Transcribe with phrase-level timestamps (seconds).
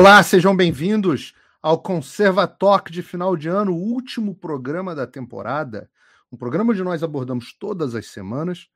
[0.00, 5.90] Olá, sejam bem-vindos ao Conservatório de final de ano, o último programa da temporada.
[6.32, 8.70] Um programa onde nós abordamos todas as semanas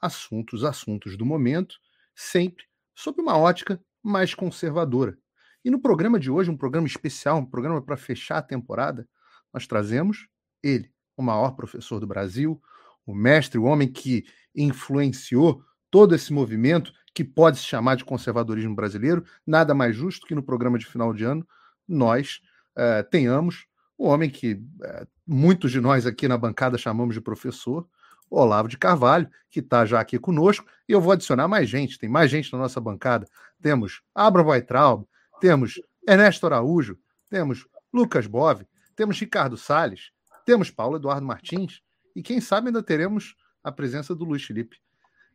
[0.00, 1.74] assuntos, assuntos do momento,
[2.14, 2.64] sempre
[2.94, 5.18] sob uma ótica mais conservadora.
[5.64, 9.04] E no programa de hoje, um programa especial, um programa para fechar a temporada,
[9.52, 10.28] nós trazemos
[10.62, 12.62] ele, o maior professor do Brasil,
[13.04, 15.60] o mestre, o homem que influenciou
[15.90, 20.42] todo esse movimento que pode se chamar de conservadorismo brasileiro, nada mais justo que no
[20.42, 21.44] programa de final de ano
[21.88, 22.40] nós
[22.76, 23.66] uh, tenhamos
[23.98, 27.88] o homem que uh, muitos de nós aqui na bancada chamamos de professor,
[28.30, 32.08] Olavo de Carvalho, que está já aqui conosco, e eu vou adicionar mais gente, tem
[32.08, 33.26] mais gente na nossa bancada.
[33.60, 35.04] Temos Abraham Weitraub,
[35.40, 36.96] temos Ernesto Araújo,
[37.28, 40.12] temos Lucas Bove, temos Ricardo Salles,
[40.46, 41.82] temos Paulo Eduardo Martins,
[42.14, 43.34] e quem sabe ainda teremos
[43.64, 44.76] a presença do Luiz Felipe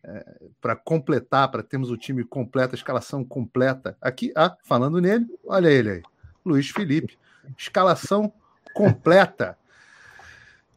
[0.06, 3.98] é, para completar, para termos o time completo, a escalação completa.
[4.02, 6.04] Aqui, ah, falando nele, olha ele aí,
[6.46, 7.18] Luiz Felipe.
[7.58, 8.34] Escalação
[8.74, 9.58] completa.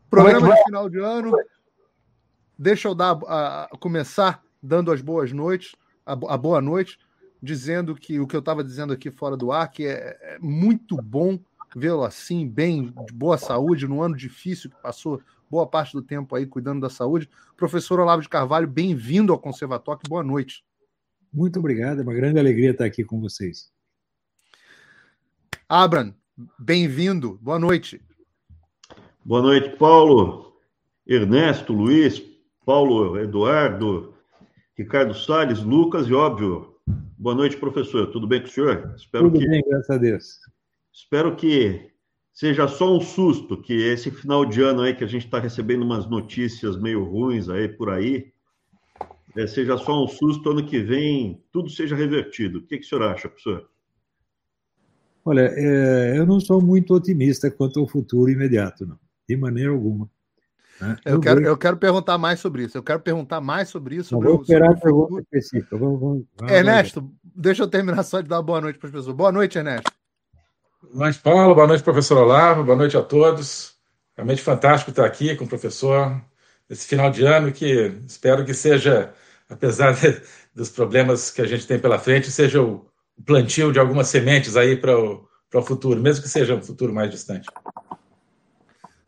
[0.09, 1.33] Programa de final de ano.
[2.59, 5.75] Deixa eu dar a, a começar dando as boas noites,
[6.05, 6.99] a, a, boa noite,
[7.43, 10.97] dizendo que o que eu estava dizendo aqui fora do ar, que é, é muito
[10.97, 11.39] bom
[11.75, 15.21] vê-lo assim, bem, de boa saúde, num ano difícil que passou
[15.51, 17.29] boa parte do tempo aí cuidando da saúde.
[17.57, 20.65] Professor Olavo de Carvalho, bem-vindo ao Conservatório, boa noite.
[21.33, 23.71] Muito obrigado, é uma grande alegria estar aqui com vocês.
[25.69, 26.15] Abram,
[26.59, 28.01] bem-vindo, boa noite.
[29.25, 30.57] Boa noite, Paulo,
[31.07, 32.23] Ernesto, Luiz,
[32.65, 34.15] Paulo, Eduardo,
[34.77, 36.77] Ricardo Salles, Lucas e óbvio.
[37.19, 38.07] Boa noite, professor.
[38.09, 38.95] Tudo bem com o senhor?
[38.97, 39.49] Espero Tudo que...
[39.49, 40.39] bem, graças a Deus.
[40.93, 41.91] Espero que
[42.37, 45.83] seja só um susto, que esse final de ano aí que a gente está recebendo
[45.83, 48.31] umas notícias meio ruins aí por aí,
[49.35, 52.59] é, seja só um susto, ano que vem tudo seja revertido.
[52.59, 53.67] O que, que o senhor acha, professor?
[55.25, 60.09] Olha, é, eu não sou muito otimista quanto ao futuro imediato, não, de maneira alguma.
[60.79, 60.95] Né?
[61.07, 62.77] Eu, eu, quero, eu quero perguntar mais sobre isso.
[62.77, 64.11] Eu quero perguntar mais sobre isso.
[64.11, 65.79] Sobre vou esperar a pergunta específica.
[65.79, 69.17] Vamos, vamos, vamos Ernesto, deixa eu terminar só de dar boa noite para as pessoas.
[69.17, 69.91] Boa noite, Ernesto.
[70.93, 71.55] Boa noite, Paulo.
[71.55, 72.65] Boa noite, professor Olavo.
[72.65, 73.75] Boa noite a todos.
[74.17, 76.21] Realmente fantástico estar aqui com o professor
[76.69, 79.13] nesse final de ano que espero que seja,
[79.49, 80.21] apesar de,
[80.55, 82.87] dos problemas que a gente tem pela frente, seja o,
[83.17, 86.63] o plantio de algumas sementes aí para o, para o futuro, mesmo que seja um
[86.63, 87.47] futuro mais distante.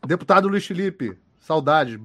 [0.06, 1.98] Deputado Luiz Felipe, saudade.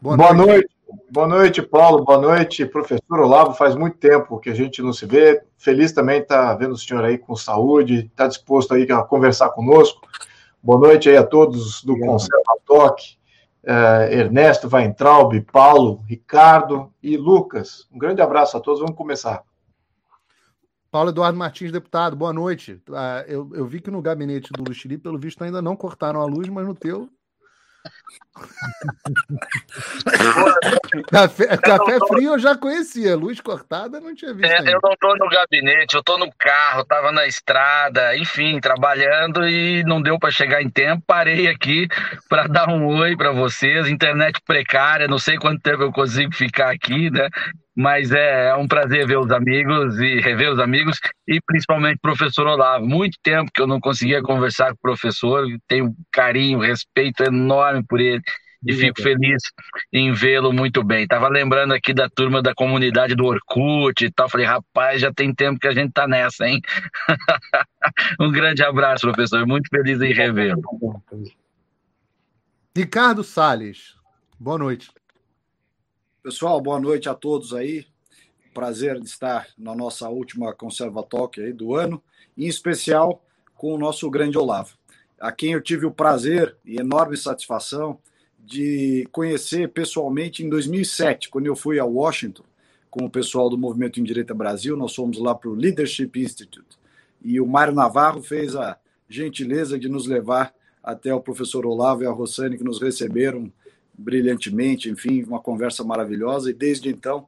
[0.00, 0.48] Boa, Boa noite.
[0.50, 0.70] noite.
[1.10, 2.04] Boa noite, Paulo.
[2.04, 3.54] Boa noite, professor Olavo.
[3.54, 5.42] Faz muito tempo que a gente não se vê.
[5.56, 9.50] Feliz também estar tá vendo o senhor aí com saúde, está disposto aí a conversar
[9.50, 10.06] conosco.
[10.62, 13.00] Boa noite aí a todos do Conservatoc,
[13.64, 17.88] eh, Ernesto Weintraub, Paulo, Ricardo e Lucas.
[17.90, 18.80] Um grande abraço a todos.
[18.80, 19.42] Vamos começar.
[20.90, 22.78] Paulo Eduardo Martins, deputado, boa noite.
[22.92, 26.26] Ah, eu, eu vi que no gabinete do Luxiri, pelo visto, ainda não cortaram a
[26.26, 27.08] luz, mas no teu
[31.10, 32.06] café, café tô...
[32.06, 34.50] frio eu já conhecia, luz cortada não tinha visto.
[34.50, 39.46] É, eu não estou no gabinete, eu estou no carro, estava na estrada, enfim, trabalhando
[39.46, 41.02] e não deu para chegar em tempo.
[41.06, 41.88] Parei aqui
[42.28, 43.88] para dar um oi para vocês.
[43.88, 47.28] Internet precária, não sei quanto tempo eu consigo ficar aqui, né?
[47.74, 52.02] Mas é, é, um prazer ver os amigos e rever os amigos e principalmente o
[52.02, 52.86] professor Olavo.
[52.86, 58.00] Muito tempo que eu não conseguia conversar com o professor, tenho carinho, respeito enorme por
[58.00, 58.22] ele
[58.64, 59.42] e fico feliz
[59.92, 61.06] em vê-lo muito bem.
[61.06, 65.34] Tava lembrando aqui da turma da comunidade do Orkut e tal, falei, rapaz, já tem
[65.34, 66.60] tempo que a gente tá nessa, hein?
[68.20, 70.62] um grande abraço, professor, muito feliz em revê-lo.
[72.76, 73.96] Ricardo Sales,
[74.38, 74.90] boa noite.
[76.22, 77.84] Pessoal, boa noite a todos aí.
[78.54, 82.00] Prazer de estar na nossa última Conservatória aí do ano,
[82.38, 83.24] em especial
[83.56, 84.76] com o nosso grande Olavo,
[85.18, 87.98] a quem eu tive o prazer e enorme satisfação
[88.38, 92.44] de conhecer pessoalmente em 2007, quando eu fui a Washington
[92.88, 94.76] com o pessoal do Movimento em Direita Brasil.
[94.76, 96.78] Nós fomos lá para o Leadership Institute
[97.20, 102.06] e o Mário Navarro fez a gentileza de nos levar até o professor Olavo e
[102.06, 103.52] a Rossane, que nos receberam
[104.02, 106.50] brilhantemente, enfim, uma conversa maravilhosa.
[106.50, 107.26] E desde então,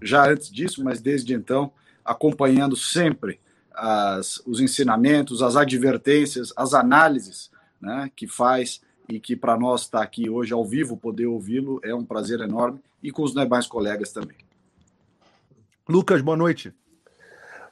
[0.00, 1.72] já antes disso, mas desde então,
[2.04, 3.40] acompanhando sempre
[3.74, 7.50] as, os ensinamentos, as advertências, as análises
[7.80, 11.80] né, que faz e que para nós estar tá aqui hoje ao vivo, poder ouvi-lo,
[11.82, 14.36] é um prazer enorme e com os demais colegas também.
[15.88, 16.72] Lucas, boa noite.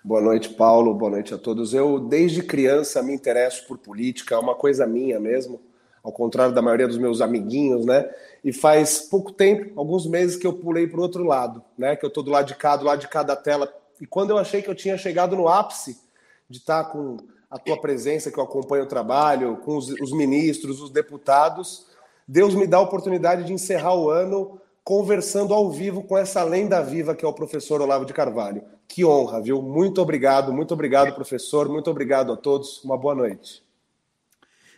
[0.03, 0.95] Boa noite, Paulo.
[0.95, 1.75] Boa noite a todos.
[1.75, 5.61] Eu, desde criança, me interesso por política, é uma coisa minha mesmo
[6.03, 8.09] ao contrário da maioria dos meus amiguinhos, né?
[8.43, 11.97] E faz pouco tempo, alguns meses, que eu pulei para o outro lado, né?
[11.97, 13.73] Que eu estou do lado de cá, do lado de cada tela.
[14.01, 16.01] E quando eu achei que eu tinha chegado no ápice
[16.49, 17.19] de estar com
[17.51, 21.87] a tua presença, que eu acompanho o trabalho, com os, os ministros, os deputados.
[22.27, 26.81] Deus me dá a oportunidade de encerrar o ano conversando ao vivo com essa lenda
[26.81, 28.63] viva que é o professor Olavo de Carvalho.
[28.87, 29.61] Que honra, viu?
[29.61, 31.69] Muito obrigado, muito obrigado, professor.
[31.69, 32.83] Muito obrigado a todos.
[32.85, 33.63] Uma boa noite.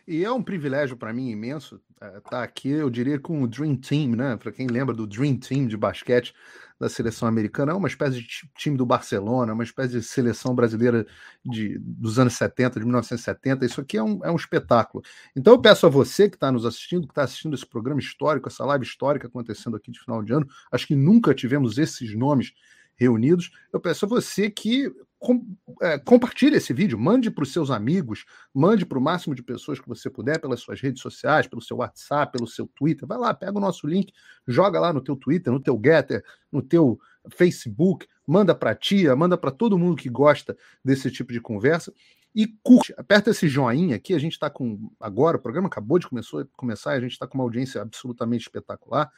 [0.06, 3.76] E é um privilégio para mim imenso estar tá aqui, eu diria, com o Dream
[3.76, 4.36] Team, né?
[4.36, 6.34] Para quem lembra do Dream Team de basquete
[6.78, 11.06] da seleção americana, é uma espécie de time do Barcelona, uma espécie de seleção brasileira
[11.44, 13.64] de, dos anos 70, de 1970.
[13.64, 15.04] Isso aqui é um, é um espetáculo.
[15.36, 18.48] Então eu peço a você que está nos assistindo, que está assistindo esse programa histórico,
[18.48, 22.52] essa live histórica acontecendo aqui de final de ano, acho que nunca tivemos esses nomes
[22.96, 23.52] reunidos.
[23.72, 24.92] Eu peço a você que
[25.22, 25.46] com,
[25.80, 29.78] é, compartilhe esse vídeo, mande para os seus amigos, mande para o máximo de pessoas
[29.78, 33.06] que você puder pelas suas redes sociais, pelo seu WhatsApp, pelo seu Twitter.
[33.06, 34.12] Vai lá, pega o nosso link,
[34.48, 36.98] joga lá no teu Twitter, no teu Getter, no teu
[37.30, 41.92] Facebook, manda para tia, manda para todo mundo que gosta desse tipo de conversa.
[42.34, 44.14] E curte, aperta esse joinha aqui.
[44.14, 44.90] A gente está com.
[44.98, 49.08] Agora, o programa acabou de começou, começar, a gente está com uma audiência absolutamente espetacular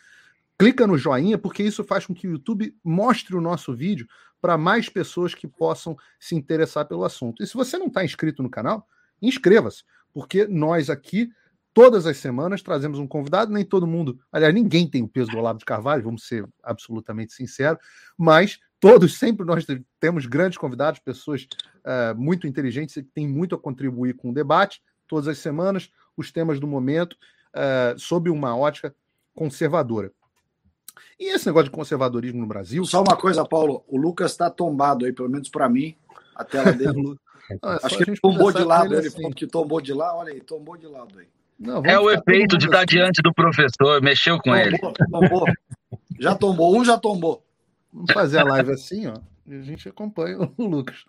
[0.58, 4.06] clica no joinha, porque isso faz com que o YouTube mostre o nosso vídeo
[4.40, 7.42] para mais pessoas que possam se interessar pelo assunto.
[7.42, 8.86] E se você não está inscrito no canal,
[9.20, 11.30] inscreva-se, porque nós aqui,
[11.72, 13.52] todas as semanas, trazemos um convidado.
[13.52, 17.32] Nem todo mundo, aliás, ninguém tem o peso do Olavo de Carvalho, vamos ser absolutamente
[17.32, 17.78] sinceros,
[18.18, 19.66] mas todos, sempre nós
[19.98, 21.46] temos grandes convidados, pessoas
[21.84, 26.30] uh, muito inteligentes que têm muito a contribuir com o debate, todas as semanas, os
[26.30, 27.14] temas do momento,
[27.54, 28.94] uh, sob uma ótica
[29.34, 30.12] conservadora.
[31.18, 32.84] E esse negócio de conservadorismo no Brasil.
[32.84, 33.84] Só uma coisa, Paulo.
[33.88, 35.96] O Lucas está tombado aí, pelo menos para mim.
[36.34, 37.16] A tela dele.
[37.50, 38.94] é Acho que tombou de lado.
[38.94, 39.30] Ele assim.
[39.30, 40.16] que tombou de lá.
[40.16, 41.26] Olha aí, tombou de lado aí.
[41.58, 42.86] Não, é o efeito de estar assim.
[42.86, 44.02] diante do professor.
[44.02, 44.78] Mexeu com tombou, ele.
[44.78, 45.44] Tombou.
[46.18, 46.76] Já tombou.
[46.76, 47.44] Um já tombou.
[47.92, 49.14] Vamos fazer a live assim, ó.
[49.46, 51.04] E a gente acompanha o Lucas.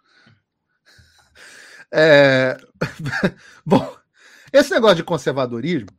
[1.91, 2.57] É...
[3.65, 3.95] Bom,
[4.51, 5.89] esse negócio de conservadorismo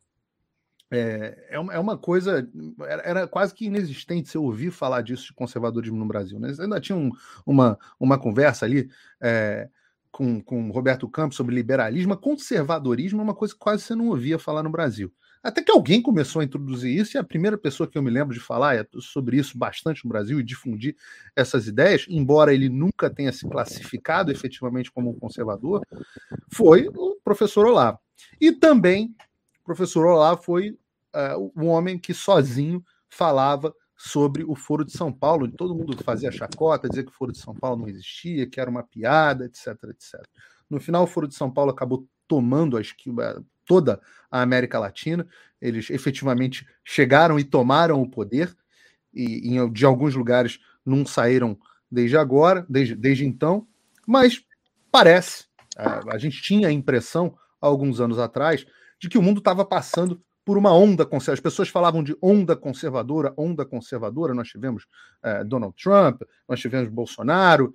[0.89, 2.49] é, é, é, uma coisa.
[2.87, 6.39] Era, era, quase que inexistente eu ouvir falar disso de conservadorismo no Brasil.
[6.39, 6.53] Né?
[6.59, 7.11] Ainda tinha um,
[7.45, 8.89] uma, uma conversa ali
[9.21, 9.69] é,
[10.11, 12.15] com, com Roberto Campos sobre liberalismo.
[12.15, 15.11] Conservadorismo é uma coisa que quase você não ouvia falar no Brasil.
[15.43, 18.33] Até que alguém começou a introduzir isso, e a primeira pessoa que eu me lembro
[18.33, 20.95] de falar é sobre isso bastante no Brasil e difundir
[21.35, 25.85] essas ideias, embora ele nunca tenha se classificado efetivamente como um conservador,
[26.51, 27.99] foi o professor Olavo.
[28.41, 29.15] E também
[29.67, 30.69] professor Olavo foi
[31.13, 35.51] uh, um homem que sozinho falava sobre o Foro de São Paulo.
[35.51, 38.69] Todo mundo fazia chacota, dizia que o Foro de São Paulo não existia, que era
[38.69, 40.25] uma piada, etc, etc.
[40.69, 43.11] No final, o Foro de São Paulo acabou tomando acho que,
[43.65, 43.99] toda
[44.31, 45.27] a América Latina.
[45.61, 48.55] Eles efetivamente chegaram e tomaram o poder,
[49.13, 51.57] e de alguns lugares não saíram
[51.91, 53.67] desde agora, desde, desde então,
[54.05, 54.43] mas
[54.91, 55.45] parece,
[55.75, 58.65] a, a gente tinha a impressão, alguns anos atrás,
[58.99, 61.33] de que o mundo estava passando por uma onda conservadora.
[61.33, 64.33] As pessoas falavam de onda conservadora, onda conservadora.
[64.33, 64.85] Nós tivemos
[65.21, 67.73] é, Donald Trump, nós tivemos Bolsonaro,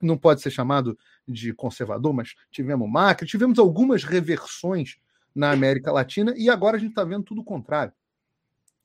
[0.00, 4.98] não pode ser chamado de conservador, mas tivemos Macri, tivemos algumas reversões
[5.34, 7.92] na América Latina e agora a gente está vendo tudo o contrário.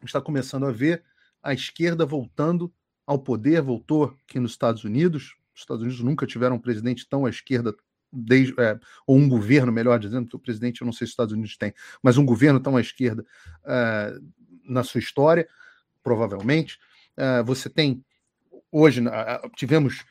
[0.03, 1.03] Está começando a ver
[1.43, 2.74] a esquerda voltando
[3.05, 5.36] ao poder, voltou aqui nos Estados Unidos.
[5.53, 7.75] Os Estados Unidos nunca tiveram um presidente tão à esquerda
[8.11, 11.11] desde, é, ou um governo, melhor dizendo, porque o presidente eu não sei se os
[11.11, 13.25] Estados Unidos tem, mas um governo tão à esquerda
[13.63, 14.29] uh,
[14.63, 15.47] na sua história,
[16.03, 16.79] provavelmente.
[17.17, 18.03] Uh, você tem,
[18.71, 20.03] hoje, uh, tivemos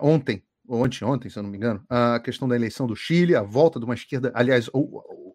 [0.00, 3.42] ontem, ou anteontem, se eu não me engano, a questão da eleição do Chile, a
[3.42, 4.70] volta de uma esquerda, aliás,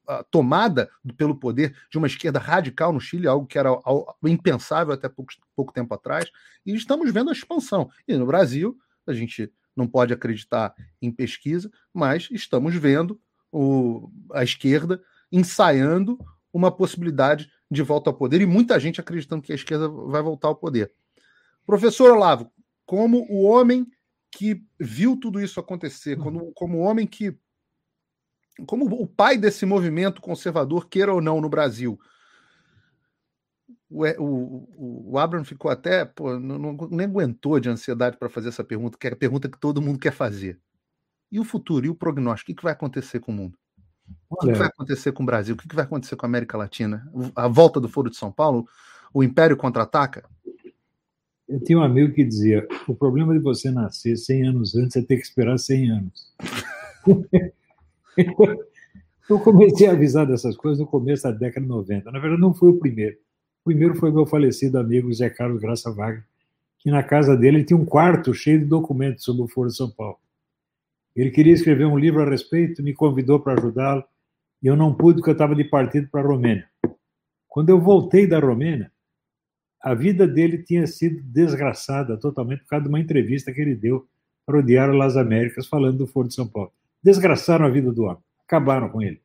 [0.07, 3.69] a tomada pelo poder de uma esquerda radical no Chile, algo que era
[4.25, 6.31] impensável até pouco, pouco tempo atrás,
[6.65, 7.91] e estamos vendo a expansão.
[8.07, 13.19] E no Brasil, a gente não pode acreditar em pesquisa, mas estamos vendo
[13.51, 16.19] o, a esquerda ensaiando
[16.53, 20.49] uma possibilidade de volta ao poder e muita gente acreditando que a esquerda vai voltar
[20.49, 20.91] ao poder.
[21.65, 22.51] Professor Olavo,
[22.85, 23.87] como o homem
[24.31, 27.37] que viu tudo isso acontecer, como, como o homem que.
[28.65, 31.97] Como o pai desse movimento conservador, queira ou não, no Brasil,
[33.89, 38.49] o, o, o Abraham ficou até, pô, não, não, nem aguentou de ansiedade para fazer
[38.49, 40.59] essa pergunta, que é a pergunta que todo mundo quer fazer.
[41.31, 42.51] E o futuro, e o prognóstico?
[42.51, 43.57] O que, vai acontecer com o mundo?
[44.29, 45.55] O que, vai acontecer com o Brasil?
[45.55, 47.07] O que, vai acontecer com a América Latina?
[47.35, 48.67] A volta do Foro de São Paulo?
[49.13, 50.27] O Império contra-ataca?
[51.47, 55.01] Eu tinha um amigo que dizia: o problema de você nascer 100 anos antes é
[55.01, 56.33] ter que esperar 100 anos.
[59.29, 62.11] eu comecei a avisar dessas coisas no começo da década de 90.
[62.11, 63.17] Na verdade, não fui o primeiro.
[63.61, 66.25] O primeiro foi meu falecido amigo Zé Carlos Graça Wagner,
[66.79, 69.89] que na casa dele tinha um quarto cheio de documentos sobre o Foro de São
[69.91, 70.17] Paulo.
[71.15, 74.03] Ele queria escrever um livro a respeito, me convidou para ajudá-lo,
[74.63, 76.69] e eu não pude porque eu estava de partido para a Romênia.
[77.47, 78.91] Quando eu voltei da Romênia,
[79.81, 84.07] a vida dele tinha sido desgraçada totalmente por causa de uma entrevista que ele deu
[84.45, 86.71] para o Diário Las Américas falando do Foro de São Paulo.
[87.03, 89.21] Desgraçaram a vida do homem, acabaram com ele.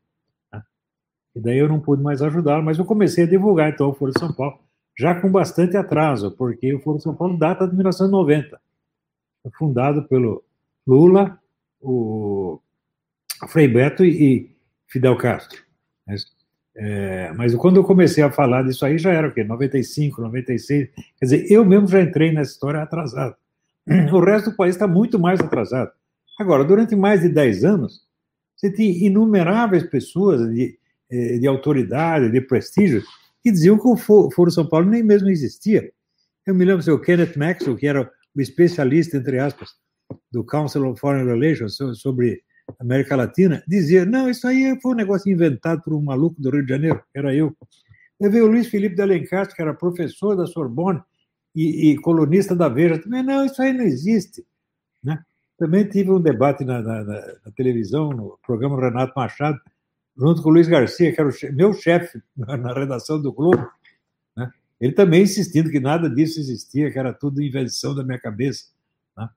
[1.34, 1.40] Né?
[1.40, 4.12] E daí eu não pude mais ajudá-lo, mas eu comecei a divulgar então o Foro
[4.12, 4.58] de São Paulo,
[4.98, 8.60] já com bastante atraso, porque o Foro de São Paulo data de 1990.
[9.42, 10.42] Foi fundado pelo
[10.86, 11.38] Lula,
[11.80, 12.60] o
[13.48, 14.54] Frei Beto e
[14.86, 15.62] Fidel Castro.
[16.06, 16.26] Mas,
[16.74, 19.44] é, mas quando eu comecei a falar disso aí, já era o quê?
[19.44, 20.88] 95, 96.
[20.94, 23.36] Quer dizer, eu mesmo já entrei nessa história atrasado.
[24.12, 25.90] O resto do país está muito mais atrasado.
[26.38, 28.02] Agora, durante mais de 10 anos,
[28.56, 30.78] você tinha inumeráveis pessoas de,
[31.10, 33.02] de autoridade, de prestígio,
[33.42, 35.90] que diziam que o Foro São Paulo nem mesmo existia.
[36.46, 39.70] Eu me lembro do Kenneth Maxwell, que era o especialista, entre aspas,
[40.32, 42.42] do Council of Foreign Relations sobre
[42.78, 46.64] América Latina, dizia: não, isso aí foi um negócio inventado por um maluco do Rio
[46.64, 47.54] de Janeiro, era eu.
[48.20, 51.02] Eu vi o Luiz Felipe de Alencastro, que era professor da Sorbonne
[51.54, 54.44] e, e colunista da Veja, também, não, isso aí não existe.
[55.02, 55.18] Né?
[55.58, 59.58] Também tive um debate na, na, na, televisão, no programa Renato Machado,
[60.16, 63.68] junto com o Luiz Garcia, que era o meu chefe na, redação do Globo.
[64.36, 64.50] Né?
[64.80, 68.66] Ele também insistindo que nada disso existia, que era tudo invenção da minha cabeça.
[69.16, 69.28] Né?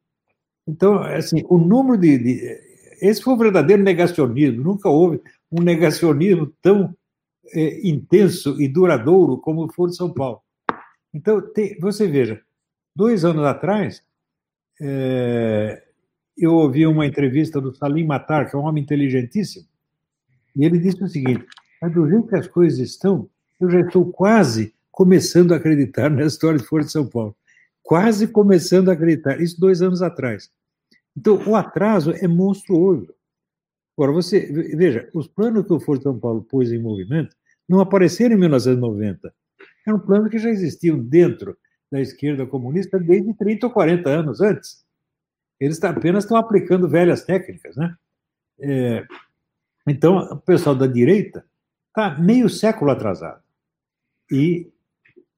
[0.67, 2.67] Então, assim, o número de, de
[3.01, 4.63] esse foi o verdadeiro negacionismo.
[4.63, 6.95] Nunca houve um negacionismo tão
[7.53, 10.41] é, intenso e duradouro como foi de São Paulo.
[11.13, 12.41] Então, tem, você veja,
[12.95, 14.03] dois anos atrás,
[14.79, 15.83] é,
[16.37, 19.65] eu ouvi uma entrevista do Salim Matar, que é um homem inteligentíssimo,
[20.57, 21.45] e ele disse o seguinte:
[21.81, 26.25] mas do jeito que as coisas estão, eu já estou quase começando a acreditar na
[26.25, 27.35] história de Força de São Paulo.
[27.83, 29.39] Quase começando a acreditar.
[29.39, 30.51] Isso dois anos atrás.
[31.15, 33.13] Então, o atraso é monstruoso.
[33.97, 37.35] Agora, você veja, os planos que o Foro de São Paulo pôs em movimento
[37.67, 39.33] não apareceram em 1990.
[39.87, 41.57] Eram planos que já existiam dentro
[41.91, 44.85] da esquerda comunista desde 30 ou 40 anos antes.
[45.59, 47.95] Eles apenas estão aplicando velhas técnicas, né?
[48.59, 49.05] É,
[49.87, 51.45] então, o pessoal da direita
[51.87, 53.41] está meio século atrasado.
[54.31, 54.69] E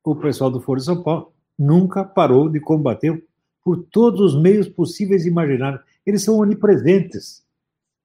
[0.03, 3.23] o pessoal do Foro de São Paulo nunca parou de combater
[3.63, 5.83] por todos os meios possíveis e imagináveis.
[6.05, 7.45] Eles são onipresentes.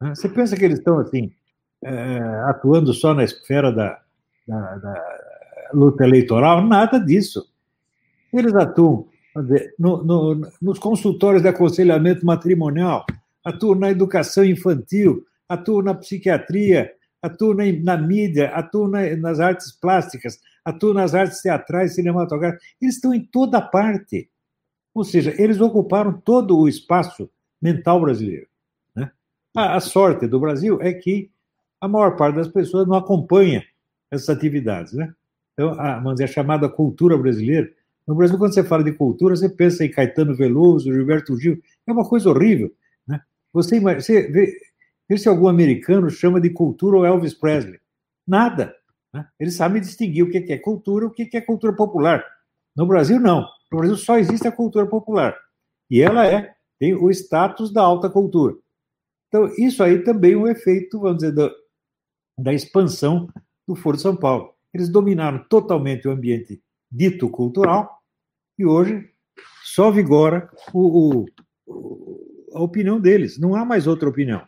[0.00, 0.14] Né?
[0.14, 1.32] Você pensa que eles estão assim,
[1.82, 4.00] é, atuando só na esfera da,
[4.46, 6.62] da, da, luta eleitoral?
[6.62, 7.48] Nada disso.
[8.32, 13.06] Eles atuam dizer, no, no, nos consultórios de aconselhamento matrimonial,
[13.44, 20.38] atuam na educação infantil, atuam na psiquiatria, atuam na, mídia, atuam na, nas artes plásticas,
[20.64, 22.64] atuam nas artes teatrais, cinematográficas.
[22.80, 24.28] Eles estão em toda parte.
[24.94, 27.28] Ou seja, eles ocuparam todo o espaço
[27.60, 28.46] mental brasileiro.
[28.94, 29.10] Né?
[29.56, 31.30] A, a, sorte do Brasil é que
[31.80, 33.64] a maior parte das pessoas não acompanha
[34.10, 34.92] essas atividades.
[34.92, 35.12] Né?
[35.54, 37.70] Então, a, vamos dizer, a chamada cultura brasileira.
[38.06, 41.60] No Brasil, quando você fala de cultura, você pensa em Caetano Veloso, Gilberto Gil.
[41.86, 42.72] É uma coisa horrível.
[43.06, 43.20] Né?
[43.52, 44.52] Você, você vê,
[45.08, 47.80] vê se algum americano chama de cultura o Elvis Presley.
[48.26, 48.74] Nada.
[49.12, 49.26] Né?
[49.38, 52.24] Eles sabem distinguir o que é cultura e o que é cultura popular.
[52.76, 53.46] No Brasil, não.
[53.70, 55.36] No Brasil só existe a cultura popular.
[55.90, 58.56] E ela é, tem o status da alta cultura.
[59.28, 61.50] Então, isso aí também é um efeito, vamos dizer, da,
[62.38, 63.28] da expansão
[63.66, 64.54] do Foro de São Paulo.
[64.72, 68.02] Eles dominaram totalmente o ambiente dito cultural
[68.58, 69.10] e hoje
[69.62, 71.26] só vigora o,
[71.66, 73.38] o, a opinião deles.
[73.38, 74.46] Não há mais outra opinião.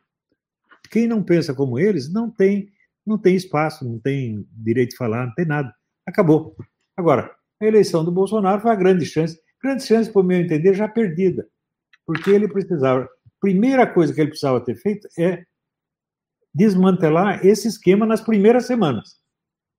[0.87, 2.69] Quem não pensa como eles não tem,
[3.05, 5.75] não tem espaço, não tem direito de falar, não tem nada.
[6.07, 6.57] Acabou.
[6.97, 10.89] Agora, a eleição do Bolsonaro foi a grande chance, grande chance, por meu entender, já
[10.89, 11.47] perdida,
[12.07, 13.09] porque ele precisava,
[13.41, 15.45] primeira coisa que ele precisava ter feito é
[16.55, 19.17] desmantelar esse esquema nas primeiras semanas.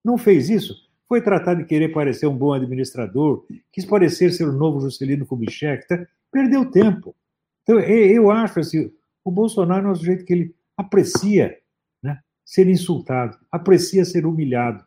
[0.03, 0.75] Não fez isso,
[1.07, 5.87] foi tratar de querer parecer um bom administrador, quis parecer ser o novo Juscelino Kubitschek,
[5.87, 6.05] tá?
[6.31, 7.15] perdeu tempo.
[7.63, 8.91] Então, eu acho assim,
[9.23, 11.57] o Bolsonaro é sujeito que ele aprecia
[12.01, 14.85] né, ser insultado, aprecia ser humilhado,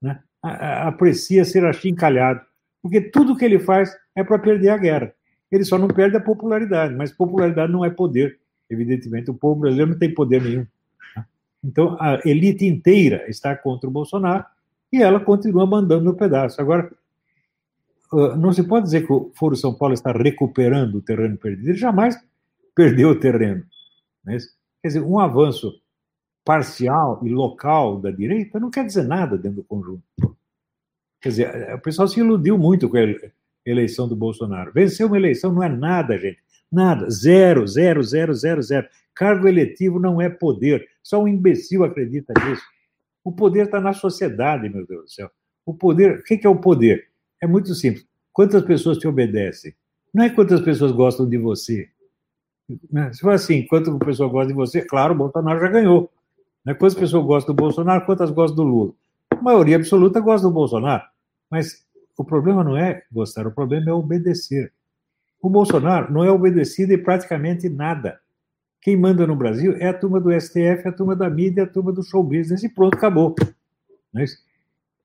[0.00, 0.22] né?
[0.42, 2.42] aprecia ser achincalhado.
[2.82, 5.12] Porque tudo que ele faz é para perder a guerra.
[5.50, 8.38] Ele só não perde a popularidade, mas popularidade não é poder.
[8.68, 10.66] Evidentemente, o povo brasileiro não tem poder nenhum.
[11.62, 14.44] Então, a elite inteira está contra o Bolsonaro
[14.92, 16.60] e ela continua mandando no pedaço.
[16.60, 16.90] Agora,
[18.38, 21.68] não se pode dizer que o Foro São Paulo está recuperando o terreno perdido.
[21.68, 22.16] Ele jamais
[22.74, 23.64] perdeu o terreno.
[24.82, 25.80] Quer dizer, um avanço
[26.44, 30.02] parcial e local da direita não quer dizer nada dentro do conjunto.
[31.20, 33.30] Quer dizer, o pessoal se iludiu muito com a
[33.64, 34.72] eleição do Bolsonaro.
[34.72, 36.38] Vencer uma eleição não é nada, gente.
[36.72, 37.10] Nada.
[37.10, 38.88] Zero, zero, zero, zero, zero.
[39.14, 40.88] Cargo eletivo não é poder.
[41.02, 42.62] Só um imbecil acredita nisso.
[43.22, 45.30] O poder está na sociedade, meu Deus do céu.
[45.66, 47.08] O poder, o que é o poder?
[47.42, 48.06] É muito simples.
[48.32, 49.74] Quantas pessoas te obedecem?
[50.14, 51.88] Não é quantas pessoas gostam de você.
[52.90, 53.10] Né?
[53.20, 56.10] For assim, quantas pessoas gostam de você, claro, o Bolsonaro já ganhou.
[56.64, 56.74] Né?
[56.74, 58.92] Quantas pessoas gostam do Bolsonaro, quantas gostam do Lula?
[59.30, 61.02] A maioria absoluta gosta do Bolsonaro.
[61.50, 61.84] Mas
[62.16, 64.72] o problema não é gostar, o problema é obedecer.
[65.42, 68.20] O Bolsonaro não é obedecido em praticamente nada.
[68.82, 71.92] Quem manda no Brasil é a turma do STF, a turma da mídia, a turma
[71.92, 73.34] do show business, e pronto, acabou.
[74.16, 74.24] É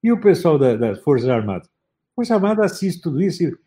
[0.04, 1.68] e o pessoal da, das Forças Armadas?
[1.68, 3.58] A Força Armada assiste tudo isso e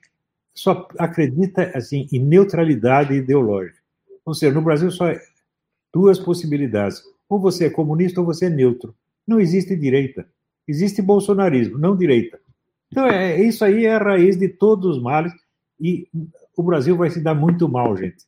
[0.54, 3.77] só acredita assim, em neutralidade ideológica.
[4.28, 5.18] Ou seja, no Brasil só é
[5.90, 7.02] duas possibilidades.
[7.30, 8.94] Ou você é comunista ou você é neutro.
[9.26, 10.28] Não existe direita.
[10.68, 12.38] Existe bolsonarismo, não direita.
[12.92, 15.32] Então, é, isso aí é a raiz de todos os males
[15.80, 16.06] e
[16.54, 18.26] o Brasil vai se dar muito mal, gente.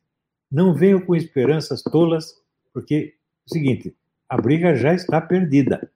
[0.51, 2.33] Não venham com esperanças tolas,
[2.73, 3.95] porque é o seguinte,
[4.27, 5.87] a briga já está perdida.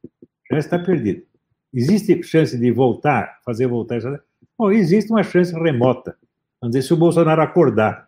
[0.52, 1.24] Já está perdida.
[1.74, 4.24] Existe chance de voltar, fazer voltar essa.
[4.56, 6.15] Bom, existe uma chance remota.
[6.62, 8.05] Vamos dizer, se o Bolsonaro acordar.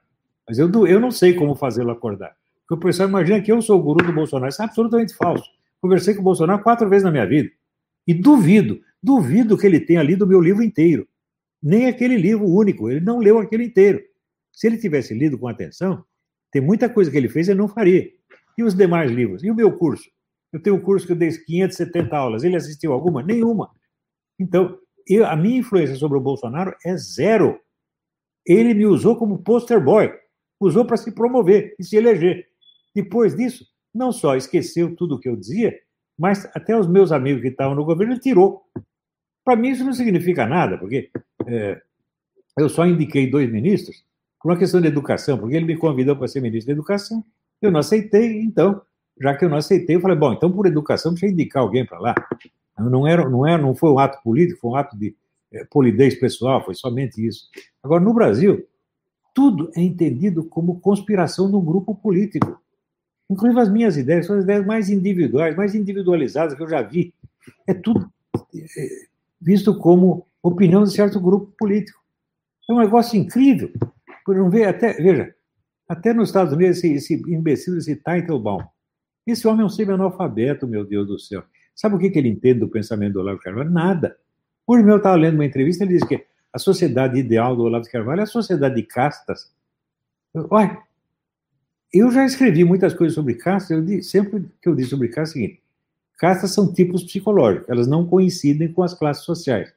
[0.48, 2.36] Mas eu, eu não sei como fazê-lo acordar.
[2.68, 4.50] Porque o pessoal imagina que eu sou o guru do Bolsonaro.
[4.50, 5.50] Isso é absolutamente falso.
[5.82, 7.50] Conversei com o Bolsonaro quatro vezes na minha vida.
[8.06, 11.08] E duvido, duvido que ele tenha lido o meu livro inteiro.
[11.62, 12.90] Nem aquele livro único.
[12.90, 14.02] Ele não leu aquele inteiro.
[14.52, 16.04] Se ele tivesse lido com atenção,
[16.52, 18.10] tem muita coisa que ele fez e não faria.
[18.58, 19.44] E os demais livros?
[19.44, 20.10] E o meu curso?
[20.52, 22.44] Eu tenho um curso que eu dei 570 aulas.
[22.44, 23.22] Ele assistiu alguma?
[23.22, 23.70] Nenhuma.
[24.40, 27.60] Então, eu, a minha influência sobre o Bolsonaro é zero.
[28.46, 30.12] Ele me usou como poster boy.
[30.60, 32.48] Usou para se promover e se eleger.
[32.94, 35.78] Depois disso, não só esqueceu tudo o que eu dizia,
[36.18, 38.64] mas até os meus amigos que estavam no governo ele tirou.
[39.46, 41.10] Para mim, isso não significa nada, porque
[41.46, 41.82] é,
[42.58, 44.04] eu só indiquei dois ministros
[44.42, 47.24] por uma questão de educação, porque ele me convidou para ser ministro da Educação.
[47.62, 48.82] Eu não aceitei, então
[49.20, 51.86] já que eu não aceitei, eu falei, bom, então por educação deixa eu indicar alguém
[51.86, 52.16] para lá.
[52.78, 55.16] Não, era, não, era, não foi um ato político, foi um ato de
[55.52, 57.50] é, polidez pessoal, foi somente isso.
[57.82, 58.68] Agora, no Brasil,
[59.38, 62.60] tudo é entendido como conspiração de um grupo político.
[63.30, 67.14] Inclusive as minhas ideias são as ideias mais individuais, mais individualizadas que eu já vi.
[67.68, 68.90] É tudo é,
[69.40, 72.00] visto como opinião de certo grupo político.
[72.68, 73.72] É um negócio incrível.
[74.26, 75.36] Por não ver, até, veja,
[75.88, 78.64] até nos Estados Unidos, esse, esse imbecil, esse Teitelbaum,
[79.28, 81.44] esse homem é um semi-analfabeto, meu Deus do céu.
[81.76, 83.70] Sabe o que, que ele entende do pensamento do Olavo Carvalho?
[83.70, 84.18] Nada.
[84.66, 87.86] Hoje mesmo eu estava lendo uma entrevista, ele disse que a sociedade ideal do Olavo
[87.86, 89.52] de Carvalho é a sociedade de castas.
[90.50, 90.78] Olha,
[91.94, 95.36] eu já escrevi muitas coisas sobre castas, eu disse, sempre que eu disse sobre castas
[95.36, 95.62] é o seguinte,
[96.18, 99.74] castas são tipos psicológicos, elas não coincidem com as classes sociais.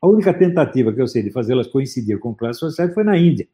[0.00, 3.48] A única tentativa que eu sei de fazê-las coincidir com classes sociais foi na Índia,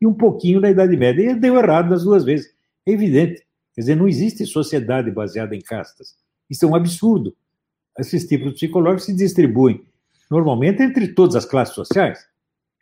[0.00, 2.52] e um pouquinho na Idade Média, e deu errado das duas vezes,
[2.86, 3.42] é evidente.
[3.74, 6.14] Quer dizer, não existe sociedade baseada em castas.
[6.48, 7.34] Isso é um absurdo.
[7.98, 9.84] Esses tipos psicológicos se distribuem
[10.30, 12.18] normalmente entre todas as classes sociais.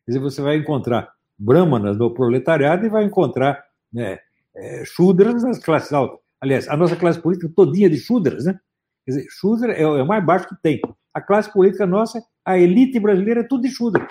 [0.04, 4.18] Quer dizer, você vai encontrar brahmanas no proletariado e vai encontrar né,
[4.54, 6.18] é, shudras nas classes altas.
[6.40, 8.58] Aliás, a nossa classe política todinha de shudras, né?
[9.04, 10.80] Quer dizer, shudra é, é o mais baixo que tem.
[11.14, 14.06] A classe política nossa, a elite brasileira é tudo de shudra.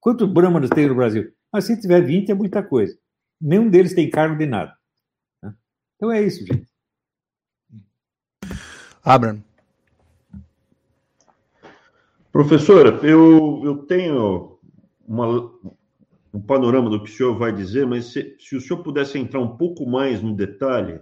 [0.00, 1.32] Quantos brahmanas tem no Brasil?
[1.52, 2.96] Mas se tiver 20 é muita coisa.
[3.40, 4.76] Nenhum deles tem cargo de nada.
[5.96, 6.66] Então é isso, gente.
[9.04, 9.42] Abraham.
[12.32, 14.58] Professora, eu, eu tenho
[15.06, 15.52] uma,
[16.32, 19.38] um panorama do que o senhor vai dizer, mas se, se o senhor pudesse entrar
[19.38, 20.98] um pouco mais no detalhe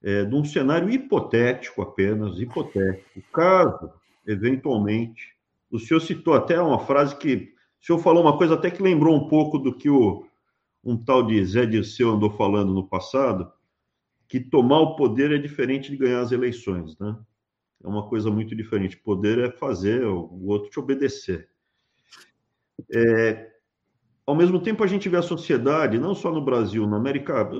[0.00, 3.90] é, de um cenário hipotético apenas, hipotético, caso,
[4.24, 5.34] eventualmente,
[5.68, 9.16] o senhor citou até uma frase que o senhor falou uma coisa até que lembrou
[9.16, 10.24] um pouco do que o,
[10.84, 13.50] um tal de Zé Dirceu andou falando no passado,
[14.28, 17.18] que tomar o poder é diferente de ganhar as eleições, né?
[17.82, 18.96] É uma coisa muito diferente.
[18.96, 21.48] Poder é fazer o outro te obedecer.
[22.94, 23.50] É,
[24.26, 27.50] ao mesmo tempo, a gente vê a sociedade, não só no Brasil, na América,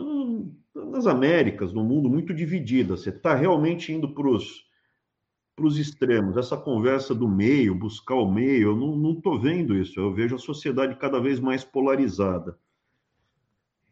[0.75, 2.97] nas Américas, no mundo, muito dividida.
[2.97, 6.37] Você está realmente indo para os extremos.
[6.37, 9.99] Essa conversa do meio, buscar o meio, eu não estou vendo isso.
[9.99, 12.59] Eu vejo a sociedade cada vez mais polarizada.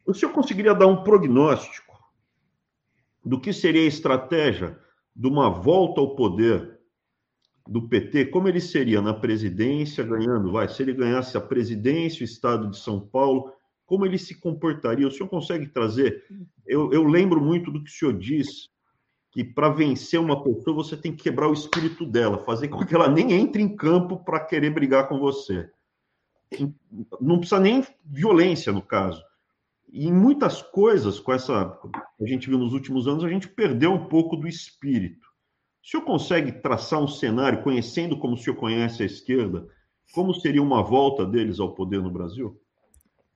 [0.06, 1.98] O senhor conseguiria dar um prognóstico
[3.24, 4.78] do que seria a estratégia
[5.18, 6.78] de uma volta ao poder
[7.66, 12.24] do PT, como ele seria na presidência, ganhando, vai, se ele ganhasse a presidência, o
[12.24, 13.52] estado de São Paulo,
[13.84, 15.08] como ele se comportaria?
[15.08, 16.24] O senhor consegue trazer?
[16.64, 18.70] Eu, eu lembro muito do que o senhor diz,
[19.32, 22.94] que para vencer uma pessoa você tem que quebrar o espírito dela, fazer com que
[22.94, 25.68] ela nem entre em campo para querer brigar com você.
[27.20, 29.20] Não precisa nem violência, no caso
[29.90, 31.78] E em muitas coisas, com essa
[32.20, 35.26] a gente viu nos últimos anos, a gente perdeu um pouco do espírito.
[35.82, 39.66] O senhor consegue traçar um cenário, conhecendo como o senhor conhece a esquerda,
[40.12, 42.60] como seria uma volta deles ao poder no Brasil?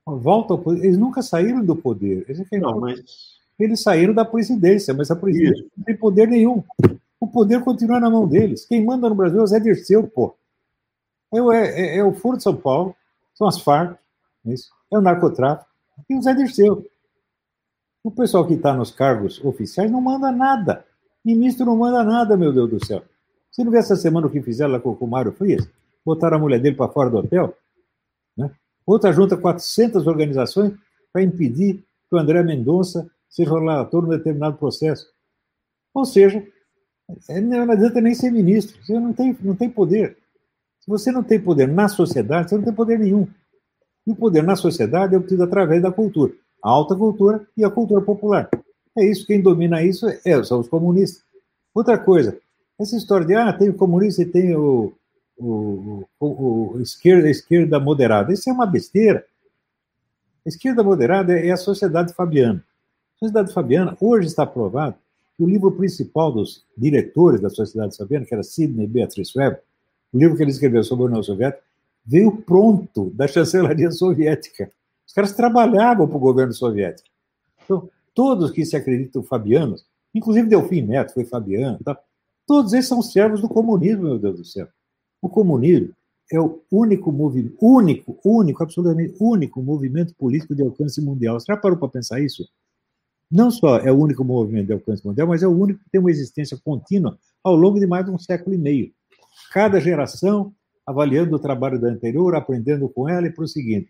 [0.05, 0.85] Volta ao poder.
[0.85, 2.25] Eles nunca saíram do poder.
[2.29, 3.39] Eles, não, mas...
[3.59, 5.71] eles saíram da presidência, mas a presidência Isso.
[5.77, 6.63] não tem poder nenhum.
[7.21, 8.67] O poder continua na mão deles.
[8.67, 10.35] Quem manda no Brasil é o Zé Dirceu, pô.
[11.33, 12.95] É, é, é o Foro de São Paulo,
[13.35, 13.97] são as Farc,
[14.45, 15.71] é, isso, é o narcotráfico,
[16.09, 16.87] e o Zé Dirceu.
[18.05, 20.85] O pessoal que está nos cargos oficiais não manda nada.
[21.25, 23.03] Ministro não manda nada, meu Deus do céu.
[23.51, 25.69] Você não viu essa semana o que fizeram lá com o Mário Frias?
[26.05, 27.57] Botaram a mulher dele para fora do hotel?
[28.37, 28.51] Né?
[28.85, 30.73] Outra junta 400 organizações
[31.13, 35.07] para impedir que o André Mendonça seja relator num determinado processo.
[35.95, 36.45] Ou seja,
[37.29, 40.17] é, não adianta nem ser ministro, você não tem, não tem poder.
[40.81, 43.29] Se você não tem poder na sociedade, você não tem poder nenhum.
[44.07, 47.71] E o poder na sociedade é obtido através da cultura, a alta cultura e a
[47.71, 48.49] cultura popular.
[48.97, 51.25] É isso, quem domina isso é, são os comunistas.
[51.75, 52.39] Outra coisa,
[52.79, 54.93] essa história de, ah, tem o comunista e tem o,
[55.39, 59.25] o, o, o esquerda, esquerda moderada, isso é uma besteira.
[60.45, 62.63] A esquerda moderada é a sociedade fabiana.
[63.17, 64.97] A sociedade fabiana, hoje está provado
[65.37, 69.59] que o livro principal dos diretores da sociedade fabiana, que era Sidney Beatrice Webb,
[70.13, 71.63] o livro que ele escreveu sobre a União Soviética,
[72.05, 74.71] veio pronto da chancelaria soviética.
[75.07, 77.09] Os caras trabalhavam para o governo soviético.
[77.65, 79.85] Então, todos que se acreditam fabianos,
[80.15, 81.99] inclusive Delfim Neto foi fabiano, tá?
[82.47, 84.69] todos eles são servos do comunismo, meu Deus do céu.
[85.21, 85.95] O comunismo
[86.31, 91.39] é o único movimento, único, único, absolutamente único movimento político de alcance mundial.
[91.39, 92.49] Você já parou para pensar isso?
[93.31, 96.01] Não só é o único movimento de alcance mundial, mas é o único que tem
[96.01, 98.93] uma existência contínua ao longo de mais de um século e meio.
[99.53, 100.55] Cada geração
[100.93, 103.87] avaliando o trabalho da anterior, aprendendo com ela e prosseguindo.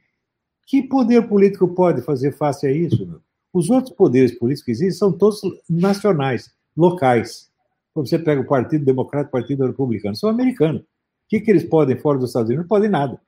[0.67, 3.07] Que poder político pode fazer face a isso?
[3.07, 3.21] Meu?
[3.53, 7.51] Os outros poderes políticos que existem são todos nacionais, locais.
[7.93, 10.81] Quando você pega o Partido Democrata e o Partido Republicano, são americanos.
[10.81, 10.87] O
[11.29, 12.65] que, que eles podem fora dos Estados Unidos?
[12.65, 13.21] Não podem nada.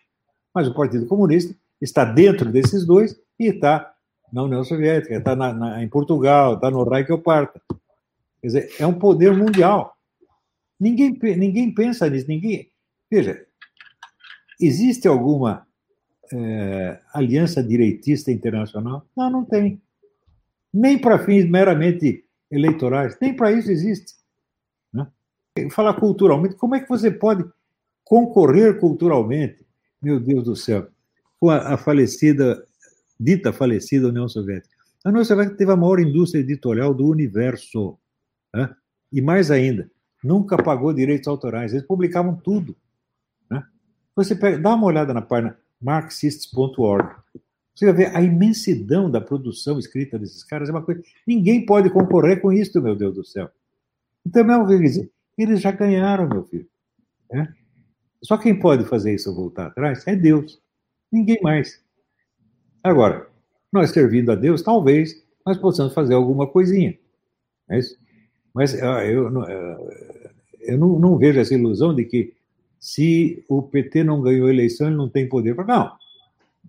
[0.55, 3.93] Mas o Partido Comunista está dentro desses dois e está
[4.33, 7.61] na União Soviética, está na, na, em Portugal, está no Reich Parta.
[8.41, 9.95] Quer dizer, é um poder mundial.
[10.81, 12.27] Ninguém, ninguém pensa nisso.
[12.29, 12.71] Ninguém.
[13.11, 13.47] Veja,
[14.61, 15.67] existe alguma
[16.33, 19.07] é, aliança direitista internacional?
[19.17, 19.81] Não, não tem
[20.75, 24.15] nem para fins meramente eleitorais, nem para isso existe.
[24.93, 25.07] Né?
[25.71, 27.45] Falar culturalmente, como é que você pode
[28.03, 29.65] concorrer culturalmente,
[30.03, 30.89] meu Deus do céu,
[31.39, 32.67] com a, a falecida,
[33.19, 34.75] dita falecida União Soviética?
[35.05, 37.97] A União Soviética teve a maior indústria editorial do universo.
[38.53, 38.75] Né?
[39.13, 39.89] E mais ainda,
[40.25, 41.73] nunca pagou direitos autorais.
[41.73, 42.75] Eles publicavam tudo.
[44.17, 44.25] Né?
[44.25, 47.17] Você pega, dá uma olhada na página marxists.org.
[47.75, 51.03] Você vai ver a imensidão da produção escrita desses caras, é uma coisa.
[51.27, 53.51] Ninguém pode concorrer com isso, meu Deus do céu.
[54.25, 56.69] Então, filho, dizer, eles já ganharam, meu filho.
[57.33, 57.49] É?
[58.23, 60.61] Só quem pode fazer isso voltar atrás é Deus.
[61.11, 61.83] Ninguém mais.
[62.83, 63.29] Agora,
[63.73, 66.97] nós servindo a Deus, talvez nós possamos fazer alguma coisinha.
[67.69, 67.99] É isso?
[68.55, 69.79] Mas ah, eu, eu, ah,
[70.61, 72.35] eu não, não, vejo essa ilusão de que
[72.85, 75.57] se o PT não ganhou a eleição, ele não tem poder.
[75.57, 75.97] Não,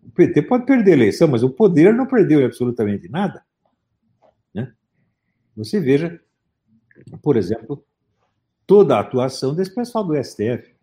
[0.02, 3.44] o PT pode perder a eleição, mas o poder não perdeu absolutamente nada.
[4.54, 4.72] Né?
[5.58, 6.18] Você veja,
[7.22, 7.84] por exemplo,
[8.66, 10.74] toda a atuação desse pessoal do STF.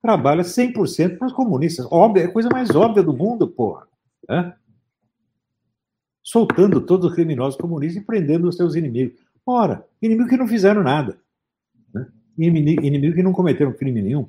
[0.00, 1.86] Trabalha 100% para os comunistas.
[1.90, 3.86] Óbvio, é a coisa mais óbvia do mundo, porra.
[4.26, 4.56] Né?
[6.22, 9.20] Soltando todos os criminosos comunistas e prendendo os seus inimigos.
[9.44, 11.20] Ora, inimigos que não fizeram nada.
[11.92, 12.06] Né?
[12.38, 14.26] Inimigo que não cometeram crime nenhum.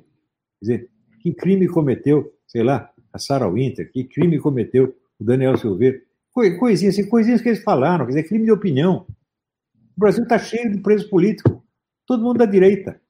[0.62, 0.88] Dizer,
[1.20, 6.00] que crime cometeu, sei lá, a Sarah Winter, que crime cometeu o Daniel Silveira.
[6.32, 9.04] Coisinhas, assim, coisinhas que eles falaram, quer dizer, crime de opinião.
[9.96, 11.60] O Brasil está cheio de presos políticos,
[12.06, 13.00] todo mundo da direita.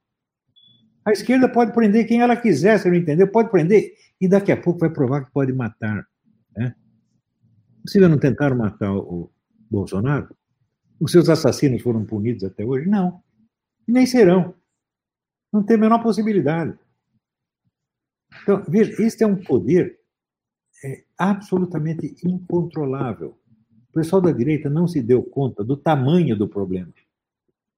[1.05, 4.57] A esquerda pode prender quem ela quiser, se não entendeu, pode prender, e daqui a
[4.57, 6.07] pouco vai provar que pode matar.
[6.57, 6.75] Né?
[7.85, 9.31] Vocês não tentaram matar o
[9.71, 10.35] Bolsonaro?
[10.99, 12.89] Os seus assassinos foram punidos até hoje?
[12.89, 13.23] Não.
[13.87, 14.55] E nem serão.
[15.53, 16.79] Não tem a menor possibilidade.
[18.43, 19.99] Então, veja, este é um poder
[20.85, 23.37] é, absolutamente incontrolável.
[23.91, 26.93] O pessoal da direita não se deu conta do tamanho do problema.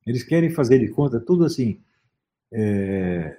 [0.07, 1.81] Eles querem fazer de conta tudo assim.
[2.53, 3.39] É,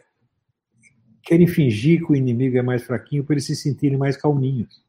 [1.23, 4.83] querem fingir que o inimigo é mais fraquinho para eles se sentirem mais calminhos.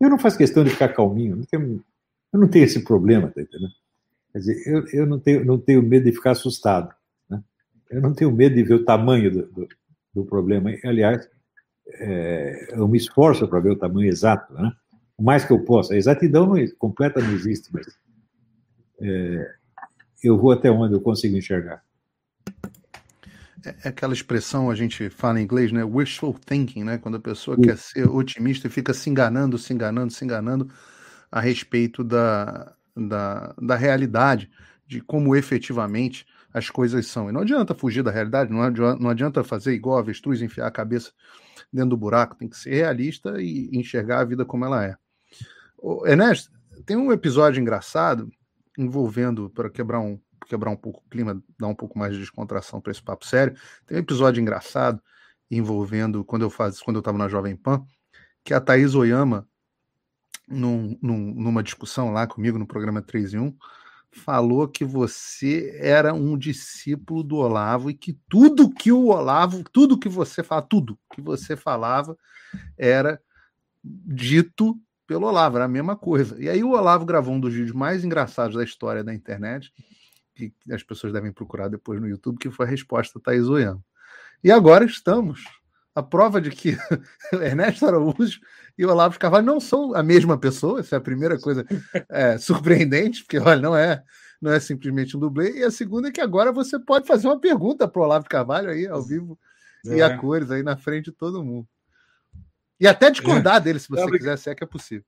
[0.00, 1.84] Eu não faço questão de ficar calminho, não tenho,
[2.32, 3.72] eu não tenho esse problema, tá entendendo?
[4.32, 6.94] Quer dizer, eu, eu não, tenho, não tenho medo de ficar assustado.
[7.28, 7.42] Né?
[7.90, 9.68] Eu não tenho medo de ver o tamanho do, do,
[10.14, 10.70] do problema.
[10.84, 11.28] Aliás,
[11.88, 14.72] é, eu me esforço para ver o tamanho exato, né?
[15.20, 15.92] o mais que eu possa.
[15.92, 17.86] A exatidão não, completa não existe, mas
[19.02, 19.54] é,
[20.24, 21.84] eu vou até onde eu consigo enxergar.
[23.62, 25.84] É, é aquela expressão, a gente fala em inglês, né?
[25.84, 26.96] Wishful thinking, né?
[26.96, 27.62] Quando a pessoa Sim.
[27.62, 30.70] quer ser otimista e fica se enganando, se enganando, se enganando
[31.30, 34.50] a respeito da, da, da realidade,
[34.86, 37.28] de como efetivamente as coisas são.
[37.28, 40.66] E não adianta fugir da realidade, não adianta, não adianta fazer igual a avestruz, enfiar
[40.66, 41.12] a cabeça
[41.72, 44.96] dentro do buraco, tem que ser realista e enxergar a vida como ela é.
[46.04, 46.50] Ernesto,
[46.84, 48.30] tem um episódio engraçado
[48.76, 52.80] envolvendo, para quebrar um, quebrar um pouco o clima, dar um pouco mais de descontração
[52.80, 55.00] para esse papo sério, tem um episódio engraçado
[55.50, 57.84] envolvendo, quando eu faz, quando eu estava na Jovem Pan,
[58.44, 59.46] que a Thaís Oyama,
[60.48, 63.56] num, num, numa discussão lá comigo no programa 3 em 1,
[64.12, 69.98] falou que você era um discípulo do Olavo e que tudo que o Olavo, tudo
[69.98, 72.16] que você fala, tudo que você falava
[72.76, 73.20] era
[73.82, 76.40] dito pelo Olavo, era a mesma coisa.
[76.42, 79.72] E aí o Olavo gravou um dos vídeos mais engraçados da história da internet,
[80.34, 83.82] que as pessoas devem procurar depois no YouTube, que foi a resposta da Thaís Oyama.
[84.42, 85.44] E agora estamos.
[85.94, 86.76] A prova de que
[87.32, 88.40] Ernesto Araújo
[88.78, 91.64] e o Olavo de Carvalho não são a mesma pessoa, essa é a primeira coisa
[92.08, 94.02] é, surpreendente, porque olha, não é,
[94.40, 95.58] não é simplesmente um dublê.
[95.58, 98.30] E a segunda é que agora você pode fazer uma pergunta para o Olavo de
[98.30, 99.38] Carvalho aí, ao vivo
[99.86, 99.96] é.
[99.96, 101.66] e a cores, aí na frente de todo mundo.
[102.78, 103.60] E até discordar é.
[103.60, 105.04] dele, se você não, quiser, se é que é possível.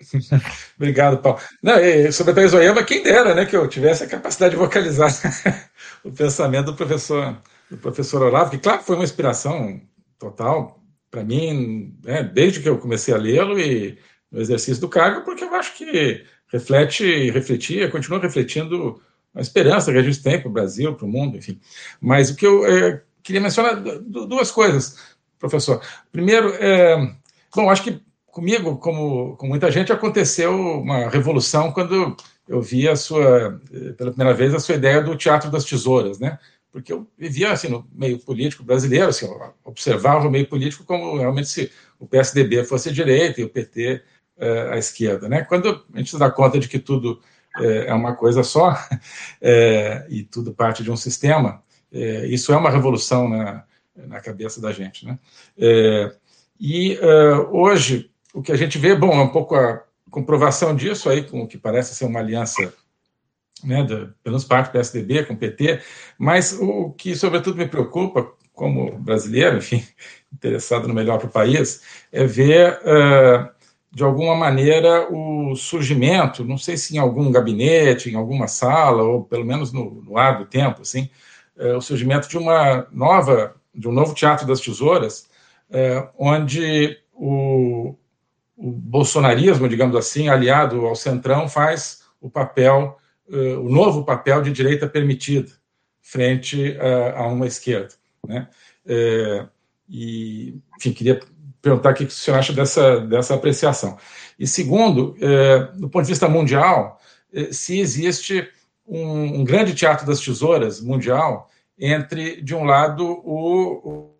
[0.76, 1.40] Obrigado, Paulo.
[1.62, 1.74] Não,
[2.12, 5.10] sobre a Oyama, quem dera né, que eu tivesse a capacidade de vocalizar
[6.02, 7.40] o pensamento do professor,
[7.72, 9.80] do professor Olavo, que, claro, foi uma inspiração
[10.18, 10.78] total
[11.10, 13.98] para mim, né, desde que eu comecei a lê-lo e
[14.30, 19.00] no exercício do cargo, porque eu acho que reflete, refletia, continua refletindo
[19.34, 21.58] a esperança que a gente tem para o Brasil, para o mundo, enfim.
[22.00, 24.98] Mas o que eu é, queria mencionar, duas coisas,
[25.38, 25.82] professor.
[26.10, 27.14] Primeiro, é,
[27.54, 32.96] bom, acho que comigo, como com muita gente, aconteceu uma revolução quando eu vi a
[32.96, 33.60] sua,
[33.96, 36.38] pela primeira vez, a sua ideia do Teatro das Tesouras, né?
[36.72, 39.28] Porque eu vivia assim no meio político brasileiro, assim,
[39.62, 44.02] observava o meio político como realmente se o PSDB fosse a direita e o PT
[44.38, 45.42] é, a esquerda, né?
[45.42, 47.20] Quando a gente se dá conta de que tudo
[47.60, 48.74] é, é uma coisa só
[49.40, 54.72] é, e tudo parte de um sistema, isso é uma revolução na, na cabeça da
[54.72, 55.18] gente, né?
[56.58, 56.98] E
[57.50, 61.42] hoje o que a gente vê, bom, é um pouco a comprovação disso aí com
[61.42, 62.72] o que parece ser uma aliança
[63.64, 63.86] né,
[64.24, 65.80] menos parte do PSDB com o PT,
[66.18, 69.84] mas o que sobretudo me preocupa como brasileiro, enfim,
[70.32, 73.48] interessado no melhor para o país, é ver uh,
[73.90, 79.24] de alguma maneira o surgimento, não sei se em algum gabinete, em alguma sala, ou
[79.24, 81.10] pelo menos no, no ar do tempo, assim,
[81.56, 85.28] uh, o surgimento de uma nova, de um novo teatro das tesouras,
[85.70, 87.94] uh, onde o,
[88.56, 92.96] o bolsonarismo, digamos assim, aliado ao centrão, faz o papel
[93.28, 95.50] uh, o novo papel de direita permitida
[96.00, 97.94] frente uh, a uma esquerda.
[98.26, 98.48] Né?
[98.86, 99.48] Uh,
[99.88, 101.20] e, enfim, queria
[101.60, 103.96] perguntar o que o senhor acha dessa, dessa apreciação.
[104.38, 105.14] E segundo,
[105.76, 106.98] do ponto de vista mundial,
[107.52, 108.48] se existe
[108.84, 114.14] um, um, grande teatro das tesouras mundial entre, de um lado, o,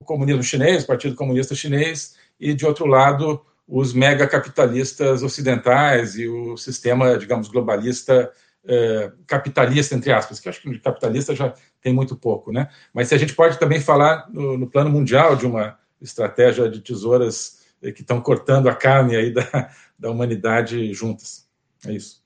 [0.00, 6.26] o comunismo chinês, o Partido Comunista Chinês, e, de outro lado, os megacapitalistas ocidentais e
[6.26, 8.32] o sistema, digamos, globalista
[8.64, 12.68] é, capitalista, entre aspas, que acho que capitalista já tem muito pouco, né?
[12.94, 16.80] Mas se a gente pode também falar no, no plano mundial de uma estratégia de
[16.80, 21.46] tesouras é, que estão cortando a carne aí da, da humanidade juntas.
[21.86, 22.22] É isso.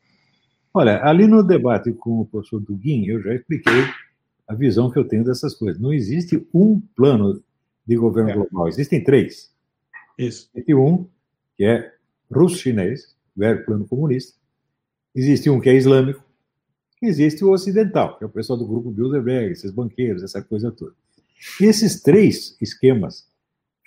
[0.72, 3.85] Olha, ali no debate com o professor Duguin, eu já expliquei
[4.48, 5.81] a visão que eu tenho dessas coisas.
[5.81, 7.42] Não existe um plano
[7.87, 8.35] de governo é.
[8.35, 9.52] global, existem três.
[10.16, 10.48] Isso.
[10.55, 11.07] Existe um
[11.56, 11.92] que é
[12.30, 14.36] russo-chinês, velho plano comunista.
[15.14, 16.24] Existe um que é islâmico.
[17.02, 20.94] Existe o ocidental, que é o pessoal do grupo Bilderberg, esses banqueiros, essa coisa toda.
[21.60, 23.28] E esses três esquemas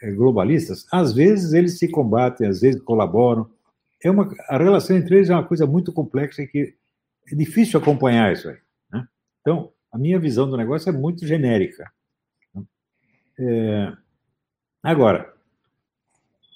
[0.01, 3.49] eh, globalistas, às vezes eles se combatem, às vezes colaboram.
[4.03, 6.75] É uma, a relação entre eles é uma coisa muito complexa e que
[7.31, 8.57] é difícil acompanhar isso aí.
[8.91, 9.07] Né?
[9.41, 11.89] Então, a minha visão do negócio é muito genérica.
[13.39, 13.93] É...
[14.83, 15.33] Agora,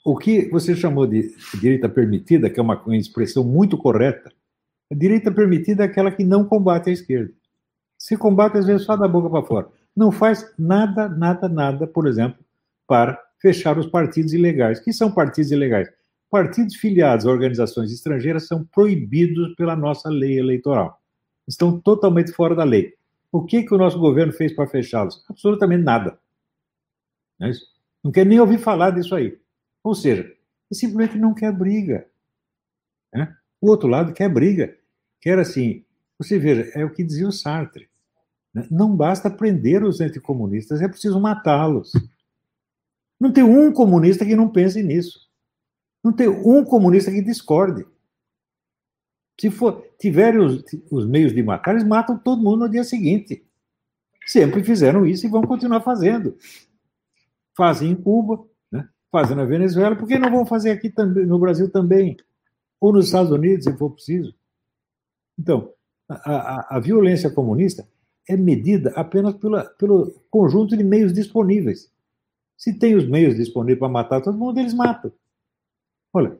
[0.04, 4.32] o que você chamou de direita permitida, que é uma, expressão muito correta,
[4.92, 7.32] a direita permitida é aquela que não combate a esquerda.
[7.98, 9.68] Se combate, às vezes, só da boca para fora.
[9.96, 12.40] Não faz nada, nada, nada, por exemplo,
[12.88, 14.80] para fechar os partidos ilegais.
[14.80, 15.90] que são partidos ilegais?
[16.30, 21.00] Partidos filiados a organizações estrangeiras são proibidos pela nossa lei eleitoral.
[21.48, 22.94] Estão totalmente fora da lei.
[23.32, 25.24] O que, que o nosso governo fez para fechá-los?
[25.30, 26.20] Absolutamente nada.
[27.40, 27.52] Não, é
[28.04, 29.38] não quer nem ouvir falar disso aí.
[29.84, 30.32] Ou seja,
[30.72, 32.08] simplesmente não quer briga.
[33.14, 33.36] Né?
[33.62, 34.78] O outro lado quer briga.
[35.22, 35.84] Quer assim,
[36.18, 37.90] você veja, é o que dizia o Sartre.
[38.54, 38.68] Né?
[38.70, 41.92] Não basta prender os anticomunistas, é preciso matá-los.
[43.20, 45.30] Não tem um comunista que não pense nisso.
[46.04, 47.86] Não tem um comunista que discorde.
[49.40, 53.46] Se for, tiverem os, os meios de matar, eles matam todo mundo no dia seguinte.
[54.26, 56.38] Sempre fizeram isso e vão continuar fazendo.
[57.56, 58.49] Fazem em Cuba?
[59.12, 62.18] Fazem na Venezuela, por que não vão fazer aqui também, no Brasil também?
[62.80, 64.34] Ou nos Estados Unidos, se for preciso.
[65.38, 65.74] Então,
[66.08, 67.88] a, a, a violência comunista
[68.28, 71.92] é medida apenas pela, pelo conjunto de meios disponíveis.
[72.58, 75.12] Se tem os meios disponíveis para matar todo mundo, eles matam.
[76.14, 76.38] Olha,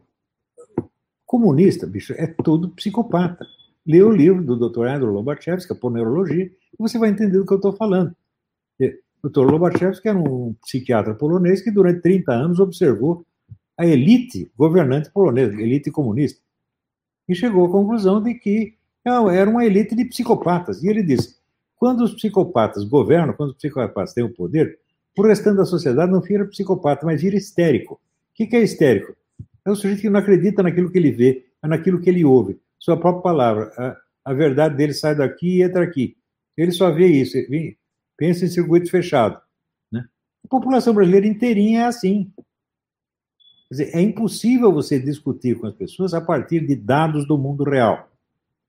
[1.26, 3.46] comunista, bicho, é todo psicopata.
[3.88, 4.86] Lê o livro do Dr.
[4.86, 8.16] Andrew Lobachevsky, por neurologia, e você vai entender do que eu estou falando.
[9.24, 9.42] Dr.
[9.42, 13.26] Lobachevsky era um psiquiatra polonês que durante 30 anos observou
[13.78, 16.42] a elite governante polonesa, elite comunista,
[17.28, 20.84] e chegou à conclusão de que era uma elite de psicopatas.
[20.84, 21.38] E ele disse:
[21.76, 24.80] quando os psicopatas governam, quando os psicopatas têm o poder,
[25.18, 27.96] o restante da sociedade não vira psicopata, mas vira histérico.
[27.96, 28.00] O
[28.34, 29.16] que é histérico?
[29.66, 32.60] É o sujeito que não acredita naquilo que ele vê, é naquilo que ele ouve.
[32.78, 33.72] Sua própria palavra.
[33.78, 33.98] A,
[34.32, 36.16] a verdade dele sai daqui e entra aqui.
[36.58, 37.38] Ele só vê isso,
[38.20, 39.40] pensa em circuito fechado.
[39.90, 40.06] Né?
[40.44, 42.30] A população brasileira inteirinha é assim.
[43.70, 47.64] Quer dizer, é impossível você discutir com as pessoas a partir de dados do mundo
[47.64, 48.12] real.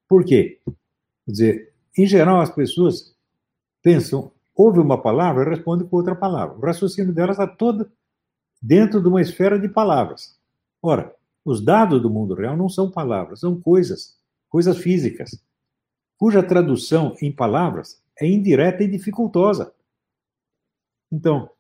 [0.09, 0.61] Por quê?
[1.27, 3.13] Quer dizer, em geral, as pessoas
[3.83, 6.57] pensam, ouve uma palavra e responde com outra palavra.
[6.57, 7.91] O raciocínio delas está todo
[8.63, 10.39] dentro de uma esfera de palavras.
[10.81, 11.13] Ora,
[11.45, 14.17] os dados do mundo real não são palavras, são coisas,
[14.49, 15.43] coisas físicas,
[16.17, 19.73] cuja tradução em palavras é indireta e dificultosa.
[21.11, 21.51] Então,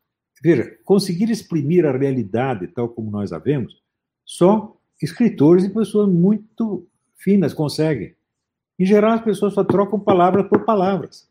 [0.42, 3.82] veja, conseguir exprimir a realidade tal como nós a vemos,
[4.24, 6.86] só escritores e pessoas muito
[7.16, 8.14] finas conseguem.
[8.78, 11.28] Em geral, as pessoas só trocam palavras por palavras.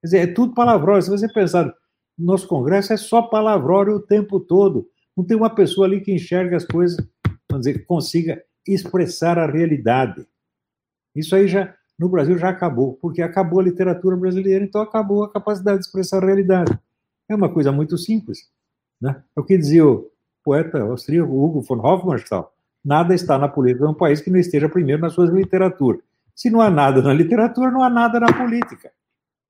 [0.00, 1.02] Quer dizer, é tudo palavrório.
[1.02, 1.72] Se você pensar,
[2.18, 4.90] nosso Congresso é só palavrório o tempo todo.
[5.16, 6.96] Não tem uma pessoa ali que enxerga as coisas
[7.50, 10.26] vamos dizer, que consiga expressar a realidade.
[11.14, 15.30] Isso aí já, no Brasil, já acabou, porque acabou a literatura brasileira, então acabou a
[15.30, 16.72] capacidade de expressar a realidade.
[17.28, 18.48] É uma coisa muito simples.
[18.98, 19.22] Né?
[19.36, 20.10] É o que dizia o
[20.42, 24.66] poeta austríaco Hugo von Hofmannsthal, nada está na política de um país que não esteja
[24.66, 25.98] primeiro na sua literatura.
[26.34, 28.90] Se não há nada na literatura, não há nada na política.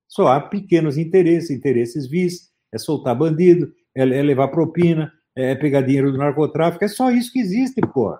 [0.09, 5.82] Só há pequenos interesses, interesses vis, é soltar bandido, é, é levar propina, é pegar
[5.82, 8.18] dinheiro do narcotráfico, é só isso que existe, pô.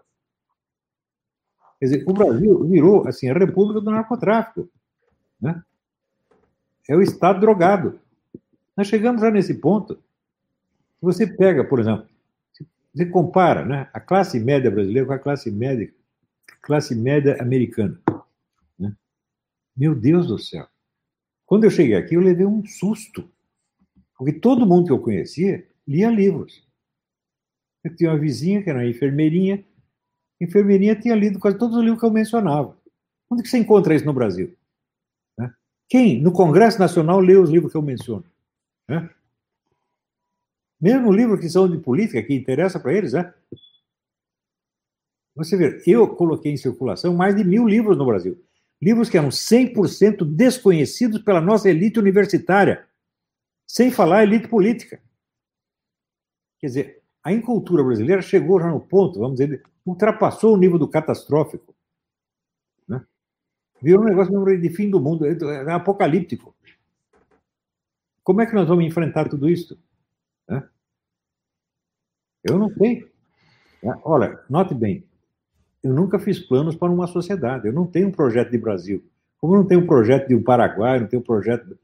[1.81, 4.71] Quer dizer, o Brasil virou, assim, a república do narcotráfico,
[5.41, 5.63] né?
[6.87, 7.99] É o Estado drogado.
[8.77, 9.95] Nós chegamos já nesse ponto.
[9.95, 12.07] Se você pega, por exemplo,
[12.93, 15.93] você compara né, a classe média brasileira com a classe média,
[16.61, 17.99] classe média americana.
[18.79, 18.95] Né?
[19.77, 20.67] Meu Deus do céu.
[21.47, 23.31] Quando eu cheguei aqui, eu levei um susto.
[24.19, 26.67] Porque todo mundo que eu conhecia lia livros.
[27.83, 29.65] Eu tinha uma vizinha que era uma enfermeirinha.
[30.41, 32.77] Enfermeirinha tinha lido quase todos os livros que eu mencionava.
[33.31, 34.57] Onde que você encontra isso no Brasil?
[35.89, 38.25] Quem, no Congresso Nacional, lê os livros que eu menciono?
[40.81, 43.35] Mesmo livros que são de política, que interessa para eles, né?
[45.35, 48.43] Você vê, eu coloquei em circulação mais de mil livros no Brasil.
[48.81, 52.89] Livros que eram 100% desconhecidos pela nossa elite universitária,
[53.67, 55.03] sem falar elite política.
[56.61, 60.89] Quer dizer, a incultura brasileira chegou já no ponto, vamos dizer, ultrapassou o nível do
[60.89, 61.75] catastrófico.
[62.89, 63.05] Né?
[63.83, 66.55] Virou um negócio de fim do mundo, é, é apocalíptico.
[68.25, 69.79] Como é que nós vamos enfrentar tudo isso?
[70.49, 70.67] Né?
[72.45, 73.11] Eu não sei.
[73.83, 73.99] Né?
[74.05, 75.05] Olha, note bem,
[75.83, 79.05] eu nunca fiz planos para uma sociedade, eu não tenho um projeto de Brasil.
[79.39, 81.79] Como não tenho um projeto um Paraguai, não tenho um projeto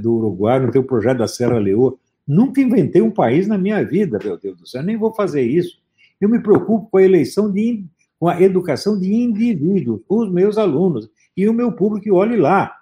[0.00, 3.84] do Uruguai, não tenho um projeto da Serra Leoa, Nunca inventei um país na minha
[3.84, 5.82] vida, meu Deus do céu, nem vou fazer isso.
[6.20, 7.84] Eu me preocupo com a eleição de
[8.18, 12.74] com a educação de indivíduos, os meus alunos e o meu público que olhe lá.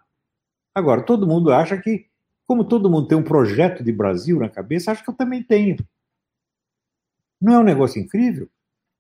[0.75, 2.07] Agora, todo mundo acha que,
[2.47, 5.77] como todo mundo tem um projeto de Brasil na cabeça, acho que eu também tenho.
[7.41, 8.49] Não é um negócio incrível?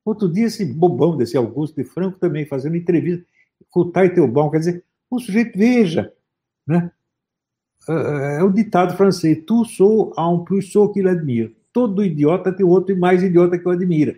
[0.04, 3.24] Outro dia, esse bobão desse Augusto de Franco também fazendo entrevista
[3.70, 6.12] com o Taitelbaum, quer dizer, o sujeito, veja,
[6.66, 6.90] né?
[7.88, 11.56] É, é o ditado francês, tu sou un plus sou que l'admire.
[11.72, 14.14] Todo idiota tem outro mais idiota que o admira.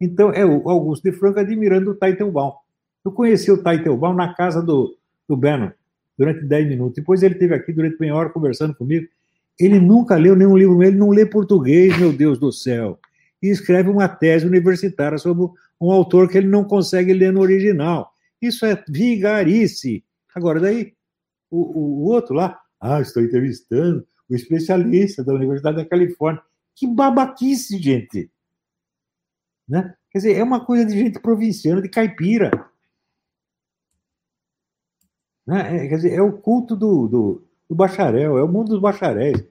[0.00, 2.52] Então, é o Augusto de Franco admirando o Taitelbaum.
[3.04, 4.96] Eu conheci o Taitelbaum na casa do,
[5.28, 5.70] do Bannon,
[6.18, 6.96] durante 10 minutos.
[6.96, 9.06] Depois ele esteve aqui durante meia hora conversando comigo.
[9.58, 12.98] Ele nunca leu nenhum livro meu, ele não lê português, meu Deus do céu.
[13.42, 15.48] e escreve uma tese universitária sobre
[15.80, 18.10] um autor que ele não consegue ler no original.
[18.40, 20.02] Isso é vigarice.
[20.34, 20.94] Agora, daí,
[21.50, 26.42] o, o outro lá, ah, estou entrevistando o especialista da Universidade da Califórnia.
[26.74, 28.30] Que babaquice, gente!
[29.68, 29.94] Né?
[30.10, 32.50] Quer dizer, é uma coisa de gente provinciana, de caipira.
[35.46, 35.84] Né?
[35.84, 39.42] É, quer dizer, é o culto do, do, do, bacharel, é o mundo dos bacharéis.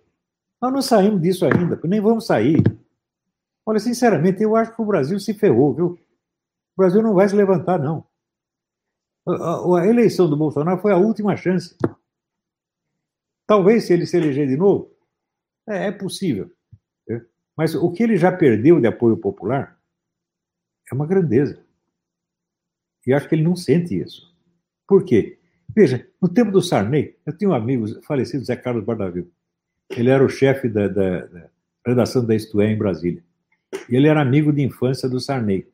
[0.62, 2.64] Nós não saímos disso ainda, nem vamos sair.
[3.66, 5.88] Olha, sinceramente, eu acho que o Brasil se ferrou, viu?
[5.88, 8.06] O Brasil não vai se levantar, não.
[9.28, 11.76] A, a eleição do Bolsonaro foi a última chance.
[13.48, 14.92] Talvez, se ele se eleger de novo,
[15.68, 16.52] é, é possível.
[17.08, 17.24] Né?
[17.56, 19.80] Mas o que ele já perdeu de apoio popular
[20.92, 21.64] é uma grandeza.
[23.06, 24.34] E acho que ele não sente isso.
[24.88, 25.40] Por quê?
[25.76, 29.32] Veja, no tempo do Sarney, eu tinha um amigo falecido, Zé Carlos Bardavil.
[29.90, 31.50] Ele era o chefe da, da, da
[31.86, 33.24] redação da Isto é em Brasília.
[33.90, 35.68] E ele era amigo de infância do Sarney.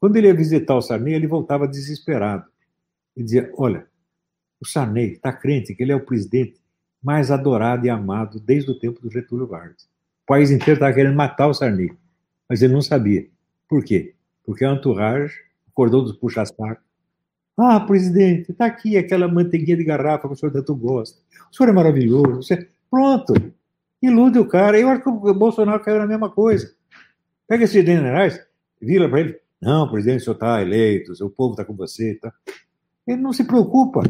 [0.00, 2.46] Quando ele ia visitar o Sarney, ele voltava desesperado.
[3.16, 3.86] E dizia: Olha,
[4.60, 6.60] o Sarney está crente que ele é o presidente
[7.06, 9.84] mais adorado e amado desde o tempo do Getúlio Vargas.
[10.24, 11.92] O país inteiro estava querendo matar o Sarney,
[12.48, 13.28] mas ele não sabia.
[13.68, 14.16] Por quê?
[14.44, 15.36] Porque a entourage,
[15.68, 16.82] o cordão dos puxa-saco,
[17.56, 21.20] ah, presidente, está aqui aquela manteiguinha de garrafa que o senhor tanto gosta.
[21.48, 22.42] O senhor é maravilhoso.
[22.42, 22.68] Você...
[22.90, 23.34] Pronto.
[24.02, 24.76] Ilude o cara.
[24.76, 26.74] Eu acho que o Bolsonaro caiu na mesma coisa.
[27.46, 28.44] Pega esses generais,
[28.82, 29.40] vira para ele.
[29.62, 32.16] Não, presidente, o senhor está eleito, o povo está com você.
[32.16, 32.34] Tá.
[33.06, 34.02] Ele não se preocupa.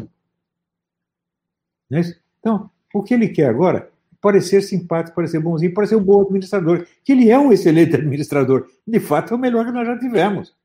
[1.89, 2.01] Né?
[2.39, 6.85] Então, o que ele quer agora é parecer simpático, parecer bonzinho, parecer um bom administrador.
[7.03, 8.67] Que ele é um excelente administrador.
[8.85, 10.55] De fato, é o melhor que nós já tivemos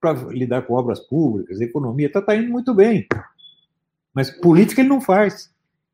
[0.00, 2.06] para lidar com obras públicas, economia.
[2.08, 3.06] Está tá indo muito bem.
[4.12, 5.52] Mas política ele não faz.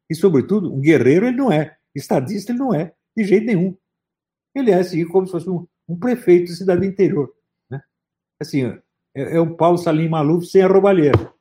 [0.08, 1.76] E, sobretudo, um guerreiro ele não é.
[1.94, 3.76] Estadista ele não é, de jeito nenhum.
[4.54, 7.32] Ele é assim, como se fosse um, um prefeito de cidade interior.
[7.68, 7.80] Né?
[8.40, 8.64] Assim,
[9.14, 11.32] é, é um Paulo Salim Maluf sem a roubalheira.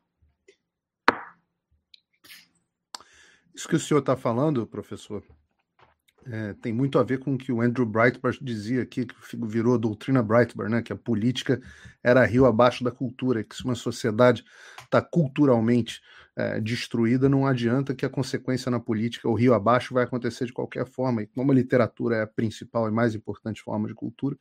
[3.59, 5.21] Isso que o senhor está falando, professor,
[6.25, 9.77] é, tem muito a ver com o que o Andrew Breitbart dizia aqui, que virou
[9.77, 11.59] doutrina Breitbart, né, que a política
[12.01, 14.45] era rio abaixo da cultura, que se uma sociedade
[14.81, 15.99] está culturalmente
[16.37, 20.53] é, destruída, não adianta que a consequência na política, o rio abaixo, vai acontecer de
[20.53, 21.23] qualquer forma.
[21.23, 24.37] E como a literatura é a principal e mais importante forma de cultura,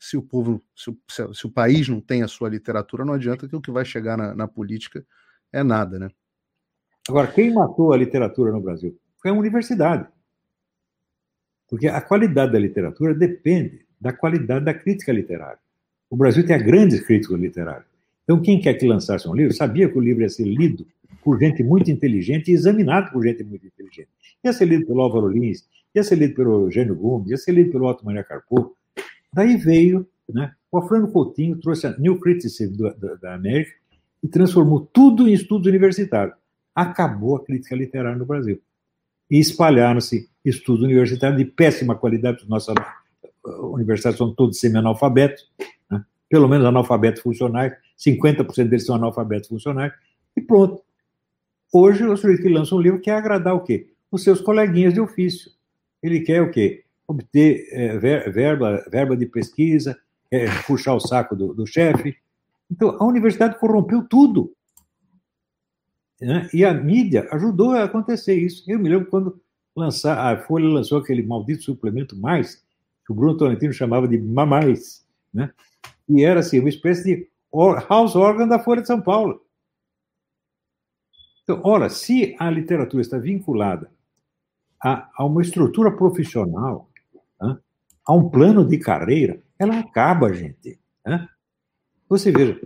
[0.00, 3.46] se o povo, se o, se o país não tem a sua literatura, não adianta
[3.46, 5.04] que o que vai chegar na, na política
[5.52, 6.08] é nada, né?
[7.08, 8.96] Agora, quem matou a literatura no Brasil?
[9.20, 10.06] Foi a universidade.
[11.68, 15.58] Porque a qualidade da literatura depende da qualidade da crítica literária.
[16.10, 17.86] O Brasil tem grandes críticos literários.
[18.24, 20.86] Então, quem quer que lançasse um livro, sabia que o livro ia ser lido
[21.24, 24.08] por gente muito inteligente e examinado por gente muito inteligente.
[24.44, 27.72] Ia ser lido pelo Álvaro Lins, ia ser lido pelo Eugênio Gomes, ia ser lido
[27.72, 28.76] pelo Otto Maria Carpo.
[29.32, 33.72] Daí veio, né, o Afrano Coutinho trouxe a New Criticism da, da América
[34.22, 36.36] e transformou tudo em estudos universitários
[36.74, 38.60] acabou a crítica literária no Brasil.
[39.30, 42.74] E espalharam-se estudos universitários de péssima qualidade, nossas
[43.44, 45.50] universidades são todos semi-analfabetos,
[45.90, 46.04] né?
[46.28, 49.92] pelo menos analfabetos funcionais, 50% deles são analfabetos funcionais,
[50.36, 50.82] e pronto.
[51.72, 53.88] Hoje, o sujeito que lança um livro quer agradar o quê?
[54.10, 55.50] Os seus coleguinhas de ofício.
[56.02, 56.84] Ele quer o quê?
[57.06, 59.98] Obter é, verba, verba de pesquisa,
[60.30, 62.16] é, puxar o saco do, do chefe.
[62.70, 64.52] Então, a universidade corrompeu tudo.
[66.22, 66.48] Né?
[66.54, 68.62] E a mídia ajudou a acontecer isso.
[68.70, 69.40] Eu me lembro quando
[69.74, 72.64] lançar, a Folha lançou aquele maldito suplemento Mais,
[73.04, 75.04] que o Bruno Tolentino chamava de Mamais,
[75.34, 75.52] né?
[76.08, 77.28] e era assim, uma espécie de
[77.88, 79.44] house organ da Folha de São Paulo.
[81.42, 83.90] Então, ora, se a literatura está vinculada
[84.80, 86.88] a, a uma estrutura profissional,
[87.40, 87.58] né?
[88.06, 90.78] a um plano de carreira, ela acaba, gente.
[91.04, 91.28] Né?
[92.08, 92.60] Você veja,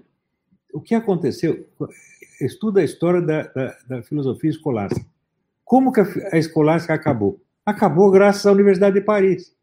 [0.74, 1.66] o que aconteceu?
[2.40, 5.06] Estuda a história da, da, da filosofia escolástica.
[5.64, 7.40] Como que a, a escolástica acabou?
[7.64, 9.54] Acabou graças à Universidade de Paris.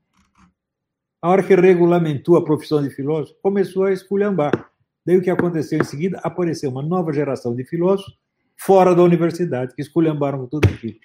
[1.22, 4.70] A hora que regulamentou a profissão de filósofo, começou a esculhambar.
[5.06, 6.20] Daí o que aconteceu em seguida?
[6.24, 8.18] Apareceu uma nova geração de filósofos
[8.58, 11.00] fora da universidade, que esculhambaram tudo aquilo.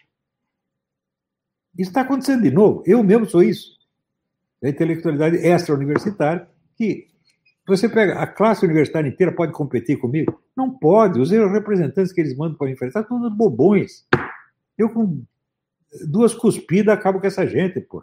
[1.77, 2.83] Isso está acontecendo de novo.
[2.87, 3.79] Eu mesmo sou isso.
[4.63, 7.09] A intelectualidade extra-universitária, que
[7.69, 10.41] você pega a classe universitária inteira, pode competir comigo?
[10.57, 11.21] Não pode.
[11.21, 14.07] Os representantes que eles mandam para enfrentar são todos bobões.
[14.77, 15.23] Eu, com
[16.07, 18.03] duas cuspidas, acabo com essa gente, pô.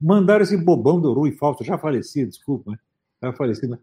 [0.00, 2.78] Mandaram esse bobão do Rui Fausto, já falecido, desculpa, né?
[3.22, 3.78] Já falecido.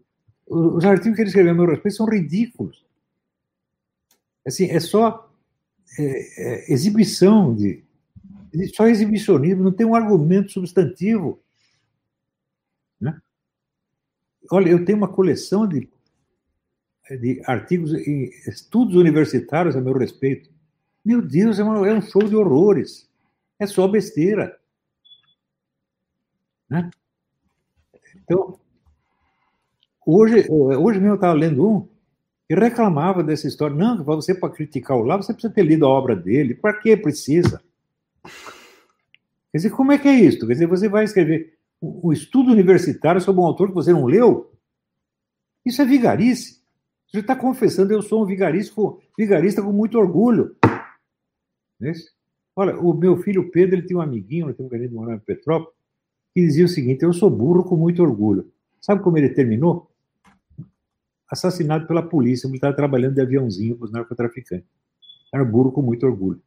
[0.46, 2.84] Os artigos que ele escreveu a meu respeito são ridículos.
[4.46, 5.30] Assim, é só
[5.98, 7.84] é, é, exibição de.
[8.74, 11.40] Só exibicionismo, não tem um argumento substantivo.
[14.50, 15.88] Olha, eu tenho uma coleção de,
[17.10, 20.50] de artigos e estudos universitários a meu respeito.
[21.04, 23.08] Meu Deus, é, uma, é um show de horrores.
[23.58, 24.58] É só besteira.
[26.68, 26.90] Né?
[28.16, 28.58] Então,
[30.06, 31.88] hoje, hoje mesmo eu estava lendo um
[32.48, 33.76] e reclamava dessa história.
[33.76, 36.54] Não, você para criticar o Lavo, você precisa ter lido a obra dele.
[36.54, 37.62] Para que precisa?
[38.22, 40.46] Quer dizer, como é que é isso?
[40.46, 44.52] Quer dizer, você vai escrever um estudo universitário sobre um autor que você não leu?
[45.64, 46.58] Isso é vigarice.
[47.06, 48.74] Você está confessando, eu sou um vigarista,
[49.62, 50.56] com muito orgulho.
[52.54, 55.14] Olha, o meu filho Pedro, ele tem um amiguinho, ele tem um carinho de morar
[55.14, 55.74] em Petrópolis,
[56.34, 58.50] que dizia o seguinte: Eu sou burro com muito orgulho.
[58.80, 59.90] Sabe como ele terminou?
[61.30, 64.68] Assassinado pela polícia, ele estava trabalhando de aviãozinho para os narcotraficantes.
[65.32, 66.42] Era burro com muito orgulho.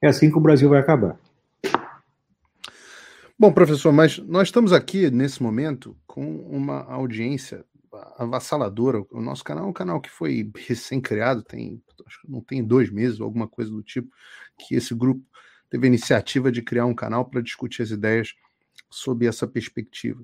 [0.00, 1.18] É assim que o Brasil vai acabar.
[3.36, 7.64] Bom, professor, mas nós estamos aqui nesse momento com uma audiência
[8.16, 9.04] avassaladora.
[9.10, 12.90] O nosso canal é um canal que foi recém-criado, tem acho que não tem dois
[12.90, 14.08] meses ou alguma coisa do tipo,
[14.56, 15.20] que esse grupo
[15.68, 18.34] teve a iniciativa de criar um canal para discutir as ideias
[18.88, 20.22] sob essa perspectiva.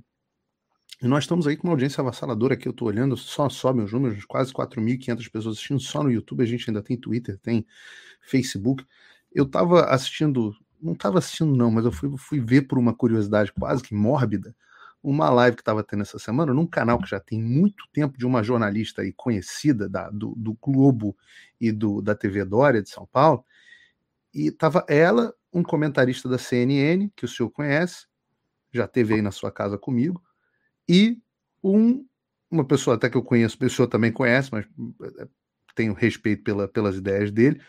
[1.02, 3.92] E nós estamos aí com uma audiência avassaladora aqui, eu estou olhando, só sobem os
[3.92, 7.66] números, quase 4.500 pessoas assistindo só no YouTube, a gente ainda tem Twitter, tem
[8.20, 8.84] Facebook.
[9.32, 13.53] Eu estava assistindo não estava assistindo, não, mas eu fui, fui ver por uma curiosidade
[13.53, 14.55] quase que mórbida
[15.03, 18.26] uma live que estava tendo essa semana num canal que já tem muito tempo de
[18.26, 21.16] uma jornalista aí conhecida da, do, do Globo
[21.61, 23.45] e do, da TV Dória de São Paulo.
[24.33, 28.07] E estava ela, um comentarista da CNN, que o senhor conhece,
[28.72, 30.22] já teve aí na sua casa comigo,
[30.89, 31.18] e
[31.64, 32.07] um,
[32.51, 34.66] uma pessoa até que eu conheço, pessoa também conhece, mas
[35.03, 35.28] eh,
[35.74, 37.61] tenho respeito pela, pelas ideias dele,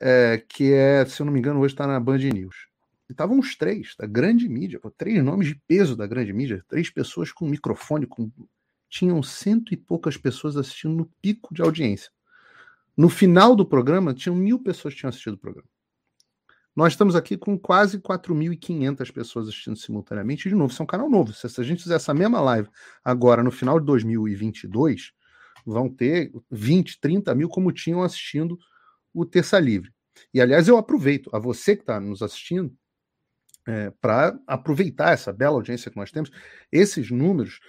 [0.00, 2.68] é, que é, se eu não me engano, hoje está na Band News.
[3.08, 6.90] E estavam os três, da grande mídia, três nomes de peso da grande mídia, três
[6.90, 8.30] pessoas com microfone, com...
[8.88, 12.10] tinham cento e poucas pessoas assistindo no pico de audiência.
[12.96, 15.68] No final do programa, tinham mil pessoas que tinham assistido o programa.
[16.74, 20.48] Nós estamos aqui com quase 4.500 pessoas assistindo simultaneamente.
[20.48, 21.32] De novo, isso é um canal novo.
[21.32, 22.68] Se a gente fizer essa mesma live
[23.04, 25.12] agora, no final de 2022,
[25.64, 28.58] vão ter 20, 30 mil como tinham assistindo
[29.14, 29.90] o Terça Livre.
[30.32, 32.74] E, aliás, eu aproveito a você que está nos assistindo
[33.66, 36.30] é, para aproveitar essa bela audiência que nós temos.
[36.70, 37.60] Esses números,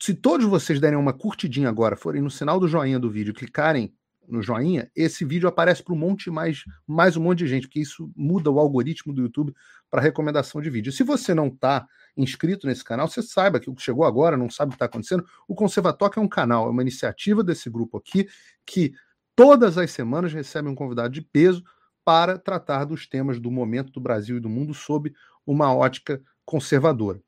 [0.00, 3.94] se todos vocês derem uma curtidinha agora, forem no sinal do joinha do vídeo, clicarem
[4.28, 7.80] no joinha, esse vídeo aparece para um monte mais, mais um monte de gente, porque
[7.80, 9.52] isso muda o algoritmo do YouTube
[9.90, 10.92] para recomendação de vídeo.
[10.92, 11.86] Se você não está
[12.16, 14.86] inscrito nesse canal, você saiba que o que chegou agora, não sabe o que está
[14.86, 15.26] acontecendo.
[15.46, 18.26] O Conservatório é um canal, é uma iniciativa desse grupo aqui
[18.64, 18.92] que
[19.34, 21.64] todas as semanas recebe um convidado de peso
[22.04, 25.12] para tratar dos temas do momento do Brasil e do mundo sob
[25.46, 27.20] uma ótica conservadora.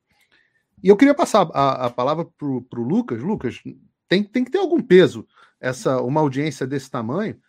[0.82, 3.22] E eu queria passar a, a palavra para o Lucas.
[3.22, 3.62] Lucas,
[4.08, 5.26] tem, tem que ter algum peso
[5.60, 7.40] essa uma audiência desse tamanho,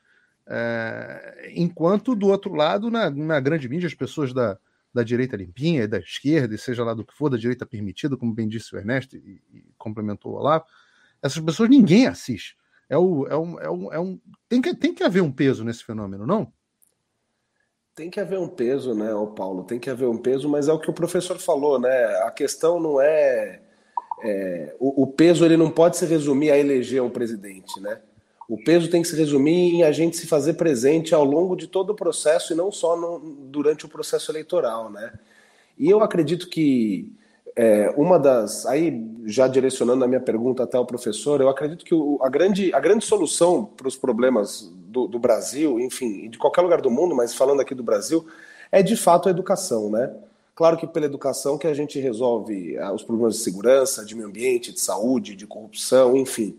[0.47, 4.57] é, enquanto do outro lado, na, na grande mídia, as pessoas da,
[4.93, 8.33] da direita limpinha, da esquerda, e seja lá do que for, da direita permitida, como
[8.33, 10.63] bem disse o Ernesto e, e complementou o Olavo,
[11.21, 12.55] essas pessoas ninguém assiste.
[12.89, 14.19] É, o, é, um, é, um, é um.
[14.47, 16.51] Tem que, tem que haver um peso nesse fenômeno, não?
[17.95, 19.63] Tem que haver um peso, né, Paulo?
[19.63, 22.05] Tem que haver um peso, mas é o que o professor falou, né?
[22.23, 23.61] A questão não é.
[24.23, 28.01] é o, o, peso ele não pode se resumir a eleger um presidente, né?
[28.47, 31.67] O peso tem que se resumir em a gente se fazer presente ao longo de
[31.67, 35.13] todo o processo e não só no, durante o processo eleitoral, né?
[35.77, 37.11] E eu acredito que
[37.55, 38.65] é, uma das.
[38.65, 42.73] Aí, já direcionando a minha pergunta até o professor, eu acredito que o, a, grande,
[42.73, 47.15] a grande solução para os problemas do, do, Brasil, enfim, de qualquer lugar do mundo,
[47.15, 48.27] mas falando aqui do Brasil,
[48.71, 50.13] é de fato a educação, né?
[50.53, 54.27] Claro que pela educação que a gente resolve ah, os problemas de segurança, de meio
[54.27, 56.57] ambiente, de saúde, de corrupção, enfim.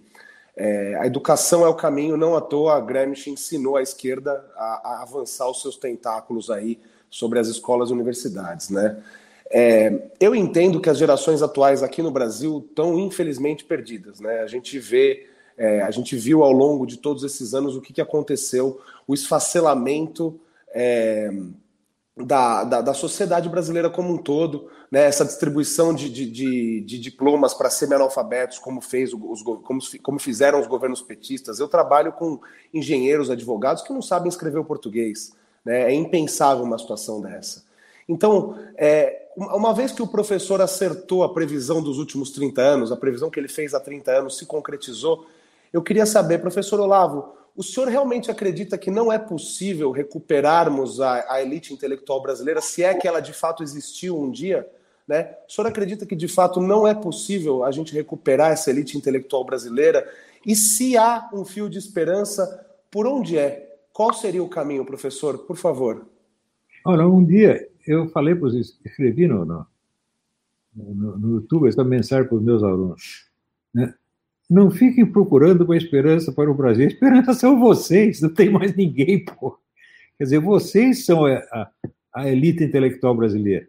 [0.56, 4.80] É, a educação é o caminho, não à toa a Gramsci ensinou a esquerda a,
[4.84, 6.78] a avançar os seus tentáculos aí
[7.10, 8.96] sobre as escolas e universidades, né?
[9.50, 14.20] É, eu entendo que as gerações atuais aqui no Brasil estão infelizmente perdidas.
[14.20, 14.40] Né?
[14.40, 15.26] A gente vê,
[15.56, 19.14] é, a gente viu ao longo de todos esses anos o que, que aconteceu, o
[19.14, 20.38] esfacelamento
[20.74, 21.30] é,
[22.16, 25.04] da, da, da, sociedade brasileira como um todo, né?
[25.04, 30.66] essa distribuição de, de, de, de diplomas para semi-analfabetos, como, fez como, como fizeram os
[30.66, 31.60] governos petistas.
[31.60, 32.40] Eu trabalho com
[32.74, 35.32] engenheiros, advogados que não sabem escrever o português.
[35.64, 35.82] Né?
[35.82, 37.65] É impensável uma situação dessa.
[38.08, 42.96] Então, é, uma vez que o professor acertou a previsão dos últimos 30 anos, a
[42.96, 45.26] previsão que ele fez há 30 anos se concretizou,
[45.72, 51.32] eu queria saber, professor Olavo, o senhor realmente acredita que não é possível recuperarmos a,
[51.32, 54.68] a elite intelectual brasileira, se é que ela de fato existiu um dia?
[55.08, 55.34] Né?
[55.48, 59.44] O senhor acredita que de fato não é possível a gente recuperar essa elite intelectual
[59.44, 60.06] brasileira?
[60.44, 63.74] E se há um fio de esperança, por onde é?
[63.92, 65.38] Qual seria o caminho, professor?
[65.38, 66.06] Por favor.
[66.84, 69.66] Olha, um dia eu falei para os escrevi no, no,
[70.74, 73.26] no, no YouTube essa mensagem para os meus alunos.
[73.72, 73.94] Né?
[74.48, 76.84] Não fiquem procurando uma esperança para o Brasil.
[76.84, 79.58] A esperança são vocês, não tem mais ninguém, pô.
[80.18, 81.70] Quer dizer, vocês são a, a,
[82.14, 83.68] a elite intelectual brasileira.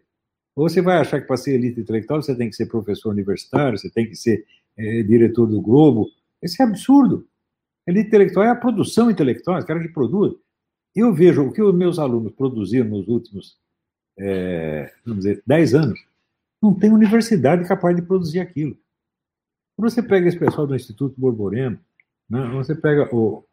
[0.54, 3.78] Ou você vai achar que para ser elite intelectual você tem que ser professor universitário,
[3.78, 4.44] você tem que ser
[4.76, 6.08] é, diretor do Globo.
[6.42, 7.26] Esse é absurdo.
[7.86, 10.34] Elite intelectual é a produção intelectual, é o cara que produz.
[10.94, 13.56] Eu vejo o que os meus alunos produziram nos últimos,
[14.18, 16.00] é, vamos dizer, 10 anos.
[16.60, 18.76] Não tem universidade capaz de produzir aquilo.
[19.76, 21.78] Quando você pega esse pessoal do Instituto Borborema,
[22.28, 23.44] né, você pega o,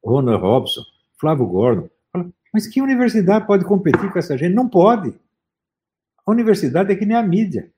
[0.00, 0.82] o Ronald Robson,
[1.18, 4.54] Flávio Gordon, fala, mas que universidade pode competir com essa gente?
[4.54, 5.12] Não pode.
[6.24, 7.70] A universidade é que nem a mídia.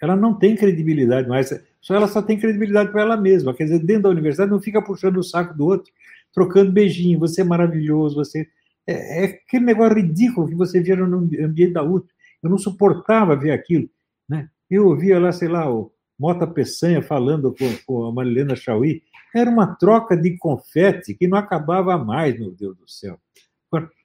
[0.00, 1.50] Ela não tem credibilidade mais.
[1.80, 3.54] Só ela só tem credibilidade para ela mesma.
[3.54, 5.92] Quer dizer, dentro da universidade não fica puxando o saco do outro,
[6.32, 7.18] trocando beijinho.
[7.20, 8.48] Você é maravilhoso, você.
[8.86, 12.06] É, é aquele negócio ridículo que você via no ambiente da UT.
[12.42, 13.88] Eu não suportava ver aquilo.
[14.28, 14.48] Né?
[14.70, 19.02] Eu ouvia lá, sei lá, o Mota Peçanha falando com, com a Marilena Chauí.
[19.34, 23.18] Era uma troca de confete que não acabava mais, meu Deus do céu.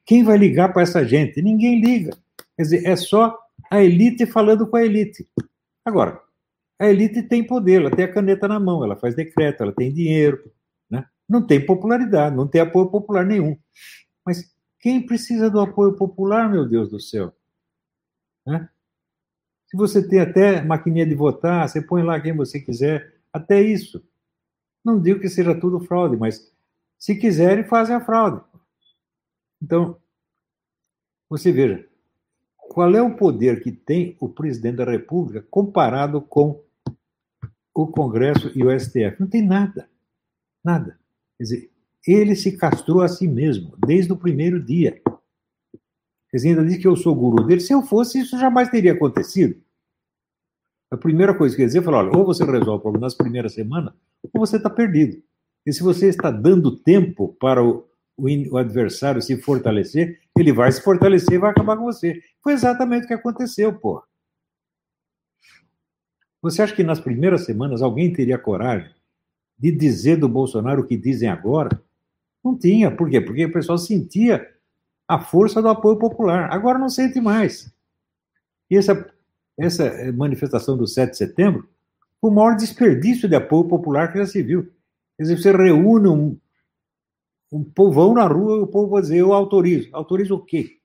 [0.05, 1.41] Quem vai ligar para essa gente?
[1.41, 2.17] Ninguém liga.
[2.57, 3.37] Quer dizer, é só
[3.69, 5.27] a elite falando com a elite.
[5.85, 6.19] Agora,
[6.79, 9.93] a elite tem poder, ela tem a caneta na mão, ela faz decreto, ela tem
[9.93, 10.51] dinheiro,
[10.89, 11.05] né?
[11.29, 13.57] não tem popularidade, não tem apoio popular nenhum.
[14.25, 14.51] Mas
[14.81, 17.33] quem precisa do apoio popular, meu Deus do céu?
[18.45, 18.67] Né?
[19.67, 24.03] Se você tem até maquininha de votar, você põe lá quem você quiser, até isso.
[24.83, 26.51] Não digo que seja tudo fraude, mas
[26.97, 28.43] se quiserem, fazem a fraude.
[29.61, 29.97] Então,
[31.29, 31.87] você veja,
[32.57, 36.63] qual é o poder que tem o presidente da República comparado com
[37.73, 39.19] o Congresso e o STF?
[39.19, 39.89] Não tem nada.
[40.63, 40.99] Nada.
[41.37, 41.70] Quer dizer,
[42.07, 45.01] ele se castrou a si mesmo, desde o primeiro dia.
[46.33, 47.59] Dizer, ainda diz que eu sou guru dele.
[47.59, 49.61] Se eu fosse, isso jamais teria acontecido.
[50.89, 53.53] A primeira coisa que dizer é falar: olha, ou você resolve o problema nas primeiras
[53.53, 53.93] semanas,
[54.23, 55.21] ou você está perdido.
[55.65, 57.87] E se você está dando tempo para o,
[58.17, 62.19] o, o adversário se fortalecer, ele vai se fortalecer e vai acabar com você.
[62.41, 64.03] Foi exatamente o que aconteceu, pô.
[66.41, 68.91] Você acha que nas primeiras semanas alguém teria coragem
[69.57, 71.79] de dizer do Bolsonaro o que dizem agora?
[72.43, 72.89] Não tinha.
[72.89, 73.21] Por quê?
[73.21, 74.47] Porque o pessoal sentia
[75.07, 76.51] a força do apoio popular.
[76.51, 77.73] Agora não sente mais.
[78.69, 79.13] E essa,
[79.57, 81.69] essa manifestação do 7 de setembro
[82.19, 84.71] foi o maior desperdício de apoio popular que já se viu.
[85.17, 86.37] Quer dizer, você reúne um,
[87.51, 89.89] um povão na rua e o povo vai dizer, eu autorizo.
[89.91, 90.77] Autorizo o quê?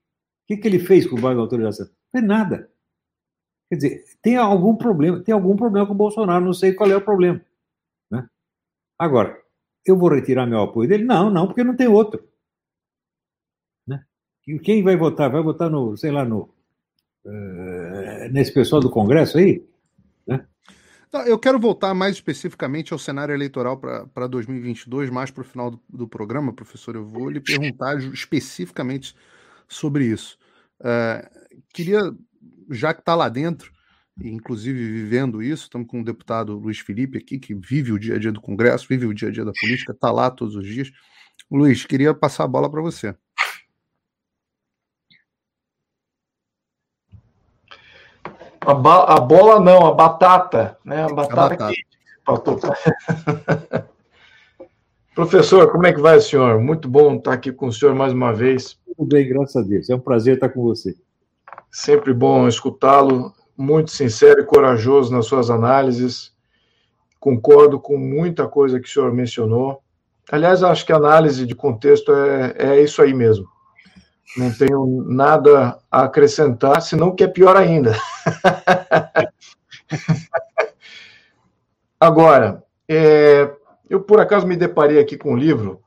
[0.43, 1.85] O que, que ele fez com o bairro da autorização?
[1.85, 2.69] Não fez nada.
[3.69, 6.95] Quer dizer, tem algum problema, tem algum problema com o Bolsonaro, não sei qual é
[6.95, 7.41] o problema.
[8.09, 8.27] Né?
[8.97, 9.41] Agora,
[9.87, 11.03] eu vou retirar meu apoio dele?
[11.03, 12.27] Não, não, porque não tem outro.
[13.87, 14.03] Né?
[14.47, 15.31] E quem vai votar?
[15.31, 16.49] Vai votar no, sei lá, no,
[17.25, 19.65] uh, nesse pessoal do Congresso aí?
[20.25, 20.45] Né?
[21.25, 25.81] eu quero voltar mais especificamente ao cenário eleitoral para 2022, mais para o final do,
[25.89, 26.95] do, programa, professor.
[26.95, 29.15] Eu vou lhe perguntar especificamente
[29.67, 30.37] sobre isso.
[30.81, 31.27] Uh,
[31.73, 32.13] queria,
[32.69, 33.71] já que está lá dentro,
[34.21, 38.19] inclusive vivendo isso, estamos com o deputado Luiz Felipe aqui, que vive o dia a
[38.19, 40.91] dia do Congresso, vive o dia a dia da política, está lá todos os dias.
[41.51, 43.15] Luiz, queria passar a bola para você.
[48.61, 51.03] A, a, bola não, a batata, né?
[51.03, 51.71] A batata,
[52.25, 52.73] a batata.
[52.75, 53.87] quente.
[55.15, 56.61] Professor, como é que vai, senhor?
[56.61, 58.77] Muito bom estar aqui com o senhor mais uma vez.
[58.85, 59.89] Tudo bem, graças a Deus.
[59.89, 60.95] É um prazer estar com você.
[61.71, 66.31] Sempre bom escutá-lo, muito sincero e corajoso nas suas análises.
[67.19, 69.81] Concordo com muita coisa que o senhor mencionou.
[70.31, 73.47] Aliás, acho que a análise de contexto é, é isso aí mesmo.
[74.35, 77.95] Não tenho nada a acrescentar, senão que é pior ainda.
[81.99, 83.51] Agora, é,
[83.89, 85.81] eu por acaso me deparei aqui com um livro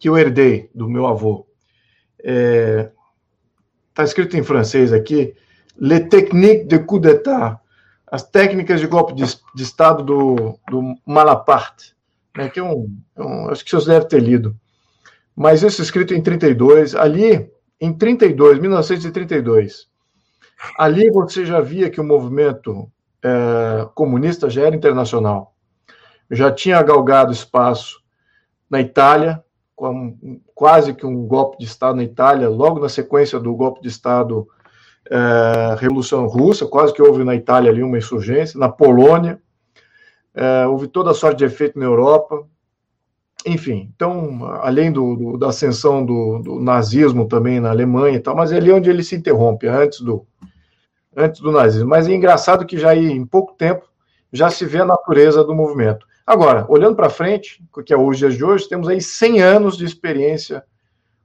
[0.00, 1.46] que eu herdei do meu avô.
[2.18, 2.90] Está é,
[3.94, 5.36] tá escrito em francês aqui,
[5.78, 7.60] Les techniques de coup d'État,
[8.10, 9.24] as técnicas de golpe de,
[9.54, 11.94] de Estado do, do Malaparte,
[12.36, 14.56] né, que é um, é um, acho que vocês devem ter lido.
[15.36, 17.50] Mas isso escrito em 32, ali,
[17.80, 19.86] em 32, 1932,
[20.76, 22.90] ali você já via que o movimento
[23.22, 25.54] é, comunista já era internacional,
[26.30, 28.02] já tinha galgado espaço
[28.68, 29.42] na Itália,
[29.76, 33.88] com quase que um golpe de Estado na Itália, logo na sequência do golpe de
[33.88, 34.48] Estado
[35.10, 39.40] é, Revolução Russa, quase que houve na Itália ali uma insurgência, na Polônia,
[40.34, 42.46] é, houve toda a sorte de efeito na Europa,
[43.46, 48.36] enfim, então, além do, do da ascensão do, do, nazismo também na Alemanha e tal,
[48.36, 50.26] mas é ali onde ele se interrompe, antes do,
[51.16, 51.88] antes do nazismo.
[51.88, 53.86] Mas é engraçado que já em pouco tempo
[54.32, 56.06] já se vê a natureza do movimento.
[56.26, 59.84] Agora, olhando para frente, que é os dias de hoje, temos aí 100 anos de
[59.84, 60.62] experiência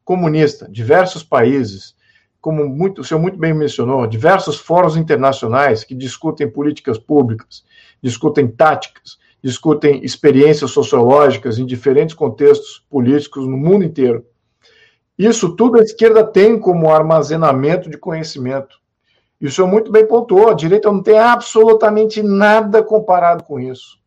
[0.06, 1.96] comunista, diversos países,
[2.44, 7.64] como muito, o senhor muito bem mencionou, diversos fóruns internacionais que discutem políticas públicas,
[8.02, 14.26] discutem táticas, discutem experiências sociológicas em diferentes contextos políticos no mundo inteiro.
[15.18, 18.78] Isso tudo a esquerda tem como armazenamento de conhecimento.
[19.40, 23.98] E o senhor muito bem pontuou, a direita não tem absolutamente nada comparado com isso.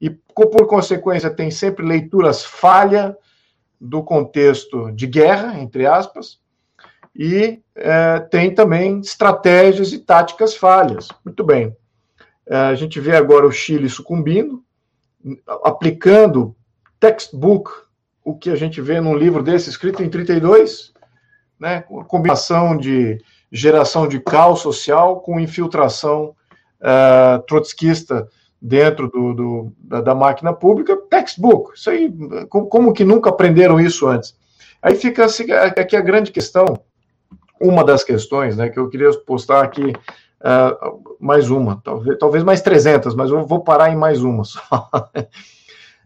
[0.00, 3.16] E, por consequência, tem sempre leituras falha
[3.80, 6.38] do contexto de guerra, entre aspas,
[7.18, 11.08] e é, tem também estratégias e táticas falhas.
[11.24, 11.74] Muito bem.
[12.46, 14.62] É, a gente vê agora o Chile sucumbindo,
[15.62, 16.54] aplicando
[17.00, 17.70] textbook,
[18.24, 20.92] o que a gente vê num livro desse escrito em 32,
[21.58, 23.18] né, com combinação de
[23.50, 26.34] geração de caos social com infiltração
[26.80, 28.28] uh, trotskista
[28.60, 31.76] dentro do, do da, da, máquina pública, textbook.
[31.76, 32.12] Isso aí,
[32.48, 34.36] como, como, que nunca aprenderam isso antes?
[34.82, 35.26] Aí fica
[35.76, 36.66] aqui a grande questão,
[37.60, 39.92] uma das questões, né, que eu queria postar aqui,
[40.40, 44.90] uh, mais uma, talvez, talvez mais 300, mas eu vou parar em mais uma só.
[44.92, 45.26] uh,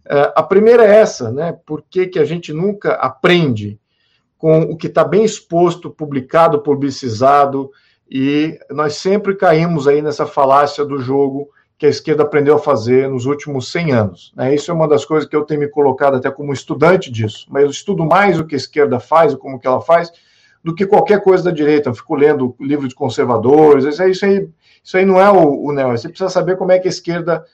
[0.35, 3.79] a primeira é essa, né, por que, que a gente nunca aprende
[4.39, 7.71] com o que está bem exposto, publicado, publicizado,
[8.11, 11.49] e nós sempre caímos aí nessa falácia do jogo
[11.81, 14.33] que a esquerda aprendeu a fazer nos últimos 100 anos.
[14.37, 14.55] Né?
[14.55, 17.63] Isso é uma das coisas que eu tenho me colocado até como estudante disso, mas
[17.63, 20.13] eu estudo mais o que a esquerda faz, como que ela faz,
[20.63, 21.89] do que qualquer coisa da direita.
[21.89, 24.49] Eu fico lendo livro de conservadores, isso aí, isso aí,
[24.83, 25.91] isso aí não é o, o Neo.
[25.91, 27.45] Você precisa saber como é que a esquerda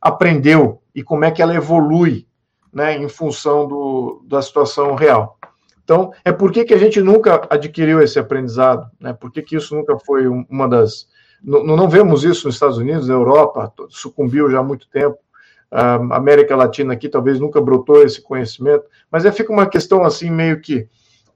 [0.00, 2.26] aprendeu e como é que ela evolui
[2.72, 5.38] né, em função do, da situação real.
[5.82, 8.88] Então, é por que, que a gente nunca adquiriu esse aprendizado?
[9.00, 9.12] Né?
[9.12, 11.08] Por que, que isso nunca foi uma das.
[11.42, 15.18] Não, não vemos isso nos Estados Unidos, na Europa, sucumbiu já há muito tempo.
[15.68, 20.28] A América Latina aqui talvez nunca brotou esse conhecimento, mas é, fica uma questão assim
[20.28, 20.88] meio que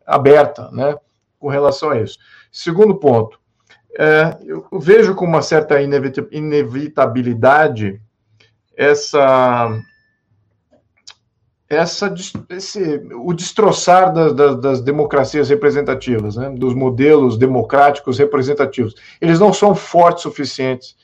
[0.07, 0.97] aberta, né,
[1.39, 2.19] com relação a isso.
[2.53, 3.39] Segundo ponto,
[3.99, 8.01] é, eu vejo com uma certa inevitabilidade
[8.77, 9.81] essa
[11.69, 12.13] essa,
[12.51, 18.95] esse, o destroçar da, da, das democracias representativas, né, dos modelos democráticos representativos.
[19.21, 20.97] Eles não são fortes suficientes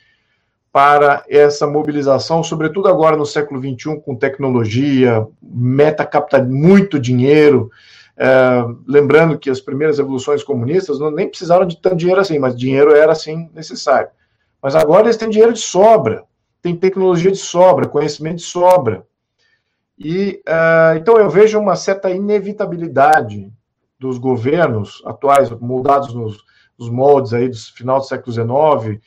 [0.72, 7.70] para essa mobilização, sobretudo agora no século XXI, com tecnologia, meta capta muito dinheiro.
[8.22, 12.54] É, lembrando que as primeiras revoluções comunistas não, nem precisaram de tanto dinheiro assim, mas
[12.54, 14.10] dinheiro era assim necessário.
[14.62, 16.24] Mas agora eles têm dinheiro de sobra,
[16.60, 19.06] têm tecnologia de sobra, conhecimento de sobra.
[19.98, 23.50] E uh, então eu vejo uma certa inevitabilidade
[23.98, 26.44] dos governos atuais, moldados nos,
[26.78, 29.00] nos moldes aí do final do século XIX,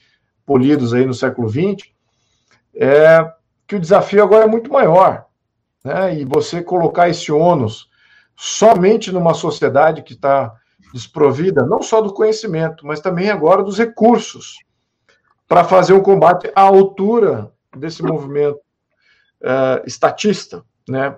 [0.43, 1.87] polidos aí no século XX,
[2.75, 3.31] é
[3.67, 5.25] que o desafio agora é muito maior.
[5.83, 6.21] Né?
[6.21, 7.92] E você colocar esse ônus
[8.35, 10.53] somente numa sociedade que está
[10.93, 14.57] desprovida, não só do conhecimento, mas também agora dos recursos,
[15.47, 18.59] para fazer um combate à altura desse movimento
[19.41, 21.15] uh, estatista né,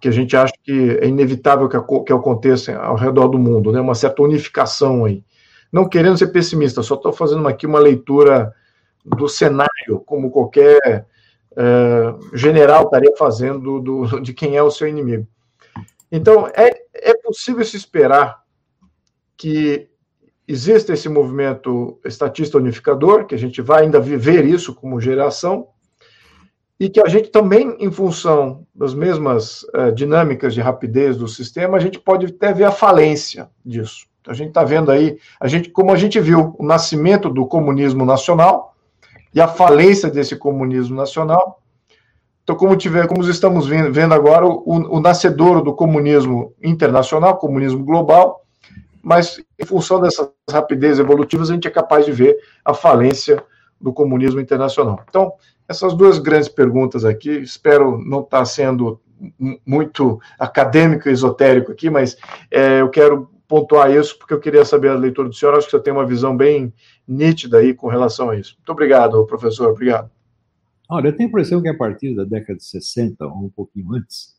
[0.00, 3.80] que a gente acha que é inevitável que, que aconteça ao redor do mundo, né,
[3.80, 5.24] uma certa unificação aí.
[5.72, 8.54] Não querendo ser pessimista, só estou fazendo aqui uma leitura
[9.04, 11.06] do cenário, como qualquer
[11.56, 15.26] é, general estaria fazendo do, de quem é o seu inimigo.
[16.10, 18.42] Então, é, é possível se esperar
[19.36, 19.88] que
[20.46, 25.68] exista esse movimento estatista unificador, que a gente vai ainda viver isso como geração,
[26.78, 31.76] e que a gente também, em função das mesmas uh, dinâmicas de rapidez do sistema,
[31.76, 34.06] a gente pode até ver a falência disso.
[34.26, 38.04] A gente está vendo aí, a gente, como a gente viu, o nascimento do comunismo
[38.04, 38.74] nacional
[39.34, 41.62] e a falência desse comunismo nacional.
[42.44, 48.44] Então, como, tiver, como estamos vendo, agora, o, o nascedor do comunismo internacional, comunismo global,
[49.02, 53.42] mas em função dessas rapidez evolutivas, a gente é capaz de ver a falência
[53.80, 55.02] do comunismo internacional.
[55.08, 55.32] Então,
[55.66, 59.00] essas duas grandes perguntas aqui, espero não estar tá sendo
[59.64, 62.16] muito acadêmico e esotérico aqui, mas
[62.50, 65.54] é, eu quero pontuar isso porque eu queria saber a leitura do senhor.
[65.54, 66.72] Acho que você tem uma visão bem
[67.06, 68.54] nítida aí com relação a isso.
[68.58, 69.70] Muito obrigado, professor.
[69.70, 70.13] Obrigado.
[70.88, 73.94] Olha, eu tenho a impressão que a partir da década de 60, ou um pouquinho
[73.94, 74.34] antes,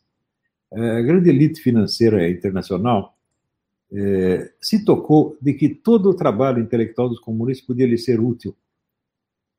[0.71, 3.17] é, a grande elite financeira internacional
[3.91, 8.55] é, se tocou de que todo o trabalho intelectual dos comunistas podia lhe ser útil.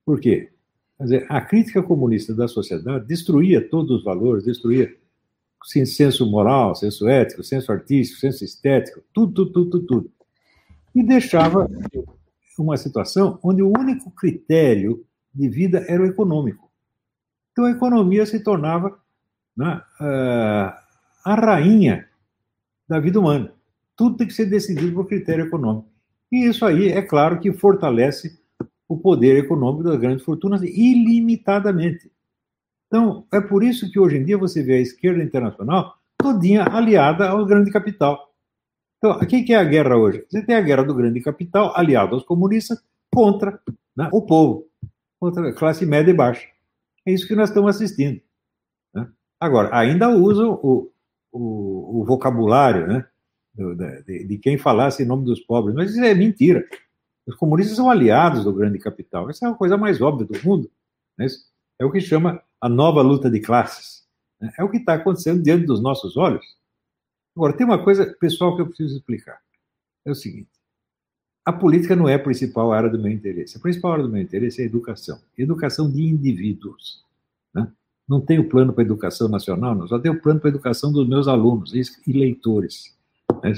[0.05, 0.51] Por quê?
[1.01, 4.95] Dizer, a crítica comunista da sociedade destruía todos os valores, destruía
[5.65, 10.13] senso moral, senso ético, senso artístico, senso estético, tudo, tudo, tudo, tudo, tudo.
[10.95, 11.69] E deixava
[12.59, 16.66] uma situação onde o único critério de vida era o econômico.
[17.57, 18.99] Então a economia se tornava
[19.57, 19.81] né,
[21.25, 22.07] a rainha
[22.87, 23.51] da vida humana.
[23.97, 25.89] Tudo tem que ser decidido por critério econômico.
[26.31, 28.39] E isso aí, é claro que fortalece
[28.87, 32.13] o poder econômico das grandes fortunas ilimitadamente.
[32.89, 37.27] Então, é por isso que hoje em dia você vê a esquerda internacional todinha aliada
[37.31, 38.35] ao grande capital.
[38.99, 40.27] Então, o que é a guerra hoje?
[40.29, 43.59] Você tem a guerra do grande capital aliado aos comunistas contra
[43.97, 44.67] né, o povo,
[45.19, 46.56] contra a classe média e baixa.
[47.07, 48.21] É isso que nós estamos assistindo.
[48.93, 49.09] Né?
[49.41, 50.93] Agora, ainda usam o,
[51.33, 53.09] o, o vocabulário né,
[54.07, 56.67] de, de, quem falasse em nome dos pobres, mas isso é mentira.
[57.27, 59.31] Os comunistas são aliados do grande capital.
[59.31, 60.71] Essa é a coisa mais óbvia do mundo.
[61.17, 61.27] Né?
[61.79, 64.07] É o que chama a nova luta de classes.
[64.41, 64.53] Né?
[64.59, 66.45] É o que está acontecendo diante dos nossos olhos.
[67.37, 69.41] Agora, tem uma coisa pessoal que eu preciso explicar.
[70.05, 70.51] É o seguinte:
[71.47, 73.57] a política não é a principal área do meu interesse.
[73.57, 75.21] A principal área do meu interesse é a educação.
[75.39, 77.05] Educação de indivíduos.
[77.55, 77.71] Né?
[78.09, 79.87] Não tenho plano para a educação nacional, não.
[79.87, 82.93] Só tenho plano para a educação dos meus alunos e leitores.
[83.45, 83.55] Né?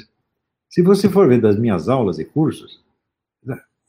[0.69, 2.85] Se você for ver das minhas aulas e cursos,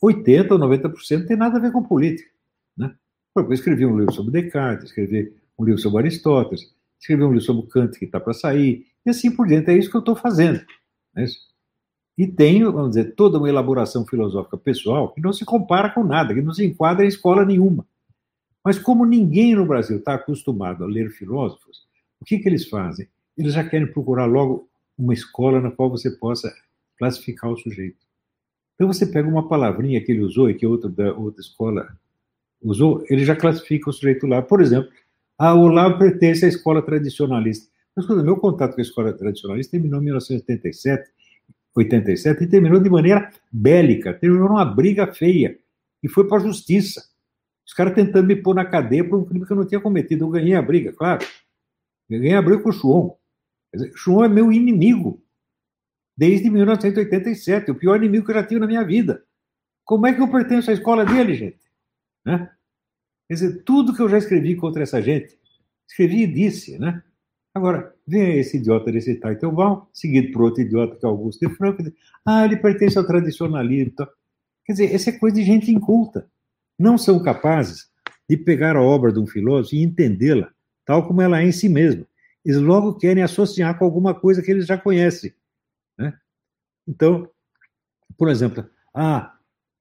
[0.01, 2.29] 80 ou 90% tem nada a ver com política.
[2.77, 2.95] Né?
[3.35, 7.69] Eu escrevi um livro sobre Descartes, escrevi um livro sobre Aristóteles, escrevi um livro sobre
[7.69, 9.69] Kant que está para sair, e assim por diante.
[9.69, 10.61] É isso que eu estou fazendo.
[11.13, 11.25] Né?
[12.19, 16.33] E tenho, vamos dizer, toda uma elaboração filosófica pessoal que não se compara com nada,
[16.33, 17.87] que não se enquadra em escola nenhuma.
[18.61, 21.87] Mas como ninguém no Brasil está acostumado a ler filósofos,
[22.19, 23.07] o que, que eles fazem?
[23.37, 24.67] Eles já querem procurar logo
[24.97, 26.53] uma escola na qual você possa
[26.97, 28.05] classificar o sujeito.
[28.75, 31.87] Então você pega uma palavrinha que ele usou e que outra da outra escola
[32.61, 34.41] usou, ele já classifica o sujeito lá.
[34.41, 34.91] Por exemplo,
[35.37, 37.71] a Olavo pertence à escola tradicionalista.
[37.95, 41.11] Mas meu contato com a escola tradicionalista terminou em 1987,
[41.75, 45.57] 87 e terminou de maneira bélica, terminou numa briga feia
[46.03, 47.03] e foi para a justiça.
[47.65, 50.25] Os caras tentando me pôr na cadeia por um crime que eu não tinha cometido.
[50.25, 51.25] Eu ganhei a briga, claro.
[52.09, 53.15] Eu ganhei a briga com o Chuon.
[53.95, 55.21] Chuon é meu inimigo
[56.17, 59.23] desde 1987, o pior inimigo que eu já tive na minha vida.
[59.85, 61.59] Como é que eu pertenço à escola dele, gente?
[62.25, 62.51] Né?
[63.27, 65.39] Quer dizer, tudo que eu já escrevi contra essa gente,
[65.87, 67.01] escrevi e disse, né?
[67.53, 71.83] Agora, vem esse idiota desse Teitelbaum, seguido por outro idiota que é Augusto de Franco,
[72.25, 73.93] ah, ele pertence ao tradicionalismo.
[74.65, 76.27] Quer dizer, essa é coisa de gente inculta.
[76.77, 77.89] Não são capazes
[78.29, 80.51] de pegar a obra de um filósofo e entendê-la
[80.89, 82.03] tal como ela é em si mesma.
[82.43, 85.31] Eles logo querem associar com alguma coisa que eles já conhecem.
[85.95, 86.17] Né?
[86.87, 87.29] Então,
[88.17, 89.35] por exemplo, ah,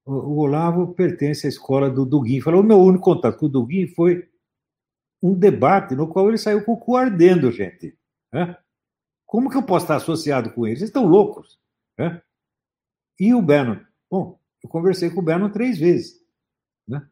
[0.05, 2.41] o Olavo pertence à escola do Duguin.
[2.41, 4.29] Falou, o meu único contato com o Duguin foi
[5.21, 7.97] um debate no qual ele saiu com o cu ardendo, gente.
[8.31, 8.57] Né?
[9.25, 10.79] Como que eu posso estar associado com eles?
[10.79, 11.59] Eles estão loucos.
[11.97, 12.21] Né?
[13.19, 13.79] E o Bannon?
[14.09, 16.23] Bom, eu conversei com o Bannon três vezes.
[16.87, 17.07] Né?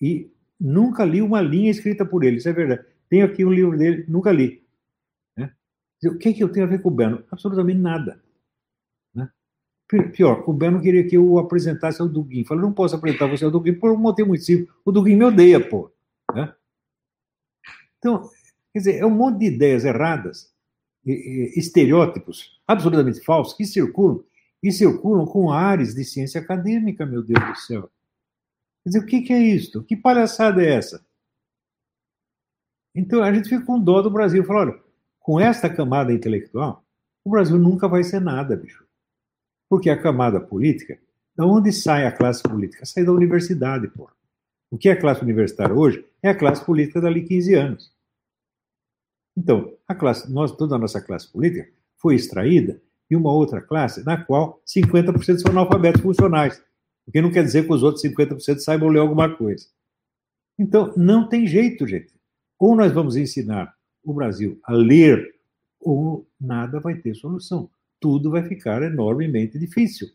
[0.00, 2.86] E nunca li uma linha escrita por ele, isso é verdade.
[3.08, 4.64] Tenho aqui um livro dele, nunca li.
[5.36, 5.52] Né?
[6.04, 7.22] O que, é que eu tenho a ver com o Bannon?
[7.30, 8.22] Absolutamente nada.
[10.12, 12.44] Pior, o Beno queria que eu apresentasse ao Duguin.
[12.44, 14.72] Falei, não posso apresentar você ao Duguin por um motivo muito simples.
[14.84, 15.90] O Duguin me odeia, pô.
[16.32, 16.54] Né?
[17.98, 18.30] Então,
[18.72, 20.52] quer dizer, é um monte de ideias erradas,
[21.04, 24.22] estereótipos absolutamente falsos que circulam
[24.62, 27.90] e circulam com ares de ciência acadêmica, meu Deus do céu.
[28.82, 29.82] Quer dizer, o que, é isto?
[29.82, 31.04] Que palhaçada é essa?
[32.94, 34.44] Então a gente fica com dó do Brasil.
[34.44, 34.80] Fala, olha,
[35.18, 36.84] com esta camada intelectual,
[37.24, 38.84] o Brasil nunca vai ser nada, bicho.
[39.68, 40.98] Porque a camada política,
[41.36, 42.84] da onde sai a classe política?
[42.84, 44.10] Sai da universidade, pô.
[44.70, 47.92] O que é a classe universitária hoje é a classe política dali 15 anos.
[49.40, 51.66] Então, a classe, nós, toda a nossa classe política
[51.96, 56.62] foi extraída de uma outra classe na qual 50% são analfabetos funcionais.
[57.06, 59.66] O que não quer dizer que os outros 50% saibam ler alguma coisa.
[60.58, 62.12] Então, não tem jeito, gente.
[62.58, 63.74] Ou nós vamos ensinar
[64.04, 65.34] o Brasil a ler,
[65.80, 67.70] ou nada vai ter solução
[68.00, 70.08] tudo vai ficar enormemente difícil.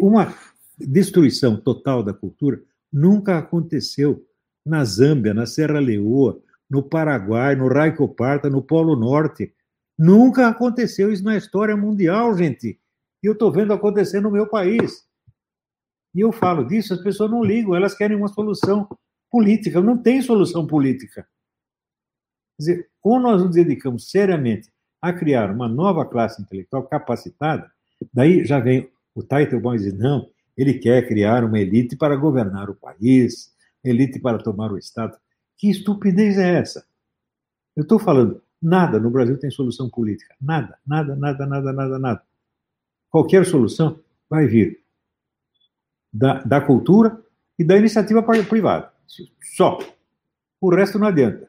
[0.00, 0.34] Uma
[0.76, 2.60] destruição total da cultura
[2.92, 4.26] nunca aconteceu
[4.66, 9.52] na Zâmbia, na Serra Leoa, no Paraguai, no Raicoparta, no Polo Norte.
[9.98, 12.78] Nunca aconteceu isso na história mundial, gente.
[13.22, 15.06] E eu estou vendo acontecer no meu país.
[16.14, 18.88] E eu falo disso, as pessoas não ligam, elas querem uma solução
[19.30, 19.80] política.
[19.80, 21.26] Não tem solução política.
[22.56, 27.70] Quer dizer, ou nós nos dedicamos seriamente a criar uma nova classe intelectual capacitada.
[28.12, 32.74] Daí já vem o Teitelbaum diz: não, ele quer criar uma elite para governar o
[32.74, 33.52] país,
[33.82, 35.16] elite para tomar o Estado.
[35.58, 36.86] Que estupidez é essa?
[37.76, 40.34] Eu estou falando, nada no Brasil tem solução política.
[40.40, 42.22] Nada, nada, nada, nada, nada, nada.
[43.10, 43.98] Qualquer solução
[44.30, 44.80] vai vir
[46.12, 47.20] da, da cultura
[47.58, 48.92] e da iniciativa privada.
[49.56, 49.78] Só.
[50.60, 51.47] O resto não adianta.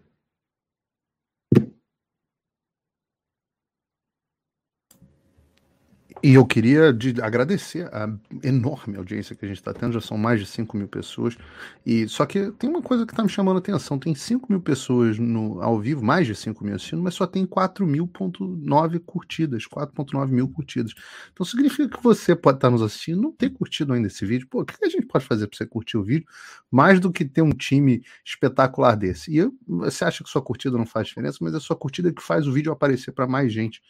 [6.22, 8.09] E eu queria de, agradecer a
[8.43, 11.38] enorme audiência que a gente está tendo, já são mais de 5 mil pessoas.
[11.86, 14.59] E Só que tem uma coisa que está me chamando a atenção: tem 5 mil
[14.59, 20.28] pessoas no, ao vivo, mais de 5 mil assistindo, mas só tem 4.000.9 curtidas, 4.9
[20.28, 20.93] mil curtidas.
[21.32, 24.47] Então significa que você pode estar tá nos assistindo, não ter curtido ainda esse vídeo.
[24.49, 26.28] Pô, o que a gente pode fazer para você curtir o vídeo
[26.70, 29.32] mais do que ter um time espetacular desse?
[29.32, 32.22] E eu, você acha que sua curtida não faz diferença, mas é sua curtida que
[32.22, 33.82] faz o vídeo aparecer para mais gente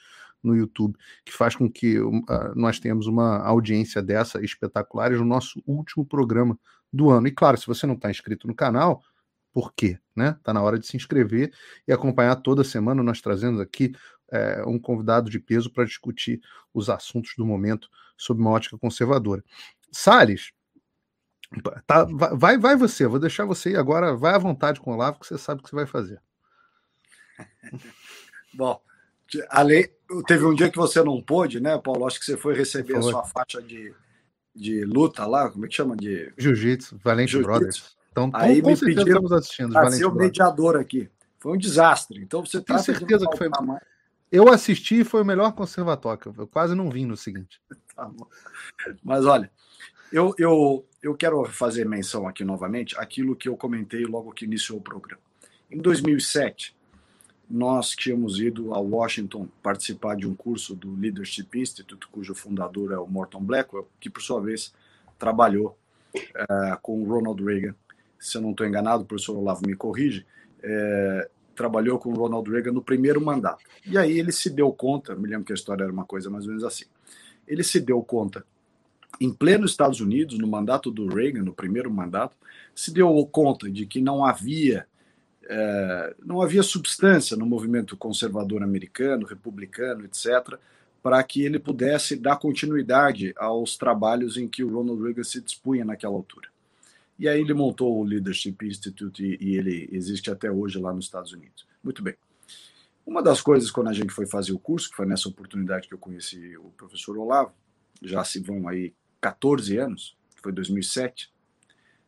[0.44, 2.12] no YouTube, que faz com que uh,
[2.56, 6.58] nós tenhamos uma audiência dessa espetacular no nosso último programa
[6.92, 7.28] do ano.
[7.28, 9.04] E claro, se você não está inscrito no canal,
[9.52, 10.00] por quê?
[10.16, 10.38] Né?
[10.44, 11.52] Tá na hora de se inscrever
[11.88, 13.04] e acompanhar toda semana.
[13.04, 13.94] Nós trazemos aqui
[14.32, 16.40] é, um convidado de peso para discutir
[16.74, 19.44] os assuntos do momento sob uma ótica conservadora.
[19.92, 20.52] Salles,
[21.86, 25.20] tá, vai, vai você, vou deixar você ir agora, vai à vontade com o Olavo,
[25.20, 26.22] que você sabe o que você vai fazer.
[28.54, 28.82] Bom,
[29.50, 29.88] Além,
[30.26, 32.05] teve um dia que você não pôde, né, Paulo?
[32.05, 32.99] Acho que você foi receber foi.
[32.99, 33.93] a sua faixa de,
[34.55, 35.95] de luta lá, como é que chama?
[35.95, 37.97] De Jiu-Jitsu, Valente Jiu Brothers.
[38.12, 39.74] Então, Aí com me certeza estamos assistindo.
[39.74, 41.10] Para ser o mediador aqui.
[41.38, 42.22] Foi um desastre.
[42.22, 43.49] Então você tem certeza que foi.
[43.49, 43.82] Mais.
[44.32, 46.34] Eu assisti e foi o melhor conservatório.
[46.38, 47.62] Eu quase não vim no seguinte.
[47.95, 48.12] tá
[49.03, 49.49] Mas olha,
[50.12, 54.80] eu, eu, eu quero fazer menção aqui novamente aquilo que eu comentei logo que iniciou
[54.80, 55.22] o programa.
[55.72, 56.76] Em 2007,
[57.50, 62.97] nós tínhamos ido a Washington participar de um curso do Leadership Institute, cujo fundador é
[62.97, 64.72] o Morton Blackwell, que por sua vez
[65.18, 65.76] trabalhou
[66.16, 67.74] é, com o Ronald Reagan.
[68.20, 70.26] Se eu não estou enganado, o professor Olavo me corrige,
[70.62, 73.64] é, trabalhou com o Ronald Reagan no primeiro mandato.
[73.86, 76.45] E aí ele se deu conta, me lembro que a história era uma coisa mais
[76.45, 76.86] ou menos assim.
[77.47, 78.45] Ele se deu conta,
[79.20, 82.38] em pleno Estados Unidos, no mandato do Reagan, no primeiro mandato,
[82.76, 84.88] se deu conta de que não havia
[85.52, 90.60] é, não havia substância no movimento conservador americano, republicano, etc.,
[91.02, 95.84] para que ele pudesse dar continuidade aos trabalhos em que o Ronald Reagan se dispunha
[95.84, 96.50] naquela altura.
[97.18, 101.06] E aí ele montou o Leadership Institute e, e ele existe até hoje lá nos
[101.06, 101.66] Estados Unidos.
[101.84, 102.16] Muito bem.
[103.06, 105.93] Uma das coisas quando a gente foi fazer o curso, que foi nessa oportunidade que
[105.93, 107.54] eu conheci o professor Olavo,
[108.04, 111.34] já se vão aí 14 anos, foi 2007,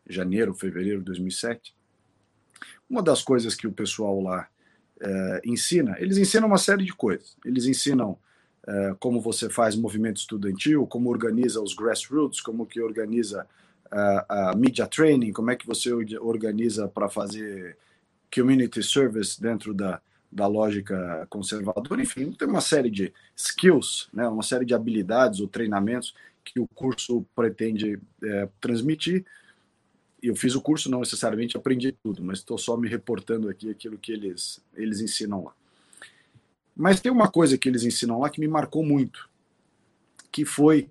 [0.08, 1.74] janeiro, fevereiro de 2007,
[2.92, 4.50] uma das coisas que o pessoal lá
[5.00, 7.38] é, ensina, eles ensinam uma série de coisas.
[7.46, 8.18] Eles ensinam
[8.68, 13.48] é, como você faz movimento estudantil, como organiza os grassroots, como que organiza
[13.90, 17.78] a, a media training, como é que você organiza para fazer
[18.34, 22.02] community service dentro da, da lógica conservadora.
[22.02, 26.14] Enfim, tem uma série de skills, né, uma série de habilidades ou treinamentos
[26.44, 29.26] que o curso pretende é, transmitir
[30.22, 33.98] eu fiz o curso, não necessariamente aprendi tudo, mas estou só me reportando aqui aquilo
[33.98, 35.54] que eles, eles ensinam lá.
[36.76, 39.30] Mas tem uma coisa que eles ensinam lá que me marcou muito,
[40.32, 40.90] que foi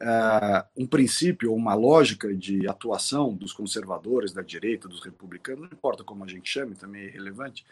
[0.00, 6.02] uh, um princípio, uma lógica de atuação dos conservadores, da direita, dos republicanos, não importa
[6.02, 7.64] como a gente chame, também é irrelevante,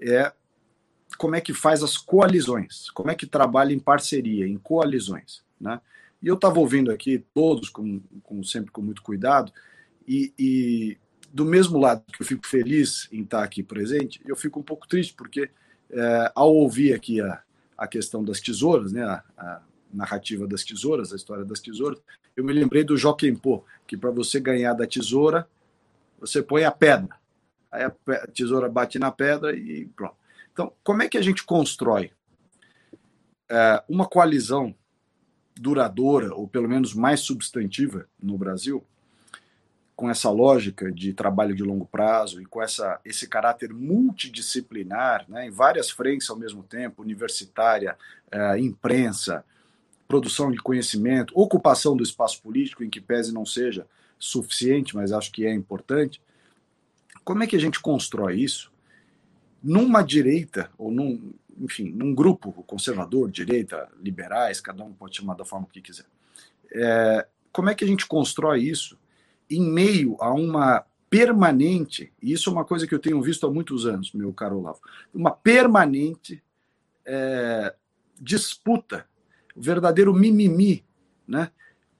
[0.00, 0.32] é
[1.18, 5.42] como é que faz as coalizões, como é que trabalha em parceria, em coalizões.
[5.60, 5.80] Né?
[6.22, 9.52] E eu estava ouvindo aqui todos, com, com, sempre com muito cuidado,
[10.06, 10.98] e, e,
[11.32, 14.86] do mesmo lado que eu fico feliz em estar aqui presente, eu fico um pouco
[14.86, 15.50] triste, porque
[15.90, 17.42] é, ao ouvir aqui a,
[17.76, 19.62] a questão das tesouras, né, a, a,
[19.92, 22.00] narrativa das tesouras, a história das tesouras,
[22.36, 25.48] eu me lembrei do Joaquim Pô, que para você ganhar da tesoura,
[26.18, 27.16] você põe a pedra.
[27.70, 30.16] Aí a tesoura bate na pedra e pronto.
[30.52, 32.10] Então, como é que a gente constrói
[33.48, 34.74] é, uma coalizão
[35.56, 38.84] duradoura, ou pelo menos mais substantiva no Brasil,
[39.96, 45.46] com essa lógica de trabalho de longo prazo e com essa, esse caráter multidisciplinar, né,
[45.46, 47.96] em várias frentes ao mesmo tempo universitária,
[48.30, 49.44] eh, imprensa,
[50.08, 53.86] produção de conhecimento, ocupação do espaço político, em que pese não seja
[54.18, 56.20] suficiente, mas acho que é importante.
[57.24, 58.72] Como é que a gente constrói isso
[59.62, 65.44] numa direita, ou num, enfim, num grupo conservador, direita, liberais, cada um pode chamar da
[65.44, 66.04] forma que quiser.
[66.72, 68.98] É, como é que a gente constrói isso
[69.56, 73.50] em meio a uma permanente, e isso é uma coisa que eu tenho visto há
[73.50, 74.80] muitos anos, meu caro Olavo,
[75.14, 76.42] uma permanente
[77.06, 77.74] é,
[78.20, 79.06] disputa,
[79.54, 80.84] o verdadeiro mimimi,
[81.26, 81.50] né?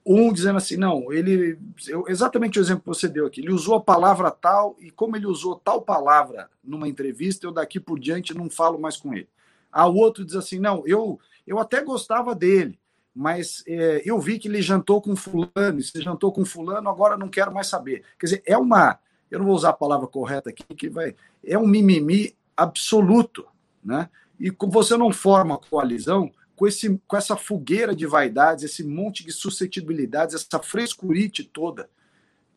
[0.05, 1.57] Um dizendo assim, não, ele.
[1.87, 3.41] Eu, exatamente o exemplo que você deu aqui.
[3.41, 7.79] Ele usou a palavra tal, e como ele usou tal palavra numa entrevista, eu daqui
[7.79, 9.27] por diante não falo mais com ele.
[9.71, 12.77] A outro diz assim, não, eu, eu até gostava dele,
[13.15, 17.29] mas é, eu vi que ele jantou com fulano, se jantou com fulano, agora não
[17.29, 18.03] quero mais saber.
[18.19, 18.99] Quer dizer, é uma.
[19.31, 21.15] Eu não vou usar a palavra correta aqui, que vai.
[21.41, 23.47] É um mimimi absoluto,
[23.81, 24.09] né?
[24.37, 29.31] E você não forma coalizão com, esse, com essa fogueira de vaidades, esse monte de
[29.31, 31.89] suscetibilidades, essa frescurite toda,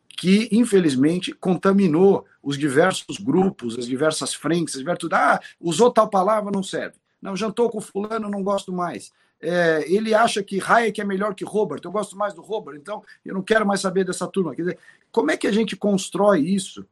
[0.09, 6.51] que infelizmente contaminou os diversos grupos, as diversas frentes, as diversas, ah, usou tal palavra,
[6.51, 6.97] não serve.
[7.21, 9.11] Não, jantou com fulano, não gosto mais.
[9.41, 13.01] É, ele acha que Hayek é melhor que Robert, eu gosto mais do Robert, então
[13.25, 14.53] eu não quero mais saber dessa turma.
[14.53, 14.79] Quer dizer,
[15.11, 16.85] como é que a gente constrói isso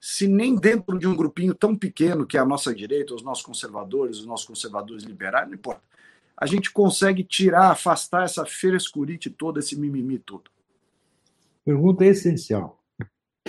[0.00, 3.44] se nem dentro de um grupinho tão pequeno que é a nossa direita, os nossos
[3.44, 5.80] conservadores, os nossos conservadores liberais, não importa,
[6.36, 10.50] a gente consegue tirar, afastar essa frescurite toda, esse mimimi todo?
[11.64, 12.82] Pergunta essencial.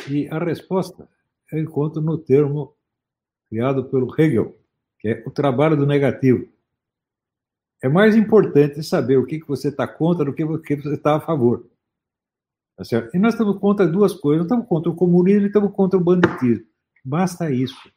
[0.08, 1.10] E a resposta
[1.52, 2.76] eu encontro no termo
[3.50, 4.56] criado pelo Hegel,
[5.00, 6.48] que é o trabalho do negativo.
[7.84, 11.18] É mais importante saber o que você está contra do que o que você está
[11.18, 11.69] a favor.
[12.77, 13.14] Tá certo?
[13.14, 14.39] E nós estamos contra duas coisas.
[14.39, 16.65] Nós estamos contra o comunismo e estamos contra o banditismo.
[17.03, 17.91] Basta isso.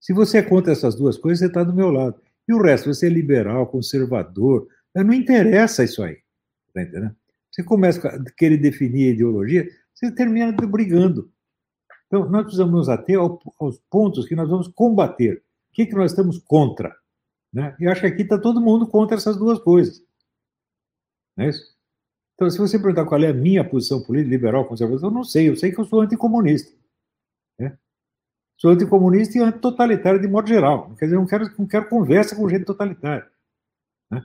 [0.00, 2.14] Se você é contra essas duas coisas, você está do meu lado.
[2.46, 6.18] E o resto, você é liberal, conservador, não interessa isso aí.
[6.72, 7.16] Tá entendendo?
[7.50, 11.28] Você começa a querer definir a ideologia, você termina brigando.
[12.06, 15.42] Então, nós precisamos nos ater aos pontos que nós vamos combater.
[15.70, 16.94] O que, que nós estamos contra?
[17.58, 17.74] Né?
[17.80, 20.00] E acho que aqui está todo mundo contra essas duas coisas.
[21.36, 21.76] Não é isso?
[22.34, 25.48] Então, se você perguntar qual é a minha posição política, liberal, conservadora, eu não sei.
[25.48, 26.72] Eu sei que eu sou anticomunista.
[27.58, 27.76] Né?
[28.56, 30.94] Sou anticomunista e antitotalitário de modo geral.
[30.94, 33.28] Quer dizer, não quero, não quero conversa com gente totalitária.
[34.08, 34.24] Né?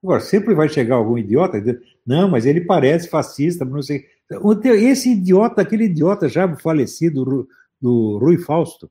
[0.00, 4.06] Agora, sempre vai chegar algum idiota e dizer, não, mas ele parece fascista, não sei.
[4.76, 7.48] Esse idiota, aquele idiota já falecido
[7.80, 8.88] do Rui Fausto,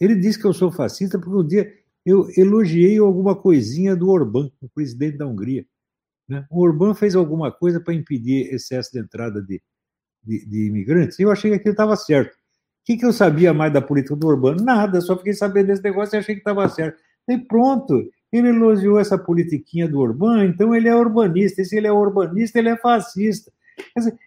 [0.00, 4.48] ele disse que eu sou fascista porque um dia eu elogiei alguma coisinha do Orbán,
[4.62, 5.66] o presidente da Hungria.
[6.28, 6.46] Né?
[6.48, 9.60] O Orbán fez alguma coisa para impedir excesso de entrada de,
[10.22, 12.32] de, de imigrantes, eu achei que aquilo estava certo.
[12.32, 14.54] O que, que eu sabia mais da política do Orbán?
[14.62, 17.02] Nada, só fiquei sabendo desse negócio e achei que estava certo.
[17.28, 21.88] E pronto, ele elogiou essa politiquinha do Orbán, então ele é urbanista, e se ele
[21.88, 23.50] é urbanista, ele é fascista.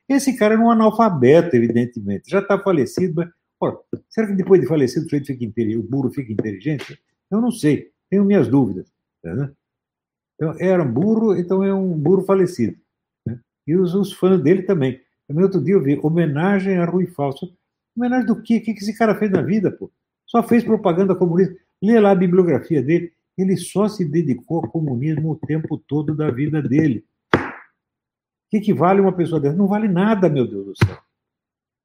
[0.08, 3.30] Esse cara é um analfabeto, evidentemente, já está falecido, mas
[3.62, 3.78] ora,
[4.10, 7.00] será que depois de falecido o, fica o burro fica inteligente?
[7.30, 8.92] Eu não sei, tenho minhas dúvidas.
[9.24, 9.52] Né?
[10.36, 12.78] Então, era um burro, então é um burro falecido.
[13.26, 13.40] Né?
[13.68, 15.02] E os, os, fãs dele também.
[15.28, 17.56] No outro dia eu vi homenagem a Rui Falso.
[17.96, 18.58] Homenagem do quê?
[18.58, 19.92] O que esse cara fez na vida, pô?
[20.26, 21.56] Só fez propaganda comunista.
[21.82, 23.14] Lê lá a bibliografia dele.
[23.38, 27.06] Ele só se dedicou ao comunismo o tempo todo da vida dele.
[27.34, 27.40] O
[28.50, 29.56] que, que vale uma pessoa dessa?
[29.56, 30.98] Não vale nada, meu Deus do céu.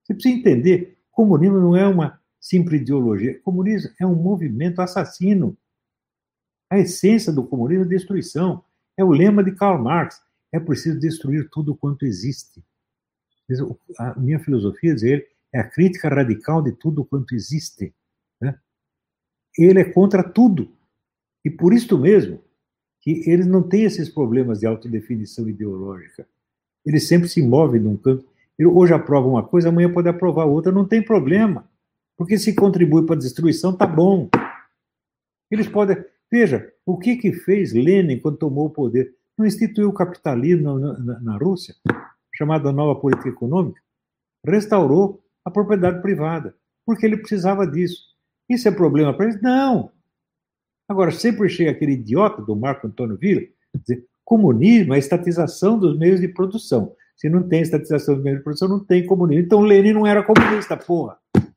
[0.03, 3.41] Você precisa entender: comunismo não é uma simples ideologia.
[3.41, 5.57] Comunismo é um movimento assassino.
[6.69, 8.63] A essência do comunismo é destruição.
[8.99, 10.21] É o lema de Karl Marx.
[10.53, 12.63] É preciso destruir tudo quanto existe.
[13.99, 17.95] A minha filosofia, diz ele, é a crítica radical de tudo quanto existe.
[18.39, 18.59] Né?
[19.57, 20.71] Ele é contra tudo.
[21.43, 22.43] E por isso mesmo
[23.01, 26.29] que ele não tem esses problemas de autodefinição ideológica.
[26.85, 28.27] Ele sempre se move num canto.
[28.59, 31.67] Ele hoje aprova uma coisa, amanhã pode aprovar outra, não tem problema.
[32.17, 34.29] Porque se contribui para a destruição, tá bom.
[35.51, 35.97] Eles podem.
[36.31, 39.15] Veja, o que, que fez Lenin quando tomou o poder?
[39.37, 41.75] Não instituiu o capitalismo na, na, na Rússia,
[42.35, 43.81] chamada nova política econômica?
[44.45, 46.55] Restaurou a propriedade privada,
[46.87, 48.15] porque ele precisava disso.
[48.49, 49.41] Isso é problema para eles?
[49.41, 49.91] Não.
[50.89, 53.43] Agora, sempre chega aquele idiota do Marco Antônio Villa,
[53.75, 56.95] dizer, comunismo é estatização dos meios de produção.
[57.17, 59.45] Se não tem estatização dos meios de produção, não tem comunismo.
[59.45, 61.17] Então Lenin não era comunista, porra.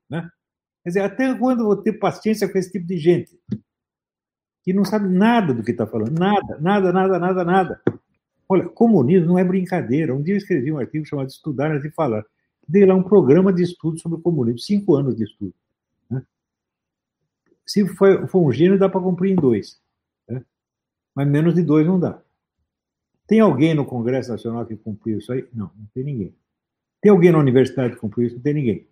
[0.10, 0.30] Né?
[0.84, 3.38] Quer dizer, até quando vou ter paciência com esse tipo de gente?
[4.68, 7.82] que não sabe nada do que está falando, nada, nada, nada, nada, nada.
[8.50, 10.14] Olha, comunismo não é brincadeira.
[10.14, 12.26] Um dia eu escrevi um artigo chamado Estudar antes de falar.
[12.68, 15.54] Dei lá um programa de estudo sobre o comunismo, cinco anos de estudo.
[16.10, 16.22] Né?
[17.66, 19.80] Se for, for um gênio, dá para cumprir em dois.
[20.28, 20.44] Né?
[21.16, 22.22] Mas menos de dois não dá.
[23.26, 25.48] Tem alguém no Congresso Nacional que cumpriu isso aí?
[25.54, 26.36] Não, não tem ninguém.
[27.02, 28.36] Tem alguém na universidade que cumpriu isso?
[28.36, 28.86] Não tem ninguém.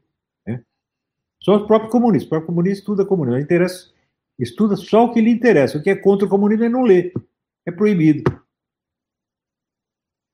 [1.46, 2.26] Só os próprios comunistas.
[2.26, 3.40] O próprio comunista estuda comunismo.
[3.40, 3.94] Interessa
[4.38, 5.78] Estuda só o que lhe interessa.
[5.78, 7.14] O que é contra o comunismo ele não lê.
[7.68, 8.24] É proibido.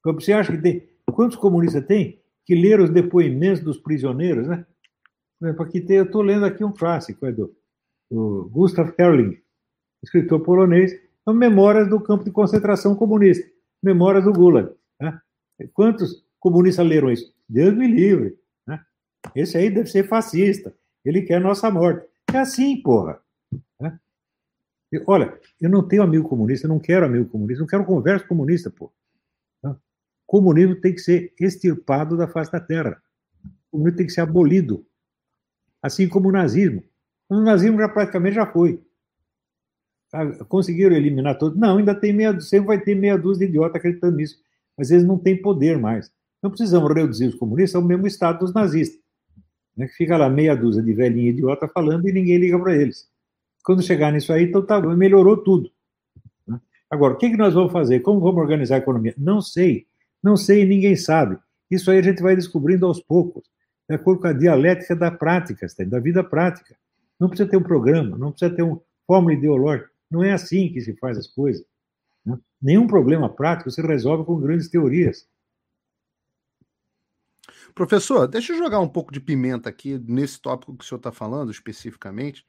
[0.02, 0.90] Como você acha que tem.
[1.14, 4.66] Quantos comunistas tem que leram os depoimentos dos prisioneiros, né?
[5.60, 7.56] Aqui tem, eu estou lendo aqui um clássico, é do,
[8.10, 9.38] do Gustav Herling,
[10.04, 10.92] escritor polonês,
[11.24, 13.48] São memórias do campo de concentração comunista,
[13.82, 14.74] memórias do Gulag.
[15.00, 15.20] Né?
[15.74, 17.34] Quantos comunistas leram isso?
[17.48, 18.38] Deus me livre.
[18.66, 18.80] Né?
[19.36, 20.74] Esse aí deve ser fascista.
[21.04, 22.08] Ele quer nossa morte.
[22.34, 23.20] É assim, porra.
[23.80, 24.00] Né?
[25.06, 28.70] Olha, eu não tenho amigo comunista, eu não quero amigo comunista, não quero conversa comunista,
[28.70, 28.92] pô.
[29.64, 29.76] Né?
[30.26, 33.02] Comunismo tem que ser extirpado da face da terra.
[33.72, 34.86] O comunismo tem que ser abolido.
[35.82, 36.84] Assim como o nazismo.
[37.28, 38.84] O nazismo já praticamente já foi.
[40.14, 41.58] Ah, conseguiram eliminar todos?
[41.58, 44.38] Não, ainda tem meia, sempre vai ter meia dúzia de idiotas acreditando nisso.
[44.78, 46.12] Mas eles não têm poder mais.
[46.44, 49.01] Não precisamos reduzir os comunistas ao mesmo estado dos nazistas.
[49.76, 49.88] Né?
[49.88, 53.10] Que fica lá meia dúzia de velhinha idiota falando e ninguém liga para eles.
[53.64, 55.72] Quando chegar nisso aí, então tá, melhorou tudo.
[56.48, 56.60] Né?
[56.90, 58.00] Agora, o que, que nós vamos fazer?
[58.02, 59.14] Como vamos organizar a economia?
[59.18, 59.86] Não sei.
[60.22, 61.38] Não sei, ninguém sabe.
[61.70, 63.44] Isso aí a gente vai descobrindo aos poucos,
[63.90, 66.76] de acordo com a dialética da prática, da vida prática.
[67.20, 69.90] Não precisa ter um programa, não precisa ter uma fórmula ideológica.
[70.10, 71.64] Não é assim que se faz as coisas.
[72.26, 72.38] Né?
[72.62, 75.26] Nenhum problema prático se resolve com grandes teorias.
[77.74, 81.12] Professor, deixa eu jogar um pouco de pimenta aqui nesse tópico que o senhor está
[81.12, 82.46] falando especificamente.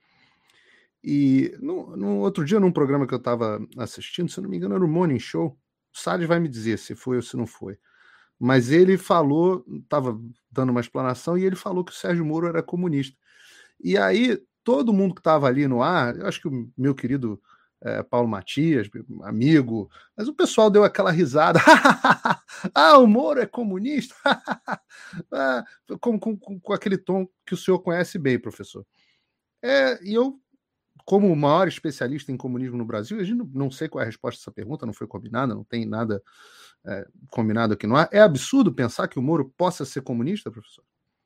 [1.02, 4.74] E no, no, outro dia, num programa que eu estava assistindo, se não me engano,
[4.74, 5.58] era o Morning Show.
[5.94, 7.78] O Salles vai me dizer se foi ou se não foi.
[8.38, 10.18] Mas ele falou, estava
[10.50, 13.16] dando uma explanação, e ele falou que o Sérgio Moro era comunista.
[13.80, 17.40] E aí, todo mundo que estava ali no ar, eu acho que o meu querido
[17.84, 18.88] é, Paulo Matias,
[19.24, 21.58] amigo, mas o pessoal deu aquela risada.
[22.72, 24.14] ah, o Moro é comunista?
[25.32, 25.64] ah,
[26.00, 28.86] com, com, com, aquele tom que o senhor conhece bem, professor.
[29.60, 30.40] É, e eu,
[31.04, 34.06] como o maior especialista em comunismo no Brasil, a gente não, sei qual é a
[34.06, 36.22] resposta dessa pergunta, não foi combinada, não tem nada
[36.86, 38.08] é, combinado aqui no ar.
[38.12, 40.84] É absurdo pensar que o Moro possa ser comunista, professor?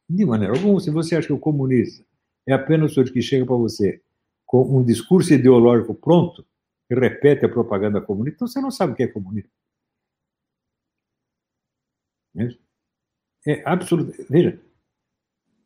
[0.08, 0.80] De maneira alguma.
[0.80, 2.02] Se você acha que o comunista
[2.46, 4.00] é apenas o senhor que chega para você
[4.47, 6.47] com um discurso ideológico pronto
[6.89, 9.51] e repete a propaganda comunista, então você não sabe o que é comunismo.
[13.47, 14.12] É absoluto.
[14.28, 14.60] Veja,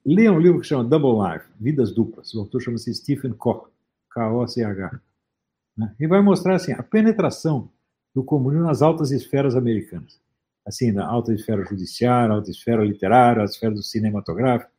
[0.05, 2.33] leia um livro que chama Double Life, Vidas Duplas.
[2.35, 3.69] O autor chama-se Stephen Koch,
[4.13, 5.01] K-O-C-H.
[5.77, 5.95] Né?
[5.99, 7.71] E vai mostrar assim, a penetração
[8.15, 10.21] do comunismo nas altas esferas americanas.
[10.67, 14.71] Assim, na alta esfera judiciária, alta esfera literária, alta esfera do cinematográfico,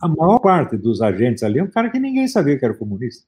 [0.00, 3.26] a maior parte dos agentes ali é um cara que ninguém sabia que era comunista.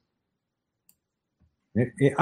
[1.76, 2.14] É, é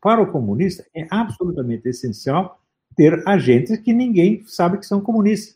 [0.00, 2.60] para o comunista, é absolutamente essencial
[2.96, 5.54] ter agentes que ninguém sabe que são comunistas.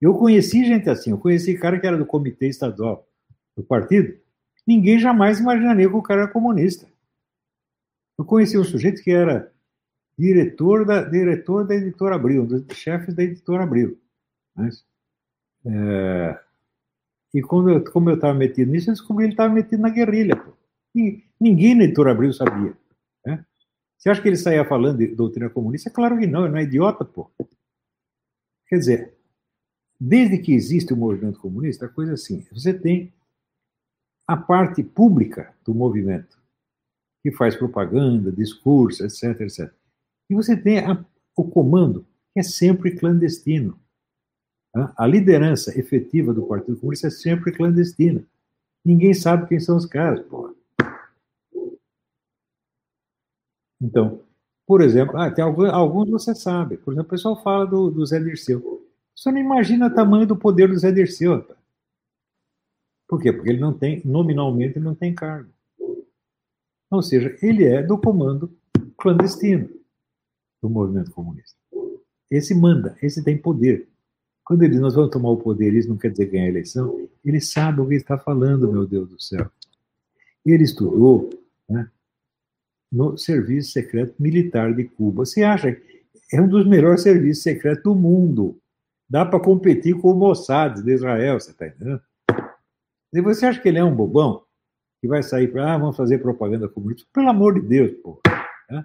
[0.00, 3.06] Eu conheci gente assim, eu conheci cara que era do comitê estadual
[3.56, 4.18] do partido,
[4.66, 6.88] ninguém jamais imaginaria que o cara era comunista.
[8.18, 9.52] Eu conheci um sujeito que era
[10.18, 13.98] diretor da, diretor da editora Abril, um dos chefes da editora Abril.
[14.54, 14.84] Mas,
[15.66, 16.40] é,
[17.34, 19.90] e quando eu, como eu estava metido nisso, eu descobri que ele estava metido na
[19.90, 20.36] guerrilha.
[20.36, 20.52] Pô.
[20.94, 22.76] E ninguém na editora Abril sabia.
[23.24, 23.44] Né?
[23.96, 25.90] Você acha que ele saía falando de doutrina comunista?
[25.90, 27.30] Claro que não, ele não é idiota, pô.
[28.66, 29.14] Quer dizer,
[29.98, 33.12] desde que existe o movimento comunista, a coisa é assim: você tem
[34.26, 36.38] a parte pública do movimento,
[37.22, 39.72] que faz propaganda, discurso, etc, etc.
[40.28, 41.04] E você tem a,
[41.36, 43.78] o comando, que é sempre clandestino.
[44.96, 48.24] A liderança efetiva do Partido Comunista é sempre clandestina.
[48.84, 50.54] Ninguém sabe quem são os caras, porra.
[53.80, 54.22] Então,
[54.66, 56.76] por exemplo, ah, tem alguns, alguns você sabe.
[56.76, 58.86] Por exemplo, o pessoal fala do, do Zé Dirceu.
[59.16, 61.42] Você não imagina o tamanho do poder do Zé Dirceu.
[61.42, 61.56] Tá?
[63.08, 63.32] Por quê?
[63.32, 65.50] Porque ele não tem, nominalmente, ele não tem cargo.
[66.90, 68.56] Ou seja, ele é do comando
[68.96, 69.68] clandestino
[70.62, 71.58] do movimento comunista.
[72.30, 73.89] Esse manda, esse tem poder.
[74.50, 77.08] Quando ele diz nós vamos tomar o poder, isso não quer dizer ganhar a eleição,
[77.24, 79.48] ele sabe o que está falando, meu Deus do céu.
[80.44, 81.30] Ele estudou
[81.68, 81.88] né,
[82.90, 85.24] no Serviço Secreto Militar de Cuba.
[85.24, 86.02] Você acha que
[86.32, 88.60] é um dos melhores serviços secretos do mundo?
[89.08, 92.02] Dá para competir com o Mossad de Israel, você está entendendo?
[93.12, 94.44] E você acha que ele é um bobão?
[95.00, 97.06] Que vai sair para, ah, vamos fazer propaganda comunista?
[97.12, 98.20] Pelo amor de Deus, pô.
[98.68, 98.84] Né?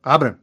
[0.00, 0.38] Abra.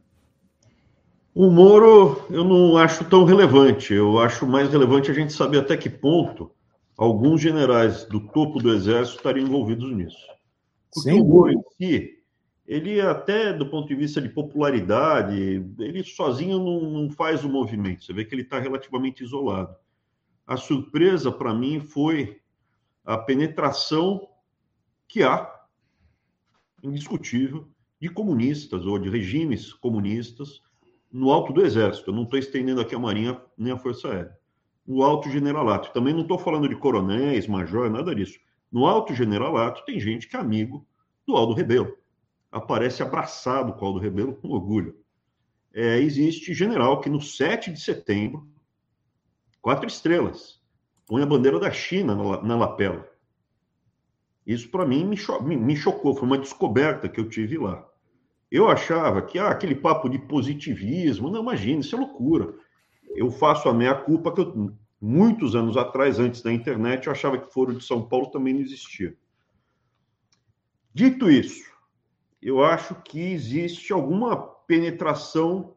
[1.38, 3.94] O Moro eu não acho tão relevante.
[3.94, 6.50] Eu acho mais relevante a gente saber até que ponto
[6.96, 10.26] alguns generais do topo do exército estariam envolvidos nisso.
[10.92, 11.20] Porque Sim.
[11.20, 12.24] o Moro em si,
[12.66, 18.04] ele até do ponto de vista de popularidade, ele sozinho não, não faz o movimento.
[18.04, 19.76] Você vê que ele está relativamente isolado.
[20.44, 22.40] A surpresa para mim foi
[23.04, 24.26] a penetração
[25.06, 25.48] que há,
[26.82, 27.68] indiscutível,
[28.00, 30.66] de comunistas ou de regimes comunistas
[31.10, 32.10] no alto do Exército.
[32.10, 34.36] Eu não estou estendendo aqui a Marinha nem a Força Aérea.
[34.86, 35.92] No alto generalato.
[35.92, 38.38] Também não estou falando de coronéis, major, nada disso.
[38.70, 40.86] No Alto Generalato tem gente que é amigo
[41.26, 41.96] do Aldo Rebelo.
[42.52, 44.94] Aparece abraçado com o Aldo Rebelo com orgulho.
[45.72, 48.48] É, existe general que no 7 de setembro,
[49.60, 50.60] quatro estrelas,
[51.06, 53.08] põe a bandeira da China na, na lapela.
[54.46, 57.86] Isso para mim me, cho me, me chocou, foi uma descoberta que eu tive lá.
[58.50, 62.54] Eu achava que ah, aquele papo de positivismo, não imagina, isso é loucura.
[63.14, 67.38] Eu faço a minha culpa que eu, muitos anos atrás, antes da internet, eu achava
[67.38, 69.16] que Foro de São Paulo também não existia.
[70.94, 71.70] Dito isso,
[72.40, 75.76] eu acho que existe alguma penetração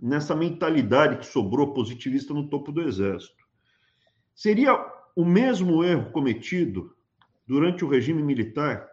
[0.00, 3.44] nessa mentalidade que sobrou positivista no topo do exército.
[4.34, 4.74] Seria
[5.14, 6.94] o mesmo erro cometido
[7.46, 8.89] durante o regime militar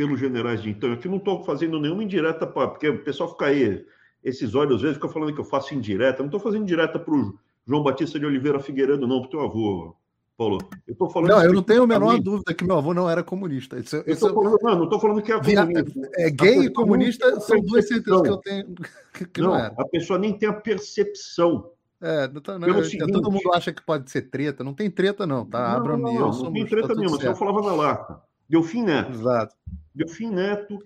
[0.00, 0.90] pelos generais de então.
[0.94, 3.84] Aqui não estou fazendo nenhuma indireta, pra, porque o pessoal fica aí,
[4.24, 6.20] esses olhos às vezes fica falando que eu faço indireta.
[6.20, 9.40] Não estou fazendo indireta para o João Batista de Oliveira Figueiredo, não, para o teu
[9.42, 9.94] avô,
[10.38, 10.58] Paulo.
[10.88, 13.22] Eu tô falando não, eu não tenho a menor dúvida que meu avô não era
[13.22, 13.78] comunista.
[13.78, 16.00] Isso, eu isso, falando, não, não estou falando que é comunista.
[16.16, 18.74] É, gay e comunista são duas certezas que eu tenho
[19.34, 19.74] que não, não.
[19.76, 21.72] A pessoa nem tem a percepção.
[22.00, 24.64] É, não, tá, não, seguinte, todo mundo acha que pode ser treta.
[24.64, 25.74] Não tem treta, não, tá?
[25.74, 27.18] Abra não, não, não, tem treta tá nenhuma.
[27.18, 28.29] Você falava na lata.
[28.50, 29.12] Delfim Neto.
[29.12, 29.54] Exato.
[29.94, 30.84] Delfim Neto,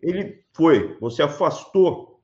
[0.00, 2.20] ele foi, você afastou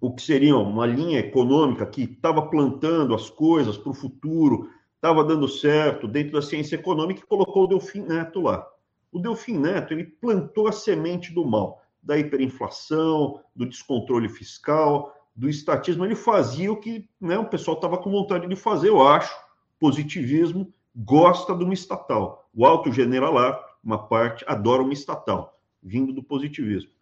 [0.00, 5.22] o que seria uma linha econômica que estava plantando as coisas para o futuro, estava
[5.22, 8.68] dando certo dentro da ciência econômica e colocou o Delfim Neto lá.
[9.12, 15.48] O Delfim Neto, ele plantou a semente do mal, da hiperinflação, do descontrole fiscal, do
[15.48, 16.04] estatismo.
[16.04, 19.32] Ele fazia o que né, o pessoal estava com vontade de fazer, eu acho.
[19.78, 22.48] Positivismo gosta de uma estatal.
[22.52, 26.92] O alto generalato, uma parte, adora uma estatal, vindo do positivismo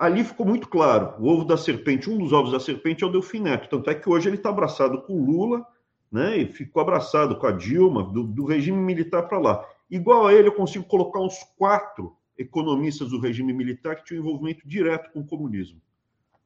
[0.00, 3.12] ali ficou muito claro: o ovo da serpente, um dos ovos da serpente é o
[3.12, 3.68] Delfim Neto.
[3.68, 5.64] Tanto é que hoje ele está abraçado com Lula,
[6.10, 6.38] né?
[6.38, 9.68] E ficou abraçado com a Dilma, do, do regime militar para lá.
[9.90, 14.66] Igual a ele, eu consigo colocar uns quatro economistas do regime militar que tinham envolvimento
[14.66, 15.80] direto com o comunismo.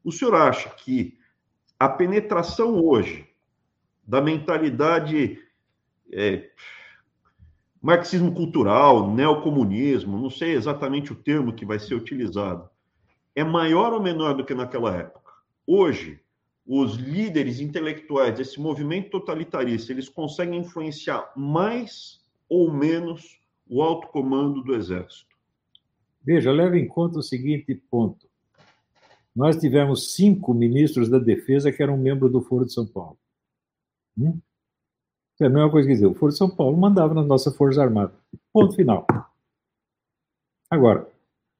[0.02, 1.16] O senhor acha que
[1.78, 3.28] a penetração hoje
[4.02, 5.38] da mentalidade
[6.12, 6.50] é,
[7.84, 12.66] marxismo cultural, neocomunismo, não sei exatamente o termo que vai ser utilizado,
[13.36, 15.30] é maior ou menor do que naquela época?
[15.66, 16.18] Hoje,
[16.66, 23.38] os líderes intelectuais desse movimento totalitarista, eles conseguem influenciar mais ou menos
[23.68, 25.36] o alto comando do exército?
[26.22, 28.26] Veja, leve em conta o seguinte ponto.
[29.36, 33.18] Nós tivemos cinco ministros da defesa que eram membros do Foro de São Paulo.
[34.16, 34.40] Hum?
[35.40, 37.82] É a mesma coisa que dizer, o Foro de São Paulo mandava na nossa Força
[37.82, 38.12] Armada.
[38.52, 39.06] Ponto final.
[40.70, 41.08] Agora,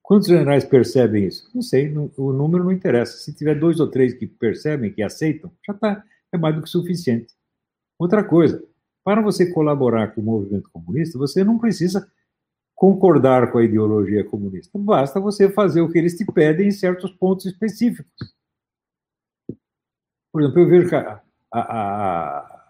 [0.05, 1.51] Quantos generais percebem isso?
[1.55, 3.17] Não sei, não, o número não interessa.
[3.17, 6.69] Se tiver dois ou três que percebem, que aceitam, já está, é mais do que
[6.69, 7.33] suficiente.
[7.99, 8.63] Outra coisa,
[9.03, 12.07] para você colaborar com o movimento comunista, você não precisa
[12.75, 14.79] concordar com a ideologia comunista.
[14.79, 18.13] Basta você fazer o que eles te pedem em certos pontos específicos.
[20.31, 22.64] Por exemplo, eu vejo que a, a, a,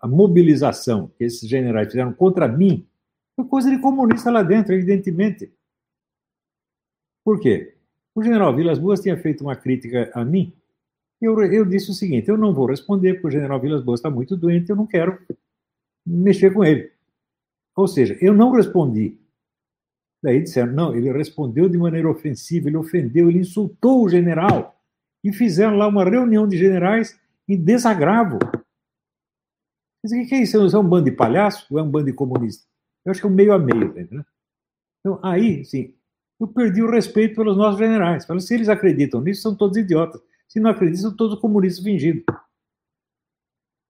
[0.00, 2.86] a mobilização que esses generais fizeram contra mim
[3.34, 5.52] foi coisa de comunista lá dentro, evidentemente.
[7.24, 7.74] Por quê?
[8.14, 10.52] O general Vilas Boas tinha feito uma crítica a mim.
[11.20, 14.10] Eu, eu disse o seguinte: eu não vou responder, porque o general Vilas Boas está
[14.10, 15.18] muito doente, eu não quero
[16.06, 16.90] mexer com ele.
[17.74, 19.18] Ou seja, eu não respondi.
[20.22, 24.80] Daí disseram: não, ele respondeu de maneira ofensiva, ele ofendeu, ele insultou o general.
[25.22, 27.18] E fizeram lá uma reunião de generais
[27.48, 28.38] em desagravo.
[30.12, 30.56] O que é isso?
[30.56, 32.66] É um bando de palhaço ou é um bando de comunista?
[33.04, 34.24] Eu acho que é um meio a meio, tá
[35.00, 35.94] Então, aí, sim,
[36.40, 38.24] eu perdi o respeito pelos nossos generais.
[38.24, 40.20] Falei, se eles acreditam nisso, são todos idiotas.
[40.48, 42.24] Se não acreditam, são todos comunistas fingidos.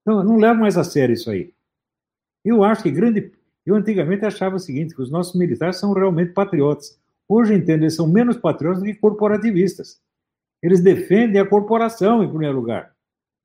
[0.03, 1.53] Então, não levo mais a sério isso aí.
[2.45, 3.33] Eu acho que grande.
[3.65, 7.01] Eu antigamente achava o seguinte: que os nossos militares são realmente patriotas.
[7.29, 10.01] Hoje entendo, eles são menos patriotas do que corporativistas.
[10.63, 12.95] Eles defendem a corporação, em primeiro lugar.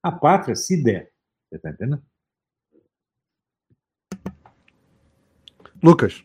[0.04, 1.12] A pátria, se der.
[1.50, 2.04] Você está entendendo?
[5.82, 6.24] Lucas.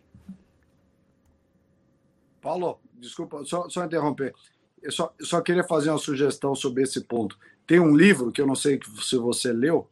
[2.41, 4.35] Paulo, desculpa, só, só interromper.
[4.83, 7.39] Eu só, eu só queria fazer uma sugestão sobre esse ponto.
[7.67, 9.89] Tem um livro que eu não sei se você leu,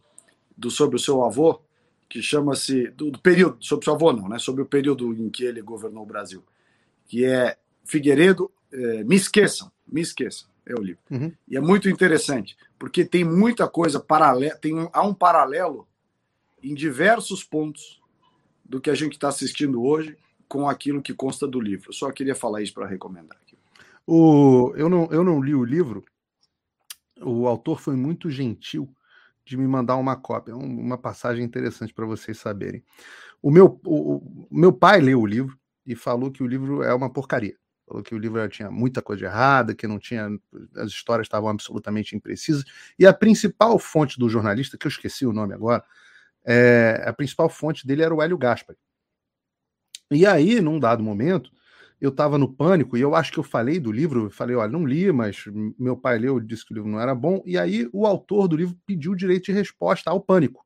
[0.56, 1.60] do, sobre o seu avô,
[2.08, 2.88] que chama-se.
[2.90, 4.38] Do, do, período, sobre o seu avô, não, né?
[4.38, 6.44] Sobre o período em que ele governou o Brasil.
[7.06, 8.50] Que é Figueiredo.
[8.72, 10.48] É, me esqueçam, me esqueçam.
[10.66, 11.02] É o livro.
[11.10, 11.32] Uhum.
[11.46, 14.56] E é muito interessante, porque tem muita coisa paralela.
[14.56, 15.86] Tem há um paralelo
[16.62, 18.00] em diversos pontos
[18.64, 20.16] do que a gente está assistindo hoje
[20.48, 21.92] com aquilo que consta do livro.
[21.92, 23.38] Só queria falar isso para recomendar.
[23.42, 23.56] Aqui.
[24.06, 26.04] O, eu, não, eu não li o livro.
[27.20, 28.88] O autor foi muito gentil
[29.44, 32.82] de me mandar uma cópia, uma passagem interessante para vocês saberem.
[33.42, 36.94] O meu, o, o, meu pai leu o livro e falou que o livro é
[36.94, 37.56] uma porcaria.
[37.86, 40.28] Falou que o livro tinha muita coisa errada, que não tinha.
[40.76, 42.64] As histórias estavam absolutamente imprecisas.
[42.98, 45.84] E a principal fonte do jornalista, que eu esqueci o nome agora,
[46.44, 48.78] é, a principal fonte dele era o Hélio Gaspari.
[50.10, 51.50] E aí, num dado momento,
[52.00, 54.84] eu estava no pânico e eu acho que eu falei do livro, falei, olha, não
[54.84, 55.44] li, mas
[55.78, 58.56] meu pai leu, disse que o livro não era bom, e aí o autor do
[58.56, 60.64] livro pediu o direito de resposta ao pânico.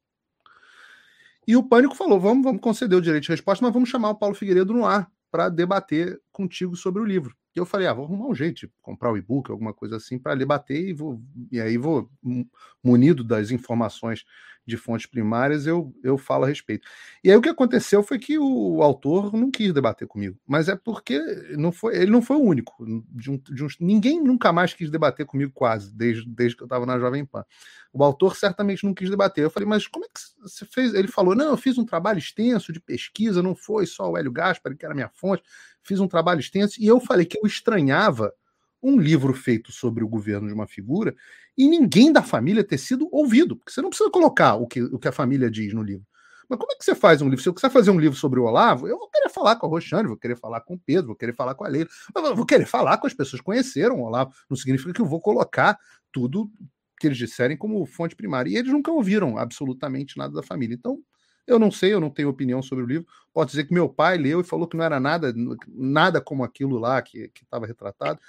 [1.47, 4.15] E o pânico falou: vamos, vamos conceder o direito de resposta, mas vamos chamar o
[4.15, 7.35] Paulo Figueiredo no ar para debater contigo sobre o livro.
[7.59, 10.89] Eu falei, ah, vou arrumar um jeito comprar o e-book, alguma coisa assim, para debater
[10.89, 11.21] e, vou,
[11.51, 12.11] e aí vou,
[12.83, 14.25] munido das informações
[14.69, 16.87] de fontes primárias, eu, eu falo a respeito.
[17.25, 20.77] E aí o que aconteceu foi que o autor não quis debater comigo, mas é
[20.77, 21.19] porque
[21.57, 22.85] não foi, ele não foi o único.
[23.11, 26.67] De um, de um, ninguém nunca mais quis debater comigo, quase, desde, desde que eu
[26.67, 27.47] estava na Jovem Pan.
[27.91, 29.43] O autor certamente não quis debater.
[29.43, 30.93] Eu falei, mas como é que você fez?
[30.93, 34.31] Ele falou, não, eu fiz um trabalho extenso de pesquisa, não foi só o Hélio
[34.31, 35.43] Gaspar, que era minha fonte,
[35.89, 38.33] fiz um trabalho extenso, e eu falei que eu estranhava
[38.83, 41.15] um livro feito sobre o governo de uma figura
[41.57, 44.99] e ninguém da família ter sido ouvido, porque você não precisa colocar o que, o
[44.99, 46.07] que a família diz no livro.
[46.49, 47.43] Mas como é que você faz um livro?
[47.43, 49.69] Se eu quiser fazer um livro sobre o Olavo, eu vou querer falar com a
[49.69, 51.91] Roxane, vou querer falar com o Pedro, vou querer falar com a Leila,
[52.35, 54.33] vou querer falar com as pessoas que conheceram o Olavo.
[54.49, 55.79] Não significa que eu vou colocar
[56.11, 56.51] tudo
[56.99, 58.51] que eles disserem como fonte primária.
[58.51, 60.75] E eles nunca ouviram absolutamente nada da família.
[60.75, 60.99] Então,
[61.49, 63.07] eu não sei, eu não tenho opinião sobre o livro.
[63.33, 65.35] Posso dizer que meu pai leu e falou que não era nada,
[65.67, 68.21] nada como aquilo lá que estava retratado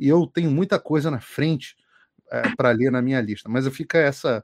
[0.00, 1.76] e eu tenho muita coisa na frente
[2.32, 4.42] é, para ler na minha lista, mas fica essa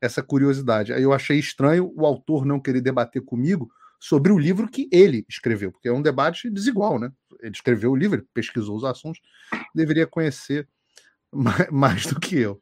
[0.00, 0.92] essa curiosidade.
[0.92, 3.68] Eu achei estranho o autor não querer debater comigo
[3.98, 7.10] sobre o livro que ele escreveu, porque é um debate desigual, né?
[7.40, 9.20] Ele escreveu o livro, pesquisou os assuntos,
[9.74, 10.68] deveria conhecer
[11.34, 12.60] mais, mais do que eu.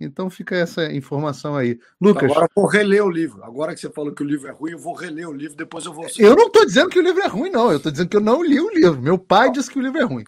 [0.00, 1.78] Então fica essa informação aí.
[2.00, 2.30] Lucas.
[2.30, 3.44] Agora eu vou reler o livro.
[3.44, 5.86] Agora que você falou que o livro é ruim, eu vou reler o livro, depois
[5.86, 6.06] eu vou.
[6.18, 7.70] Eu não estou dizendo que o livro é ruim, não.
[7.70, 9.00] Eu estou dizendo que eu não li o livro.
[9.00, 10.24] Meu pai disse que o livro é ruim.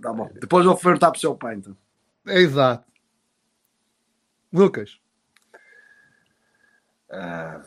[0.00, 0.30] Tá bom.
[0.40, 1.76] Depois eu vou perguntar pro seu pai, então.
[2.26, 2.84] É exato.
[4.52, 4.98] Lucas.
[7.10, 7.62] Ah,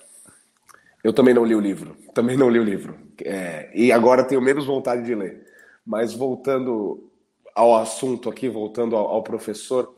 [1.04, 1.96] eu também não li o livro.
[2.14, 2.98] Também não li o livro.
[3.24, 5.46] É, e agora tenho menos vontade de ler.
[5.86, 7.12] Mas voltando
[7.54, 9.97] ao assunto aqui, voltando ao, ao professor,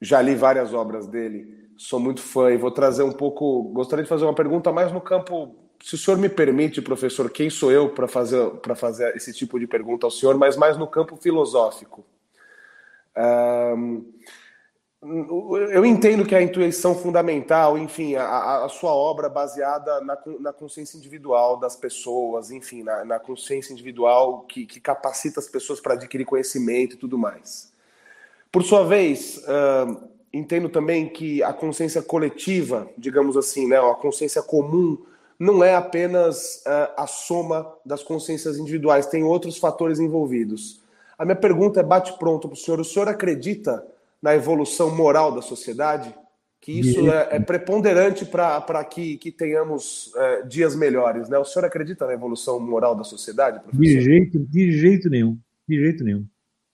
[0.00, 3.62] já li várias obras dele, sou muito fã e vou trazer um pouco.
[3.72, 7.50] Gostaria de fazer uma pergunta mais no campo se o senhor me permite, professor, quem
[7.50, 11.16] sou eu para fazer, fazer esse tipo de pergunta ao senhor, mas mais no campo
[11.16, 12.04] filosófico.
[13.16, 14.04] Um,
[15.70, 20.96] eu entendo que a intuição fundamental, enfim, a, a sua obra baseada na, na, consciência
[20.96, 26.24] individual das pessoas, enfim, na, na consciência individual que, que, capacita as pessoas para adquirir
[26.24, 27.72] conhecimento e tudo mais.
[28.56, 34.42] Por sua vez, uh, entendo também que a consciência coletiva, digamos assim, né, a consciência
[34.42, 34.96] comum,
[35.38, 40.80] não é apenas uh, a soma das consciências individuais, tem outros fatores envolvidos.
[41.18, 42.80] A minha pergunta é bate pronto para o senhor.
[42.80, 43.86] O senhor acredita
[44.22, 46.14] na evolução moral da sociedade?
[46.58, 51.38] Que isso é, é preponderante para que, que tenhamos uh, dias melhores, né?
[51.38, 53.82] O senhor acredita na evolução moral da sociedade, professor?
[53.82, 55.36] De jeito, de jeito nenhum,
[55.68, 56.24] de jeito nenhum.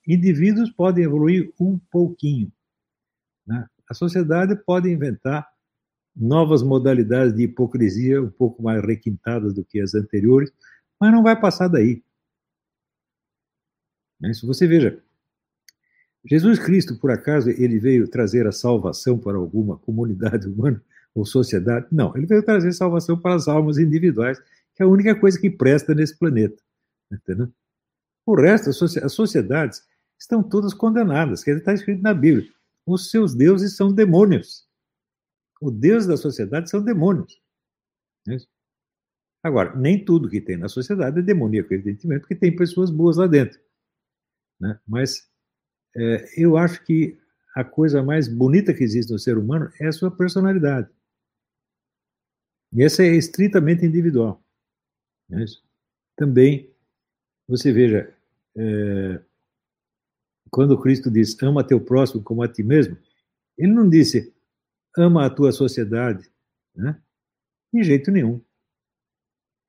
[0.06, 2.52] Indivíduos podem evoluir um pouquinho.
[3.46, 3.66] Né?
[3.88, 5.48] A sociedade pode inventar
[6.14, 10.52] novas modalidades de hipocrisia um pouco mais requintadas do que as anteriores,
[11.00, 12.02] mas não vai passar daí.
[14.20, 14.32] Né?
[14.34, 15.02] Se você veja,
[16.24, 20.82] Jesus Cristo, por acaso, ele veio trazer a salvação para alguma comunidade humana
[21.14, 21.86] ou sociedade?
[21.90, 24.38] Não, ele veio trazer salvação para as almas individuais,
[24.74, 26.62] que é a única coisa que presta nesse planeta.
[27.10, 27.48] Entendeu?
[28.24, 29.82] O resto, as sociedades
[30.22, 32.48] estão todas condenadas, que está escrito na Bíblia.
[32.86, 34.66] Os seus deuses são demônios.
[35.60, 37.40] O Deus da sociedade são demônios.
[38.28, 38.36] É
[39.42, 43.26] Agora, nem tudo que tem na sociedade é demoníaco, evidentemente, porque tem pessoas boas lá
[43.26, 43.60] dentro.
[44.60, 44.78] Né?
[44.86, 45.28] Mas
[45.96, 47.18] é, eu acho que
[47.54, 50.88] a coisa mais bonita que existe no ser humano é a sua personalidade.
[52.72, 54.40] E essa é estritamente individual.
[55.32, 55.44] É
[56.16, 56.72] Também,
[57.48, 58.16] você veja,
[58.56, 59.20] é,
[60.52, 62.96] quando Cristo diz ama teu próximo como a ti mesmo,
[63.56, 64.32] ele não disse
[64.96, 66.30] ama a tua sociedade,
[66.76, 67.00] né?
[67.72, 68.38] De jeito nenhum.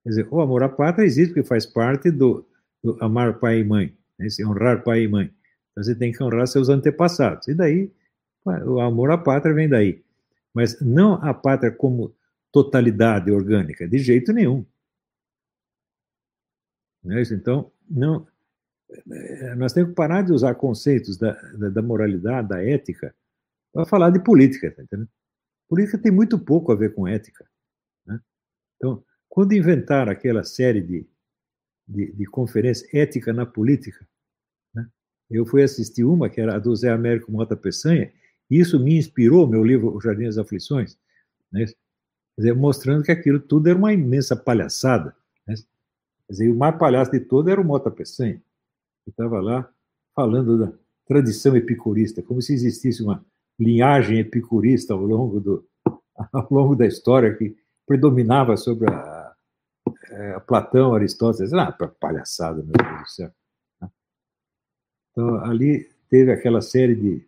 [0.04, 2.46] Quer dizer, o amor à pátria existe porque faz parte do,
[2.84, 4.28] do amar pai e mãe, né?
[4.46, 5.34] honrar pai e mãe.
[5.72, 7.48] Então você tem que honrar seus antepassados.
[7.48, 7.90] E daí,
[8.46, 10.04] o amor à pátria vem daí.
[10.54, 12.14] Mas não a pátria como
[12.52, 14.66] totalidade orgânica, de jeito nenhum.
[17.06, 17.22] É?
[17.22, 18.28] Então, não,
[19.58, 23.14] nós temos que parar de usar conceitos da, da, da moralidade, da ética,
[23.74, 24.98] para falar de política, tá
[25.68, 27.46] política tem muito pouco a ver com ética.
[28.06, 28.20] Né?
[28.78, 31.08] Então, quando inventaram aquela série de,
[31.88, 34.08] de, de conferências ética na política,
[34.76, 34.88] né?
[35.32, 38.14] eu fui assistir uma, que era a do Zé Américo Mota Peçanha,
[38.52, 40.96] e isso me inspirou, meu livro O Jardim das Aflições,
[41.52, 41.66] né?
[42.38, 45.16] dizer, mostrando que aquilo tudo era uma imensa palhaçada.
[45.48, 45.56] Né?
[46.30, 48.40] Dizer, o mais palhaço de todo era o Mota Peçanha,
[49.04, 49.70] que estava lá
[50.16, 50.74] falando da
[51.06, 53.26] tradição epicurista, como se existisse uma
[53.60, 55.68] linhagem epicurista ao longo, do,
[56.32, 57.56] ao longo da história que
[57.86, 59.36] predominava sobre a,
[60.36, 61.54] a Platão, Aristóteles.
[61.54, 63.32] Ah, palhaçada, meu Deus do céu.
[65.12, 67.28] Então, ali teve aquela série de,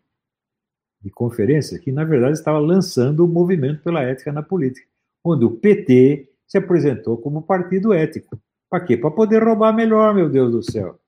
[1.01, 4.87] de conferências que, na verdade, estava lançando o movimento pela ética na política,
[5.23, 8.39] onde o PT se apresentou como partido ético.
[8.69, 8.97] Para quê?
[8.97, 10.99] Para poder roubar melhor, meu Deus do céu.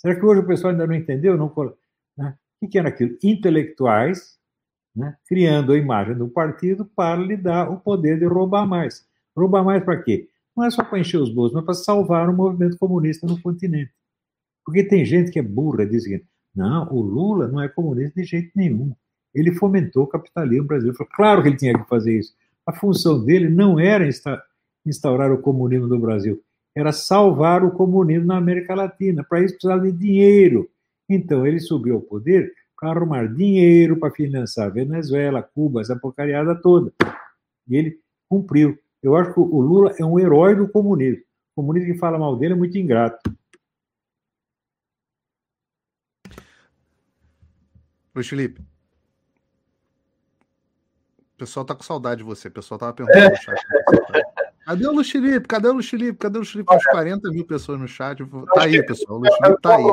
[0.00, 1.36] Será que hoje o pessoal ainda não entendeu?
[1.36, 1.52] Não,
[2.16, 2.36] né?
[2.60, 3.16] O que era aquilo?
[3.22, 4.40] Intelectuais
[4.94, 5.16] né?
[5.26, 9.06] criando a imagem do partido para lhe dar o poder de roubar mais.
[9.36, 10.28] Roubar mais para quê?
[10.56, 13.92] Não é só para encher os bolsos, mas para salvar o movimento comunista no continente.
[14.64, 16.24] Porque tem gente que é burra, diz que
[16.54, 18.94] não, o Lula não é comunista de jeito nenhum.
[19.32, 21.06] Ele fomentou o capitalismo brasileiro.
[21.14, 22.34] Claro que ele tinha que fazer isso.
[22.66, 24.08] A função dele não era
[24.84, 26.42] instaurar o comunismo no Brasil,
[26.74, 29.24] era salvar o comunismo na América Latina.
[29.24, 30.70] Para isso precisava de dinheiro.
[31.08, 36.92] Então ele subiu ao poder para arrumar dinheiro para financiar Venezuela, Cuba, essa porcariada toda.
[37.68, 38.78] E ele cumpriu.
[39.02, 41.22] Eu acho que o Lula é um herói do comunismo.
[41.52, 43.18] O comunismo que fala mal dele é muito ingrato.
[48.14, 48.60] Luiz Felipe.
[51.34, 52.48] O pessoal tá com saudade de você.
[52.48, 53.30] O pessoal tava perguntando é.
[53.30, 53.60] no chat.
[54.70, 55.48] Cadê o Luiz Felipe?
[55.48, 56.18] Cadê o Luiz Felipe?
[56.18, 56.72] Cadê o Luiz Felipe?
[56.72, 58.24] Uns 40 mil pessoas no chat.
[58.54, 59.18] Tá aí, pessoal.
[59.18, 59.84] O Luiz Felipe é tá aí.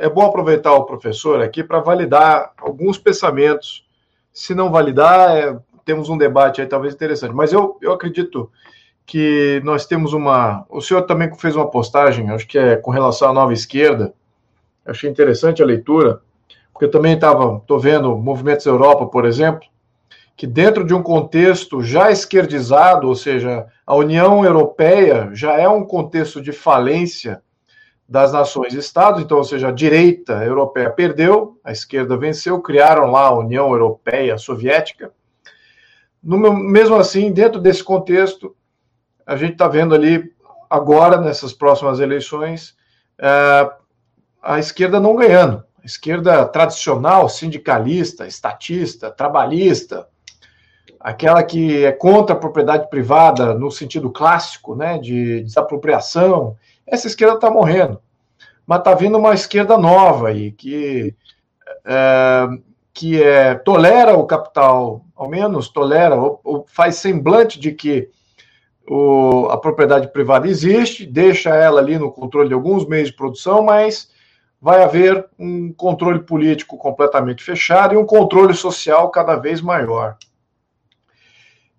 [0.00, 3.88] é bom aproveitar o professor aqui para validar alguns pensamentos.
[4.30, 7.32] Se não validar, é, temos um debate aí talvez interessante.
[7.32, 8.50] Mas eu, eu acredito
[9.06, 10.66] que nós temos uma.
[10.68, 14.12] O senhor também fez uma postagem, acho que é com relação à nova esquerda.
[14.84, 16.20] Eu achei interessante a leitura,
[16.74, 19.66] porque eu também estava, estou vendo movimentos Europa, por exemplo,
[20.36, 25.84] que dentro de um contexto já esquerdizado, ou seja, a União Europeia já é um
[25.84, 27.40] contexto de falência
[28.08, 33.38] das nações-estados, então, ou seja, a direita europeia perdeu, a esquerda venceu, criaram lá a
[33.38, 35.12] União Europeia Soviética.
[36.22, 38.54] No, mesmo assim, dentro desse contexto,
[39.24, 40.32] a gente está vendo ali,
[40.68, 42.76] agora, nessas próximas eleições,
[43.18, 43.70] é,
[44.42, 45.64] a esquerda não ganhando.
[45.82, 50.08] A esquerda tradicional, sindicalista, estatista, trabalhista,
[51.04, 56.56] aquela que é contra a propriedade privada no sentido clássico, né, de desapropriação,
[56.86, 58.00] essa esquerda está morrendo.
[58.66, 61.14] Mas está vindo uma esquerda nova aí, que,
[61.84, 62.46] é,
[62.94, 68.08] que é, tolera o capital, ao menos tolera, ou, ou faz semblante de que
[68.88, 73.62] o, a propriedade privada existe, deixa ela ali no controle de alguns meios de produção,
[73.62, 74.10] mas
[74.58, 80.16] vai haver um controle político completamente fechado e um controle social cada vez maior.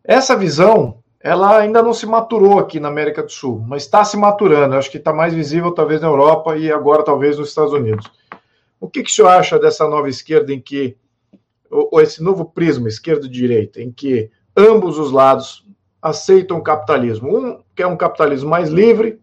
[0.07, 4.15] Essa visão, ela ainda não se maturou aqui na América do Sul, mas está se
[4.15, 4.75] maturando.
[4.75, 8.05] acho que está mais visível talvez na Europa e agora talvez nos Estados Unidos.
[8.79, 10.95] O que, que o senhor acha dessa nova esquerda em que,
[11.71, 15.65] ou esse novo prisma esquerda-direita, em que ambos os lados
[15.99, 17.35] aceitam o capitalismo?
[17.35, 19.19] Um que é um capitalismo mais livre,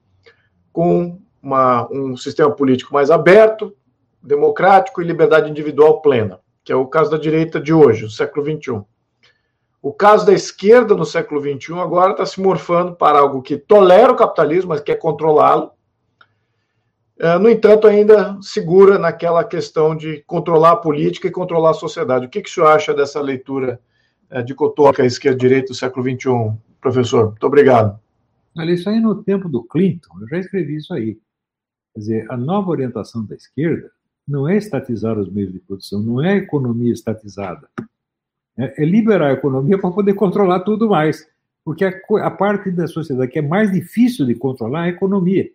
[0.72, 3.72] com uma, um sistema político mais aberto,
[4.20, 8.44] democrático e liberdade individual plena, que é o caso da direita de hoje, do século
[8.44, 8.82] XXI.
[9.82, 14.12] O caso da esquerda no século XXI agora está se morfando para algo que tolera
[14.12, 15.72] o capitalismo, mas quer controlá-lo.
[17.18, 22.26] É, no entanto, ainda segura naquela questão de controlar a política e controlar a sociedade.
[22.26, 23.80] O que, que o senhor acha dessa leitura
[24.30, 27.30] é, dicotômica esquerda-direita do século XXI, professor?
[27.30, 27.98] Muito obrigado.
[28.56, 31.18] Olha, isso aí no tempo do Clinton, eu já escrevi isso aí.
[31.92, 33.90] Quer dizer, a nova orientação da esquerda
[34.28, 37.68] não é estatizar os meios de produção, não é a economia estatizada
[38.58, 41.26] é, é liberar a economia para poder controlar tudo mais.
[41.64, 41.92] Porque a,
[42.22, 45.48] a, parte da sociedade que é mais difícil de controlar é a economia.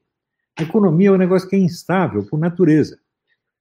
[0.57, 2.97] A economia é um negócio que é instável por natureza.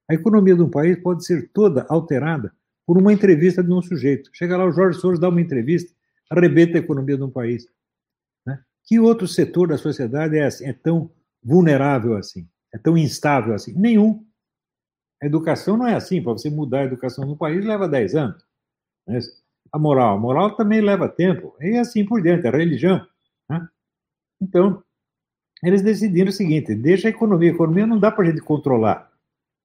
[0.08, 2.52] A economia de um país pode ser toda alterada
[2.86, 4.30] por uma entrevista de um sujeito.
[4.32, 5.92] Chega lá, o Jorge Soros dá uma entrevista,
[6.30, 7.68] arrebenta a economia de um país.
[8.46, 8.60] Né?
[8.84, 11.10] Que outro setor da sociedade é, assim, é tão
[11.42, 12.48] vulnerável assim?
[12.72, 13.72] É tão instável assim?
[13.72, 14.24] Nenhum.
[15.20, 16.22] A educação não é assim.
[16.22, 18.46] Para você mudar a educação no país, leva 10 anos.
[19.06, 19.18] Né?
[19.72, 23.06] A moral, a moral também leva tempo, e assim por diante, a religião.
[23.48, 23.66] Né?
[24.40, 24.82] Então,
[25.62, 29.10] eles decidiram o seguinte: deixa a economia, a economia não dá para a gente controlar.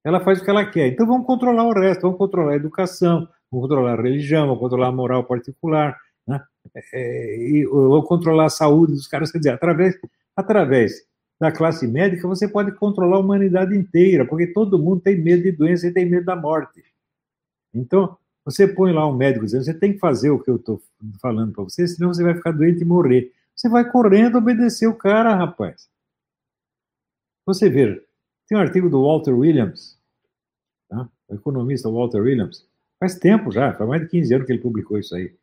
[0.04, 0.88] Ela faz o que ela quer.
[0.88, 4.88] Então vamos controlar o resto, vamos controlar a educação, vamos controlar a religião, vamos controlar
[4.88, 5.96] a moral particular.
[6.92, 9.30] é, e, ou controlar a saúde dos caras.
[9.30, 9.96] Quer dizer, através,
[10.36, 11.06] através
[11.40, 15.52] da classe médica, você pode controlar a humanidade inteira, porque todo mundo tem medo de
[15.52, 16.82] doença e tem medo da morte.
[17.74, 20.82] Então, você põe lá um médico dizendo, você tem que fazer o que eu estou
[21.20, 23.32] falando para você, senão você vai ficar doente e morrer.
[23.54, 25.88] Você vai correndo obedecer o cara, rapaz.
[27.46, 28.02] Você veja,
[28.48, 29.98] tem um artigo do Walter Williams,
[30.88, 31.08] tá?
[31.28, 32.66] o economista Walter Williams,
[32.98, 35.34] faz tempo já, faz mais de 15 anos que ele publicou isso aí,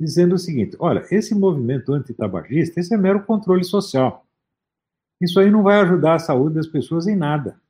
[0.00, 4.26] dizendo o seguinte: olha, esse movimento antitabagista, esse é mero controle social.
[5.20, 7.60] Isso aí não vai ajudar a saúde das pessoas em nada.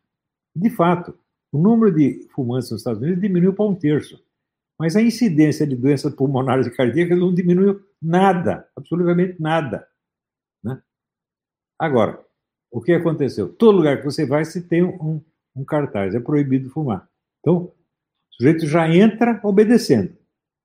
[0.55, 1.17] De fato,
[1.53, 4.23] o número de fumantes nos Estados Unidos diminuiu para um terço.
[4.83, 9.87] Mas a incidência de doenças pulmonares e cardíacas não diminuiu nada, absolutamente nada.
[10.61, 10.83] Né?
[11.79, 12.21] Agora,
[12.69, 13.49] o que aconteceu?
[13.49, 15.23] Todo lugar que você vai, se tem um,
[15.55, 17.09] um cartaz, é proibido fumar.
[17.39, 17.75] Então, o
[18.33, 20.17] sujeito já entra obedecendo.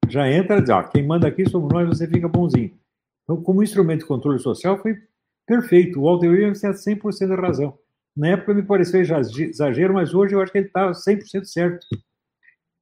[0.10, 2.76] Já entra, diz, ó, quem manda aqui somos nós, você fica bonzinho.
[3.24, 4.98] Então, como instrumento de controle social, foi
[5.46, 6.00] perfeito.
[6.00, 7.78] O Walter Williams tinha 100% de razão.
[8.16, 11.86] Na época me pareceu exagero, mas hoje eu acho que ele está 100% certo.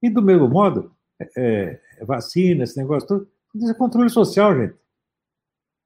[0.01, 4.75] E do mesmo modo, é, é, vacina, esse negócio todo, isso é controle social, gente.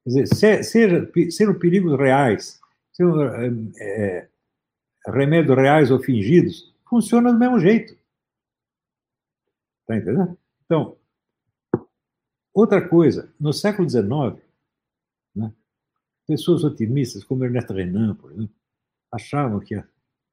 [0.03, 2.59] Quer dizer, seja, sejam perigos reais,
[2.91, 3.49] sejam é,
[3.79, 4.29] é,
[5.07, 7.97] remédios reais ou fingidos, funciona do mesmo jeito.
[9.81, 10.37] Está entendendo?
[10.65, 10.97] Então,
[12.53, 14.43] outra coisa, no século XIX,
[15.35, 15.53] né,
[16.27, 18.55] pessoas otimistas, como Ernesto Renan, por exemplo,
[19.11, 19.83] achavam que o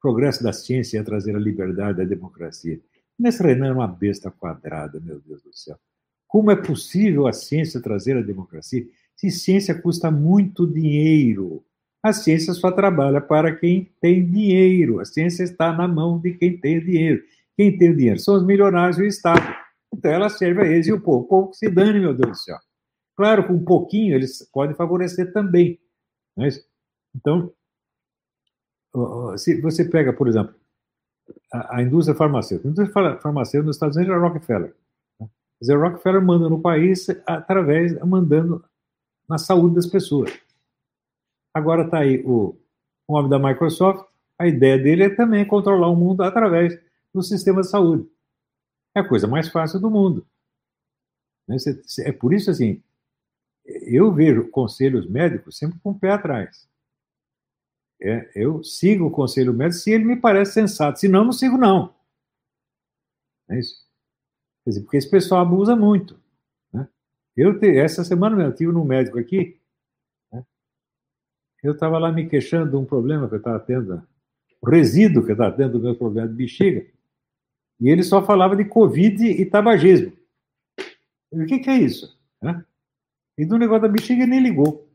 [0.01, 2.81] progresso da ciência ia trazer a liberdade a democracia.
[3.19, 5.79] Ernesto Renan era uma besta quadrada, meu Deus do céu.
[6.29, 11.65] Como é possível a ciência trazer a democracia se ciência custa muito dinheiro?
[12.03, 15.01] A ciência só trabalha para quem tem dinheiro.
[15.01, 17.23] A ciência está na mão de quem tem dinheiro.
[17.57, 19.57] Quem tem dinheiro são os milionários e o Estado.
[19.93, 21.25] Então ela serve a eles e o povo.
[21.25, 22.59] O povo que se dane, meu Deus do céu.
[23.17, 25.81] Claro, com um pouquinho eles podem favorecer também.
[26.37, 26.63] Mas,
[27.15, 27.51] então,
[29.39, 30.55] se você pega, por exemplo,
[31.53, 32.69] a, a indústria farmacêutica.
[32.69, 34.75] A indústria farmacêutica nos Estados Unidos é Rockefeller.
[35.21, 35.29] Né?
[35.59, 38.65] Quer dizer, Rockefeller manda no país através, mandando
[39.29, 40.33] na saúde das pessoas.
[41.55, 42.57] Agora está aí o,
[43.09, 44.07] o homem da Microsoft,
[44.39, 46.79] a ideia dele é também controlar o mundo através
[47.15, 48.09] do sistema de saúde.
[48.95, 50.27] É a coisa mais fácil do mundo.
[51.49, 51.57] Né?
[52.01, 52.83] É por isso, assim,
[53.65, 56.69] eu vejo conselhos médicos sempre com o pé atrás.
[58.01, 61.95] É, eu sigo o conselho médico se ele me parece sensato, senão não sigo, não.
[63.49, 63.87] É isso.
[64.65, 66.21] Quer dizer, porque esse pessoal abusa muito.
[66.73, 66.87] Né?
[67.37, 69.59] Eu te, essa semana eu tive um médico aqui,
[70.33, 70.45] né?
[71.63, 74.07] eu estava lá me queixando de um problema que eu estava tendo,
[74.61, 76.87] o resíduo que eu estava tendo do meu problema de bexiga,
[77.81, 80.13] e ele só falava de Covid e tabagismo.
[81.31, 82.19] O que, que é isso?
[82.43, 82.65] Né?
[83.39, 84.86] E do negócio da bexiga ele nem ligou.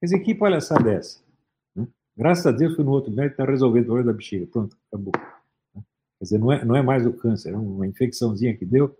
[0.00, 1.20] Quer dizer, que palhaçada é essa?
[1.74, 1.86] Né?
[2.16, 4.46] Graças a Deus, fui no outro médico, está resolvendo o problema da bexiga.
[4.46, 5.12] Pronto, acabou.
[5.74, 5.82] Né?
[6.18, 8.96] Quer dizer, não é, não é mais o câncer, é uma infecçãozinha que deu,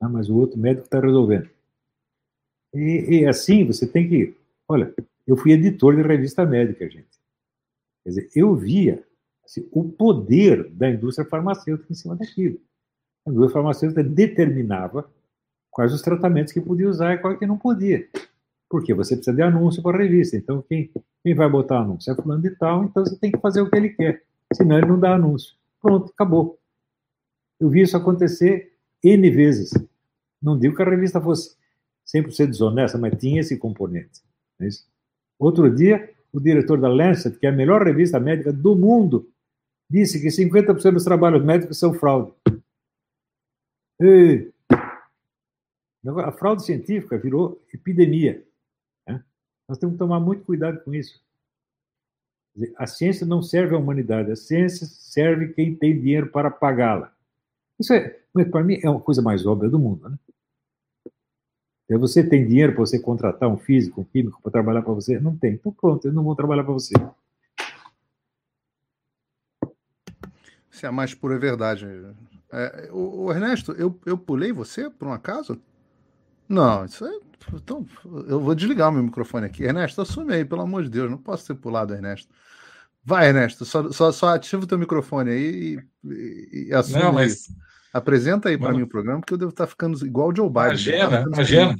[0.00, 0.08] né?
[0.08, 1.48] mas o outro médico está resolvendo.
[2.74, 4.34] E, e, assim, você tem que.
[4.66, 4.94] Olha,
[5.26, 7.20] eu fui editor de revista médica, gente.
[8.02, 9.04] Quer dizer, eu via
[9.44, 12.60] assim, o poder da indústria farmacêutica em cima daquilo.
[13.26, 15.10] A indústria farmacêutica determinava
[15.70, 18.08] quais os tratamentos que podia usar e quais que não podia.
[18.72, 20.34] Porque você precisa de anúncio para a revista.
[20.34, 20.90] Então, quem,
[21.22, 23.76] quem vai botar anúncio é fulano de tal, então você tem que fazer o que
[23.76, 24.22] ele quer.
[24.50, 25.54] Senão ele não dá anúncio.
[25.78, 26.58] Pronto, acabou.
[27.60, 28.72] Eu vi isso acontecer
[29.04, 29.74] N vezes.
[30.40, 31.54] Não digo que a revista fosse
[32.16, 34.22] 100% desonesta, mas tinha esse componente.
[34.58, 34.66] É
[35.38, 39.30] Outro dia, o diretor da Lancet, que é a melhor revista médica do mundo,
[39.90, 42.32] disse que 50% dos trabalhos médicos são fraude.
[44.00, 44.50] E...
[46.24, 48.42] A fraude científica virou epidemia.
[49.72, 51.18] Nós temos que tomar muito cuidado com isso.
[52.76, 57.10] A ciência não serve à humanidade, a ciência serve quem tem dinheiro para pagá-la.
[57.80, 58.20] Isso é,
[58.50, 60.10] para mim, é uma coisa mais óbvia do mundo.
[60.10, 60.18] Né?
[61.86, 65.18] Se você tem dinheiro para você contratar um físico, um químico para trabalhar para você?
[65.18, 65.54] Não tem.
[65.54, 66.92] Então pronto, eles não vão trabalhar para você.
[70.70, 71.86] Isso é a mais pura verdade.
[72.52, 75.58] É, o, o Ernesto, eu, eu pulei você por um acaso?
[76.46, 77.86] Não, isso é então,
[78.28, 79.64] eu vou desligar o meu microfone aqui.
[79.64, 82.32] Ernesto, assume aí, pelo amor de Deus, não posso ter pulado, Ernesto.
[83.04, 87.02] Vai, Ernesto, só, só, só ativa o teu microfone aí e, e, e assume.
[87.02, 87.48] Não, mas...
[87.92, 90.68] Apresenta aí para mim o programa, porque eu devo estar ficando igual o Joe Biden.
[90.68, 91.76] Imagina, imagina.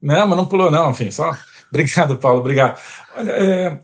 [0.00, 1.36] Não, mas não pulou, não, enfim, só.
[1.70, 2.80] Obrigado, Paulo, obrigado.
[3.16, 3.80] Olha, é,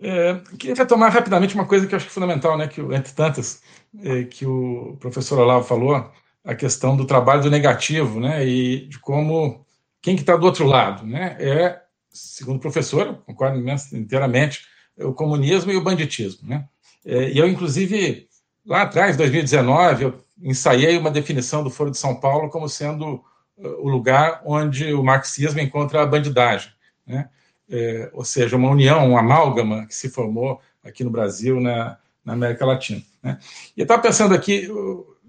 [0.00, 3.12] é, queria retomar rapidamente uma coisa que eu acho que é fundamental, né, que, entre
[3.12, 3.62] tantas,
[4.02, 6.10] é, que o professor Olavo falou,
[6.44, 8.46] a questão do trabalho do negativo, né?
[8.46, 9.64] E de como
[10.02, 11.36] quem que está do outro lado, né?
[11.40, 11.80] É,
[12.10, 13.58] segundo o professor, concordo
[13.92, 14.66] inteiramente,
[14.98, 16.66] o comunismo e o banditismo, né?
[17.04, 18.28] É, e eu, inclusive,
[18.64, 23.14] lá atrás, 2019, eu ensaiei uma definição do Foro de São Paulo como sendo
[23.56, 26.70] uh, o lugar onde o marxismo encontra a bandidagem,
[27.06, 27.28] né?
[27.68, 32.34] É, ou seja, uma união, um amálgama que se formou aqui no Brasil, na, na
[32.34, 33.02] América Latina.
[33.22, 33.38] Né?
[33.74, 34.68] E eu estava pensando aqui,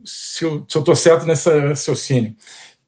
[0.05, 2.35] se eu estou certo nesse raciocínio,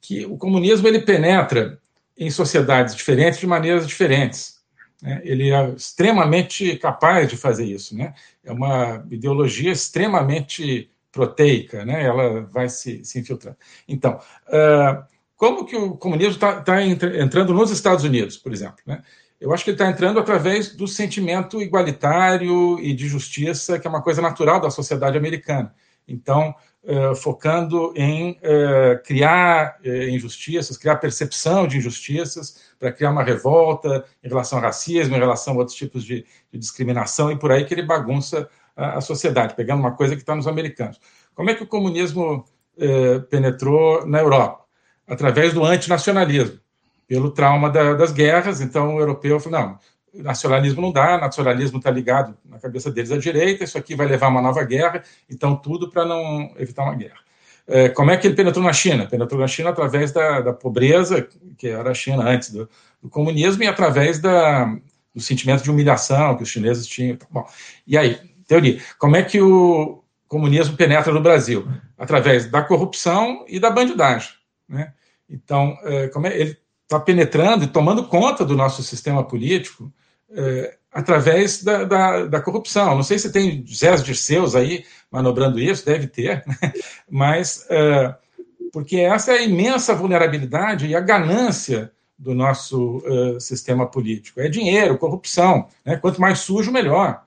[0.02, 1.80] que o comunismo ele penetra
[2.18, 4.58] em sociedades diferentes de maneiras diferentes.
[5.02, 5.22] Né?
[5.24, 7.96] Ele é extremamente capaz de fazer isso.
[7.96, 8.14] Né?
[8.44, 12.04] É uma ideologia extremamente proteica, né?
[12.04, 13.58] ela vai se, se infiltrando.
[13.88, 15.04] Então, uh,
[15.36, 18.78] como que o comunismo está tá entrando nos Estados Unidos, por exemplo?
[18.86, 19.02] Né?
[19.40, 23.90] Eu acho que ele está entrando através do sentimento igualitário e de justiça, que é
[23.90, 25.74] uma coisa natural da sociedade americana.
[26.08, 26.56] Então,
[26.88, 34.06] uh, focando em uh, criar uh, injustiças, criar percepção de injustiças, para criar uma revolta
[34.24, 37.66] em relação ao racismo, em relação a outros tipos de, de discriminação, e por aí
[37.66, 41.00] que ele bagunça a, a sociedade, pegando uma coisa que está nos americanos.
[41.36, 42.46] Como é que o comunismo
[43.30, 44.64] penetrou na Europa?
[45.08, 46.60] Através do antinacionalismo
[47.08, 48.62] pelo trauma da, das guerras.
[48.62, 49.80] Então, o europeu falou: não,
[50.22, 54.28] nacionalismo não dá, nacionalismo está ligado na cabeça deles à direita, isso aqui vai levar
[54.28, 57.20] a uma nova guerra, então tudo para não evitar uma guerra.
[57.68, 59.06] É, como é que ele penetrou na China?
[59.06, 61.28] Penetrou na China através da, da pobreza,
[61.58, 62.70] que era a China antes do,
[63.02, 64.66] do comunismo, e através da,
[65.14, 67.18] do sentimento de humilhação que os chineses tinham.
[67.30, 67.46] Bom,
[67.86, 71.68] e aí, teoria, como é que o comunismo penetra no Brasil?
[71.98, 74.30] Através da corrupção e da bandidagem.
[74.68, 74.94] Né?
[75.30, 79.92] Então, é, como é, ele está penetrando e tomando conta do nosso sistema político
[80.32, 82.96] é, através da, da, da, corrupção.
[82.96, 86.74] Não sei se tem Zé Dirceus aí manobrando isso, deve ter, né?
[87.10, 88.16] mas é,
[88.72, 94.42] porque essa é a imensa vulnerabilidade e a ganância do nosso uh, sistema político.
[94.42, 95.68] É dinheiro, corrupção.
[95.86, 95.98] Né?
[95.98, 97.24] Quanto mais sujo, melhor.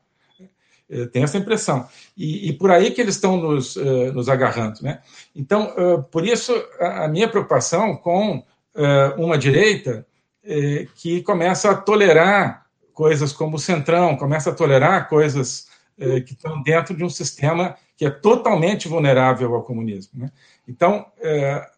[0.89, 1.89] É, tem essa impressão.
[2.17, 4.81] E, e, por aí que eles estão nos, uh, nos agarrando.
[4.83, 5.01] Né?
[5.35, 8.45] Então, uh, por isso, a, a minha preocupação com
[9.19, 10.07] uma direita
[10.95, 15.69] que começa a tolerar coisas como o Centrão, começa a tolerar coisas
[15.99, 20.21] eh, que estão dentro de um sistema que é totalmente vulnerável ao comunismo.
[20.21, 20.31] Né?
[20.67, 21.07] Então,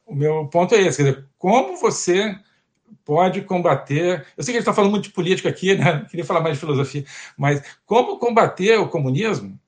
[0.06, 2.36] o meu ponto é esse: quer dizer, como você
[3.04, 4.24] pode combater.
[4.36, 6.06] Eu sei que ele está falando muito de política aqui, né?
[6.10, 7.04] queria falar mais de filosofia,
[7.36, 9.58] mas como combater o comunismo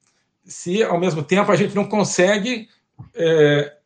[0.45, 2.69] se, ao mesmo tempo, a gente não consegue
[3.15, 3.77] é,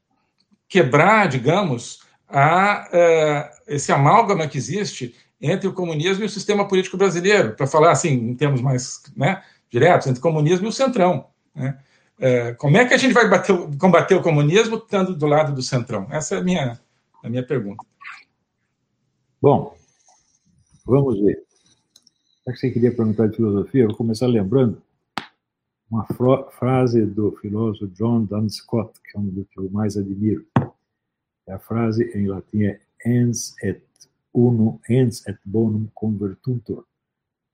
[0.68, 7.55] quebrar, digamos, a esse amálgama que existe entre o comunismo e o sistema político brasileiro,
[7.55, 11.27] para falar assim, em termos mais né, diretos, entre o comunismo e o centrão.
[11.55, 11.78] Né?
[12.19, 15.62] Uh, como é que a gente vai bater, combater o comunismo estando do lado do
[15.62, 16.09] centrão?
[16.10, 16.81] Essa é a minha,
[17.23, 17.85] a minha pergunta.
[19.40, 19.77] Bom,
[20.85, 21.44] vamos ver.
[22.44, 24.82] Já que você queria perguntar de filosofia, eu vou começar lembrando
[25.90, 26.06] uma
[26.51, 30.44] frase do filósofo John Duns Scott, que é um dos que eu mais admiro.
[31.48, 33.88] A frase em latim é ens et
[34.35, 36.85] uno, ens et bonum convertuntur.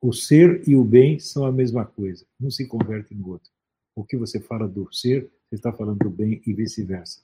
[0.01, 3.51] O ser e o bem são a mesma coisa, um se converte no outro.
[3.97, 7.23] O que você fala do ser, você está falando do bem e vice-versa.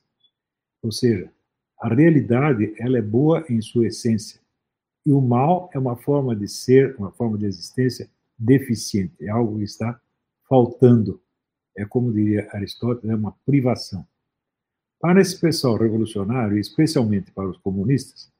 [0.83, 1.31] Ou seja,
[1.79, 4.41] a realidade ela é boa em sua essência
[5.05, 8.09] e o mal é uma forma de ser, uma forma de existência
[8.39, 10.01] deficiente, é algo que está
[10.49, 11.21] faltando.
[11.77, 14.07] É como diria Aristóteles, é uma privação.
[14.99, 18.31] Para esse pessoal revolucionário, especialmente para os comunistas,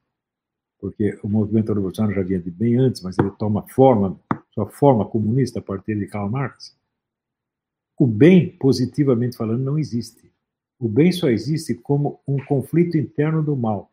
[0.81, 4.19] porque o movimento revolucionário já vinha de bem antes, mas ele toma forma,
[4.51, 6.75] sua forma comunista a partir de Karl Marx,
[7.99, 10.33] o bem, positivamente falando, não existe.
[10.79, 13.91] O bem só existe como um conflito interno do mal.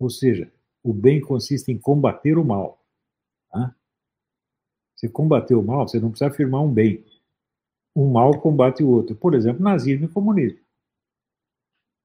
[0.00, 2.84] Ou seja, o bem consiste em combater o mal.
[3.48, 3.72] Tá?
[4.96, 7.04] Você combater o mal, você não precisa afirmar um bem.
[7.94, 9.14] Um mal combate o outro.
[9.14, 10.58] Por exemplo, nazismo e comunismo.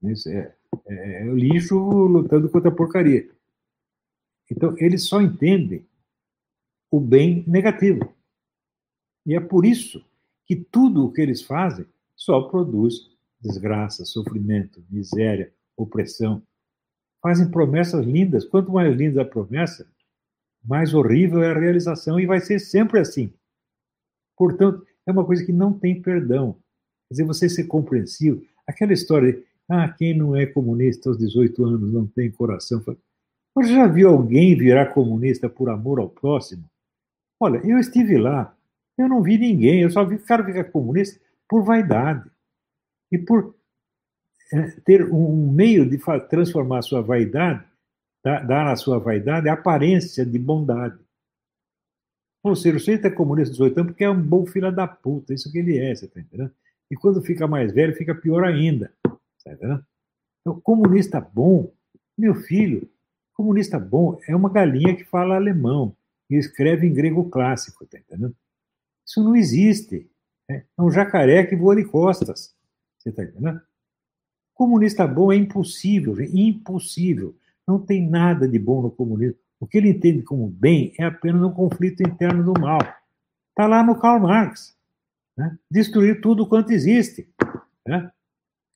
[0.04, 0.56] Isso é,
[0.86, 3.28] é, é lixo lutando contra a porcaria.
[4.52, 5.86] Então, eles só entendem
[6.92, 8.14] o bem negativo.
[9.26, 10.06] E é por isso
[10.46, 11.86] que tudo o que eles fazem
[12.16, 13.10] só produz
[13.42, 16.42] desgraça, sofrimento, miséria, opressão.
[17.22, 18.46] Fazem promessas lindas.
[18.46, 19.88] Quanto mais linda a promessa,
[20.64, 23.34] mais horrível é a realização e vai ser sempre assim.
[24.38, 26.54] Portanto, é uma coisa que não tem perdão.
[27.08, 28.46] Quer dizer, você ser compreensivo.
[28.68, 32.84] Aquela história ah, quem não é comunista aos 18 anos não tem coração.
[33.56, 36.66] Você já viu alguém virar comunista por amor ao próximo?
[37.40, 38.54] Olha, eu estive lá,
[38.98, 42.30] eu não vi ninguém, eu só vi cara ficar comunista por vaidade
[43.10, 43.56] e por
[44.52, 45.98] é, ter um meio de
[46.30, 47.64] transformar a sua vaidade,
[48.24, 51.00] dar à sua vaidade a aparência de bondade.
[52.44, 54.88] Ou seja, o sujeito é comunista dos 18 anos porque é um bom filho da
[54.88, 56.52] puta, isso que ele é, você tá entendendo?
[56.92, 59.86] E quando fica mais velho, fica pior ainda, tá entendendo?
[60.42, 61.72] Então, comunista bom,
[62.18, 62.88] meu filho,
[63.36, 65.96] comunista bom é uma galinha que fala alemão
[66.30, 68.36] e escreve em grego clássico, tá entendendo?
[69.06, 70.10] Isso não existe.
[70.50, 70.66] Né?
[70.78, 72.56] É um jacaré que voa de costas,
[72.98, 73.62] você tá entendendo?
[74.54, 77.36] Comunista bom é impossível, impossível.
[77.68, 79.38] Não tem nada de bom no comunismo.
[79.60, 82.80] O que ele entende como bem é apenas um conflito interno do mal.
[83.50, 84.76] Está lá no Karl Marx.
[85.38, 85.58] Né?
[85.70, 87.30] Destruir tudo quanto existe.
[87.86, 88.10] Né?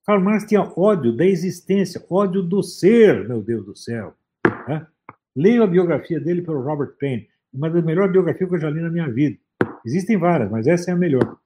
[0.05, 4.15] Karl Marx tinha ódio da existência, ódio do ser, meu Deus do céu.
[5.35, 5.43] Né?
[5.43, 8.81] Leio a biografia dele pelo Robert Payne, uma das melhores biografias que eu já li
[8.81, 9.37] na minha vida.
[9.85, 11.37] Existem várias, mas essa é a melhor.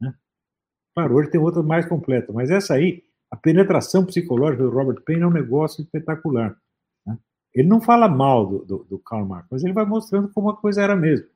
[0.00, 0.14] Né?
[0.94, 5.22] Claro, hoje tem outra mais completa, mas essa aí, a penetração psicológica do Robert Payne
[5.22, 6.56] é um negócio espetacular.
[7.54, 10.56] Ele não fala mal do, do, do Karl Marx, mas ele vai mostrando como a
[10.56, 11.26] coisa era mesmo.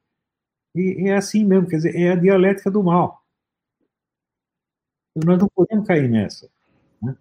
[0.75, 3.23] E, é assim mesmo, quer dizer, é a dialética do mal.
[5.17, 6.49] Nós não podemos cair nessa.
[7.03, 7.17] Né?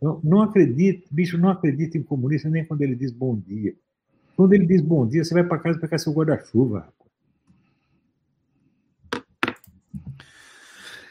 [0.00, 3.76] Não, não acredite, bicho, não acredita em comunista nem quando ele diz bom dia.
[4.36, 6.88] Quando ele diz bom dia, você vai para casa pegar seu guarda-chuva.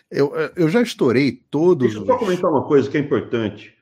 [0.09, 1.87] Eu, eu já estourei todos.
[1.87, 3.81] Deixa eu só comentar uma coisa que é importante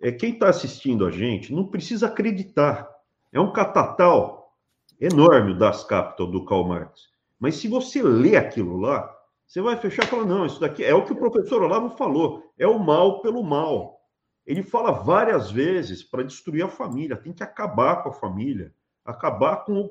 [0.00, 2.88] é, quem está assistindo a gente não precisa acreditar.
[3.32, 4.56] É um catatal
[4.98, 7.10] enorme das Capital do Karl Marx.
[7.38, 9.14] Mas se você lê aquilo lá,
[9.46, 12.50] você vai fechar e falar: não, isso daqui é o que o professor Olavo falou,
[12.58, 13.99] é o mal pelo mal.
[14.46, 19.64] Ele fala várias vezes para destruir a família, tem que acabar com a família, acabar
[19.64, 19.88] com,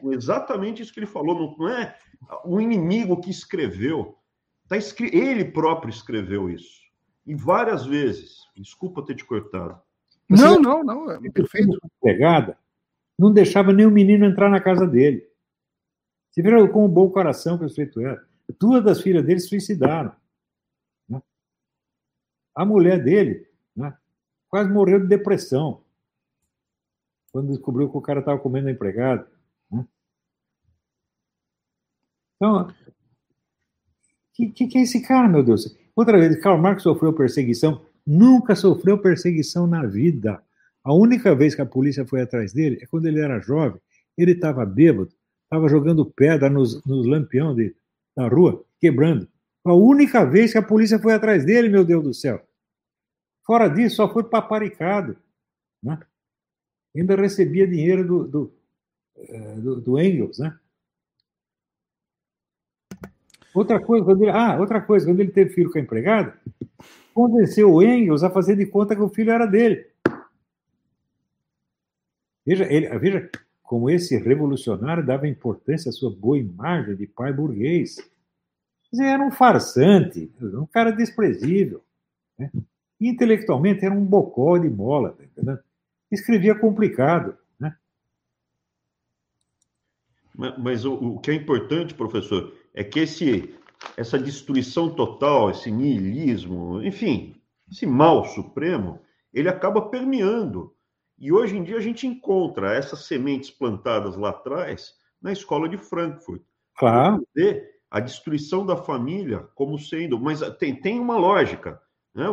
[0.00, 1.34] com exatamente isso que ele falou.
[1.34, 1.96] Não, não é
[2.44, 4.18] o inimigo que escreveu,
[4.68, 5.14] tá escri...
[5.14, 6.82] ele próprio escreveu isso.
[7.26, 8.38] E várias vezes.
[8.56, 9.80] Desculpa ter te cortado.
[10.28, 11.10] Não, não, não.
[11.10, 11.78] É perfeito.
[12.02, 12.58] Pegada,
[13.18, 15.26] não deixava nem o menino entrar na casa dele.
[16.30, 18.26] Você viu com um bom coração que o sujeito era.
[18.58, 20.14] Duas das filhas dele se suicidaram.
[21.08, 21.22] Né?
[22.54, 23.96] A mulher dele né,
[24.48, 25.82] quase morreu de depressão
[27.32, 29.26] quando descobriu que o cara estava comendo a empregada.
[29.70, 29.84] Né?
[32.36, 32.74] Então, o
[34.32, 35.76] que, que, que, é esse cara, meu Deus?
[35.96, 40.42] Outra vez, Karl Marx sofreu perseguição nunca sofreu perseguição na vida.
[40.82, 43.80] A única vez que a polícia foi atrás dele é quando ele era jovem.
[44.16, 45.10] Ele estava bêbado,
[45.44, 47.06] estava jogando pedra nos, nos
[48.16, 49.26] na rua, quebrando.
[49.64, 52.42] A única vez que a polícia foi atrás dele, meu Deus do céu.
[53.44, 55.16] Fora disso, só foi paparicado.
[55.82, 55.98] Né?
[56.96, 58.54] Ainda recebia dinheiro do, do,
[59.16, 60.58] eh, do, do Engels, né?
[63.54, 66.36] Outra coisa, quando ele, ah, outra coisa, quando ele teve filho com a empregada,
[67.12, 69.86] convenceu o Engels a fazer de conta que o filho era dele.
[72.44, 73.30] Veja, ele, veja
[73.62, 77.96] como esse revolucionário dava importância à sua boa imagem de pai burguês.
[79.00, 81.82] Era um farsante, um cara desprezível.
[82.38, 82.50] Né?
[83.00, 85.12] Intelectualmente era um bocó de mola.
[85.12, 85.58] Tá entendeu?
[86.10, 87.36] Escrevia complicado.
[87.58, 87.76] Né?
[90.34, 93.54] Mas, mas o, o que é importante, professor, é que esse
[93.96, 97.36] essa destruição total, esse niilismo, enfim,
[97.70, 99.00] esse mal supremo,
[99.32, 100.74] ele acaba permeando.
[101.18, 105.76] E hoje em dia a gente encontra essas sementes plantadas lá atrás na escola de
[105.76, 106.42] Frankfurt.
[106.76, 107.26] Claro.
[107.90, 110.18] A destruição da família como sendo.
[110.18, 111.80] Mas tem, tem uma lógica.
[112.12, 112.26] Né?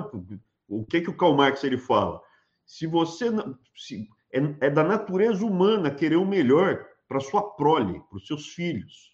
[0.72, 2.22] O que, que o Karl Marx ele fala?
[2.66, 3.30] Se você.
[3.76, 8.48] Se, é, é da natureza humana querer o melhor para sua prole, para os seus
[8.48, 9.12] filhos.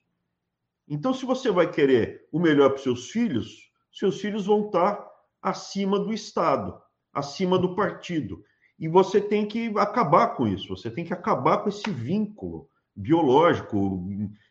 [0.87, 5.03] Então, se você vai querer o melhor para seus filhos, seus filhos vão estar
[5.41, 6.79] acima do Estado,
[7.11, 8.43] acima do partido.
[8.79, 14.07] E você tem que acabar com isso, você tem que acabar com esse vínculo biológico,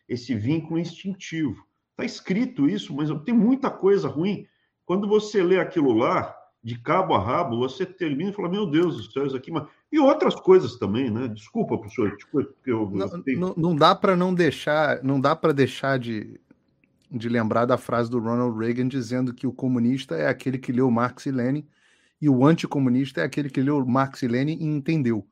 [0.08, 1.64] esse vínculo instintivo.
[1.92, 4.46] Está escrito isso, mas tem muita coisa ruim.
[4.84, 6.36] Quando você lê aquilo lá,
[6.66, 9.52] de cabo a rabo, você termina e fala: Meu Deus do céu, isso aqui.
[9.52, 9.68] Mas...
[9.93, 11.28] E outras coisas também, né?
[11.28, 12.16] Desculpa, professor.
[12.66, 16.40] Eu, não, não, não dá para não deixar, não dá para deixar de,
[17.09, 20.90] de lembrar da frase do Ronald Reagan dizendo que o comunista é aquele que leu
[20.90, 21.64] Marx e Lenin
[22.20, 25.24] e o anticomunista é aquele que leu Marx e Lenin e entendeu.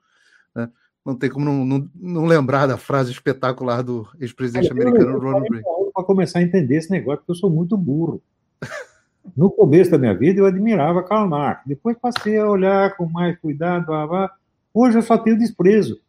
[0.55, 0.71] Né?
[1.05, 5.65] Não tem como não, não, não, lembrar da frase espetacular do ex-presidente americano Ronald Reagan.
[5.93, 8.23] Para começar a entender esse negócio, porque eu sou muito burro.
[9.37, 11.63] No começo da minha vida, eu admirava Karl Marx.
[11.67, 13.87] Depois passei a olhar com mais cuidado.
[13.87, 14.37] Blá, blá.
[14.73, 16.01] Hoje eu só tenho desprezo.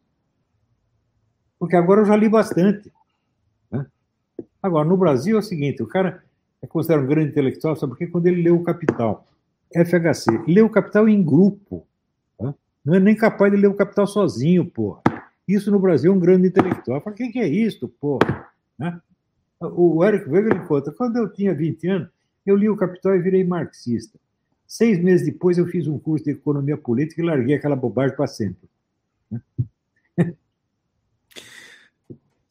[1.58, 2.92] Porque agora eu já li bastante.
[3.70, 3.86] Né?
[4.62, 6.22] Agora, no Brasil é o seguinte: o cara
[6.60, 8.06] é considerado um grande intelectual, sabe por quê?
[8.06, 9.26] Quando ele leu o Capital.
[9.74, 11.86] FHC, lê o Capital em grupo.
[12.38, 12.54] Tá?
[12.84, 15.00] Não é nem capaz de ler o Capital sozinho, porra.
[15.48, 17.02] Isso no Brasil é um grande intelectual.
[17.04, 18.48] O que, que é isso, porra?
[18.78, 19.00] Né?
[19.60, 22.08] O Eric Weger conta, quando eu tinha 20 anos,
[22.46, 24.18] eu li o Capital e virei marxista.
[24.66, 28.26] Seis meses depois, eu fiz um curso de economia política e larguei aquela bobagem para
[28.26, 28.68] sempre.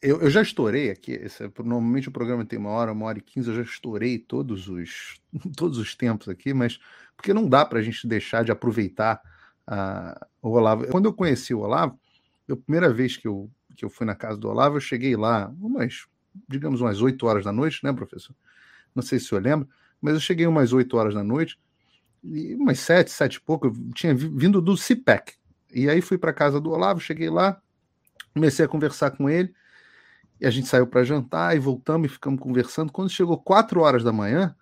[0.02, 1.14] Eu, eu, já estourei aqui.
[1.14, 3.50] Esse, normalmente o programa tem uma hora, uma hora e quinze.
[3.50, 5.20] Eu já estourei todos os,
[5.58, 6.80] todos os tempos aqui, mas
[7.18, 9.20] porque não dá para a gente deixar de aproveitar
[9.68, 10.86] uh, o Olavo.
[10.92, 12.00] Quando eu conheci o Olavo,
[12.48, 15.52] a primeira vez que eu, que eu fui na casa do Olavo, eu cheguei lá
[15.60, 16.06] umas,
[16.48, 18.36] digamos, umas 8 horas da noite, né, professor?
[18.94, 19.68] Não sei se o senhor lembra,
[20.02, 21.58] mas eu cheguei umas 8 horas da noite,
[22.24, 25.34] e umas 7, 7 e pouco, eu tinha vindo do CIPEC.
[25.74, 27.62] E aí fui para casa do Olavo, cheguei lá,
[28.34, 29.54] comecei a conversar com ele,
[30.40, 32.92] e a gente saiu para jantar e voltamos e ficamos conversando.
[32.92, 34.56] Quando chegou 4 horas da manhã,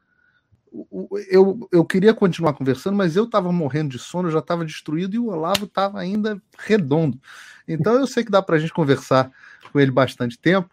[1.30, 5.20] eu, eu queria continuar conversando, mas eu estava morrendo de sono, já estava destruído e
[5.20, 7.20] o Olavo estava ainda redondo.
[7.68, 9.32] Então eu sei que dá para a gente conversar
[9.72, 10.70] com ele bastante tempo.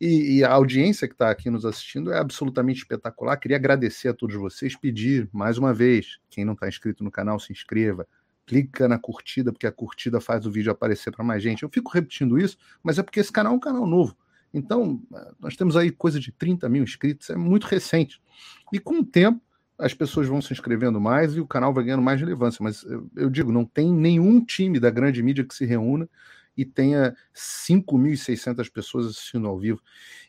[0.00, 3.36] E, e a audiência que está aqui nos assistindo é absolutamente espetacular.
[3.36, 7.38] Queria agradecer a todos vocês, pedir mais uma vez: quem não está inscrito no canal,
[7.38, 8.08] se inscreva,
[8.46, 11.62] clica na curtida, porque a curtida faz o vídeo aparecer para mais gente.
[11.62, 14.16] Eu fico repetindo isso, mas é porque esse canal é um canal novo.
[14.52, 15.00] Então,
[15.38, 18.20] nós temos aí coisa de 30 mil inscritos, é muito recente.
[18.72, 19.40] E com o tempo,
[19.78, 22.62] as pessoas vão se inscrevendo mais e o canal vai ganhando mais relevância.
[22.62, 26.08] Mas eu, eu digo, não tem nenhum time da grande mídia que se reúna
[26.60, 29.80] e tenha 5.600 pessoas assistindo ao vivo.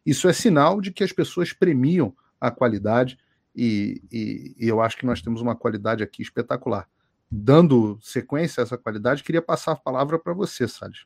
[0.06, 3.18] Isso é sinal de que as pessoas premiam a qualidade
[3.54, 6.88] e, e, e eu acho que nós temos uma qualidade aqui espetacular.
[7.30, 11.06] Dando sequência a essa qualidade, queria passar a palavra para você, Salles.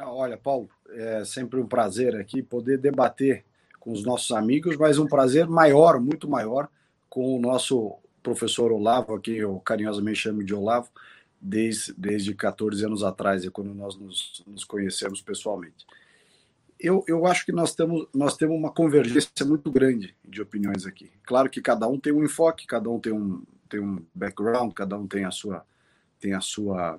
[0.00, 3.44] Olha, Paulo, é sempre um prazer aqui poder debater
[3.78, 6.70] com os nossos amigos, mas um prazer maior, muito maior,
[7.08, 10.90] com o nosso professor Olavo, a quem eu carinhosamente chamo de Olavo,
[11.46, 15.86] desde, desde 14 anos atrás, é quando nós nos, nos conhecemos pessoalmente.
[16.78, 21.10] Eu, eu acho que nós temos, nós temos uma convergência muito grande de opiniões aqui.
[21.22, 24.98] Claro que cada um tem um enfoque, cada um tem um, tem um background, cada
[24.98, 25.64] um tem a sua,
[26.20, 26.98] tem a sua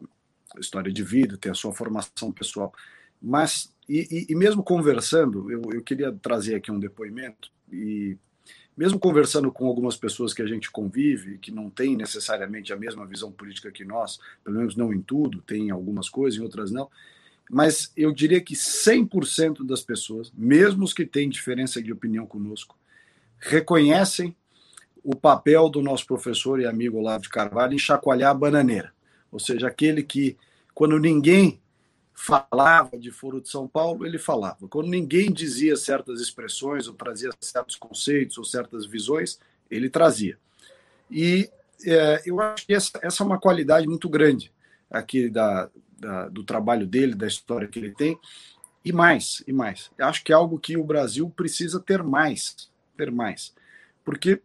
[0.57, 2.74] história de vida, tem a sua formação pessoal.
[3.22, 8.18] Mas, e, e, e mesmo conversando, eu, eu queria trazer aqui um depoimento, e
[8.78, 13.08] mesmo conversando com algumas pessoas que a gente convive, que não têm necessariamente a mesma
[13.08, 16.88] visão política que nós, pelo menos não em tudo, tem algumas coisas, em outras não,
[17.49, 22.78] mas eu diria que 100% das pessoas, mesmo os que têm diferença de opinião conosco,
[23.40, 24.36] reconhecem
[25.04, 28.94] o papel do nosso professor e amigo Olavo de Carvalho em chacoalhar a bananeira.
[29.32, 30.38] Ou seja, aquele que,
[30.74, 31.60] quando ninguém
[32.19, 34.68] falava de Foro de São Paulo, ele falava.
[34.68, 39.39] Quando ninguém dizia certas expressões, ou trazia certos conceitos, ou certas visões,
[39.69, 40.35] ele trazia.
[41.11, 41.48] E
[41.85, 44.52] é, eu acho que essa, essa, é uma qualidade muito grande
[44.89, 45.69] aqui da,
[45.99, 48.19] da, do trabalho dele, da história que ele tem.
[48.84, 49.91] E mais, e mais.
[49.95, 53.53] Eu acho que é algo que o Brasil precisa ter mais, ter mais.
[54.03, 54.41] Porque,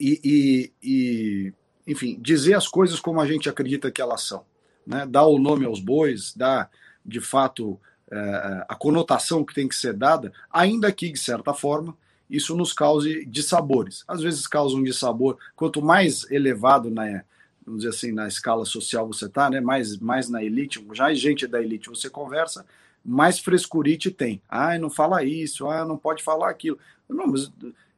[0.00, 1.52] e, e, e
[1.86, 4.46] enfim, dizer as coisas como a gente acredita que elas são.
[4.86, 5.04] Né?
[5.04, 6.70] Dar o nome aos bois, dar,
[7.06, 7.78] de fato,
[8.10, 11.96] é, a conotação que tem que ser dada, ainda que, de certa forma,
[12.28, 14.04] isso nos cause dissabores.
[14.08, 15.38] Às vezes causam dissabor.
[15.54, 17.22] Quanto mais elevado na,
[17.64, 19.60] vamos dizer assim, na escala social você está, né?
[19.60, 22.66] mais, mais na elite, já gente da elite você conversa,
[23.04, 24.42] mais frescurite tem.
[24.48, 26.78] Ah, não fala isso, ah, não pode falar aquilo.
[27.08, 27.52] Não, mas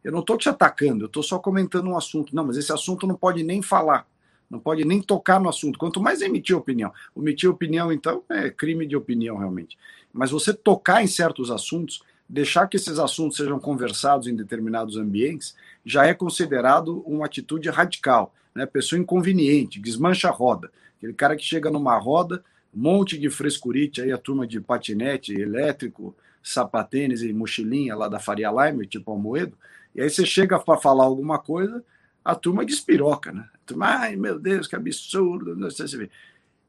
[0.05, 2.35] eu não estou te atacando, eu estou só comentando um assunto.
[2.35, 4.06] Não, mas esse assunto não pode nem falar,
[4.50, 6.92] não pode nem tocar no assunto, quanto mais emitir opinião.
[7.16, 9.76] Emitir opinião, então, é crime de opinião, realmente.
[10.12, 15.54] Mas você tocar em certos assuntos, deixar que esses assuntos sejam conversados em determinados ambientes,
[15.84, 18.64] já é considerado uma atitude radical, né?
[18.66, 20.70] pessoa inconveniente, desmancha a roda.
[20.96, 22.42] Aquele cara que chega numa roda,
[22.74, 28.50] monte de frescurite, aí a turma de patinete elétrico, sapatênis e mochilinha lá da Faria
[28.50, 29.56] Lime, tipo Almoedo,
[29.94, 31.84] e aí você chega para falar alguma coisa,
[32.28, 33.48] a turma despiroca, né?
[33.64, 36.10] Turma, ai meu Deus, que absurdo, não sei se vê.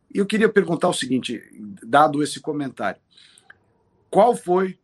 [0.10, 1.44] E eu queria perguntar o seguinte,
[1.84, 3.02] dado esse comentário,
[4.10, 4.80] qual foi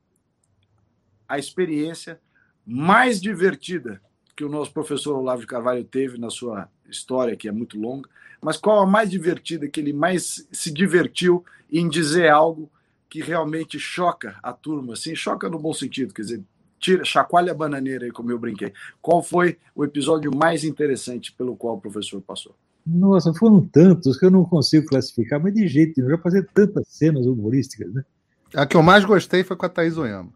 [1.30, 2.20] a experiência
[2.66, 4.02] mais divertida
[4.36, 8.10] que o nosso professor Olavo de Carvalho teve na sua história, que é muito longa,
[8.42, 12.70] mas qual a mais divertida que ele mais se divertiu em dizer algo
[13.10, 16.44] que realmente choca a turma, assim, choca no bom sentido, quer dizer,
[16.80, 18.74] tira, chacoalha a bananeira aí, como eu brinquei.
[19.02, 22.56] Qual foi o episódio mais interessante pelo qual o professor passou?
[22.86, 26.12] Nossa, foram tantos que eu não consigo classificar, mas de jeito nenhum.
[26.12, 28.06] Já fazer tantas cenas humorísticas, né?
[28.54, 30.32] A que eu mais gostei foi com a Thaís Oyama.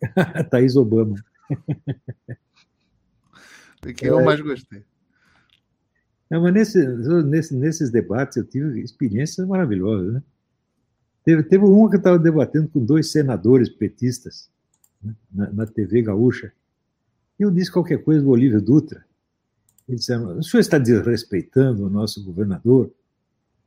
[0.50, 1.16] Thaís Obama.
[3.80, 4.12] Foi quem é.
[4.12, 4.82] eu mais gostei.
[6.28, 6.86] Não, mas nesse,
[7.24, 10.14] nesse, nesses debates eu tive experiências maravilhosas.
[10.14, 10.22] Né?
[11.24, 14.50] Teve, teve uma que eu estava debatendo com dois senadores petistas
[15.32, 16.52] na, na, TV gaúcha.
[17.38, 19.04] E eu disse qualquer coisa do Olívio Dutra.
[19.88, 22.90] Eles disseram: o senhor está desrespeitando o nosso governador?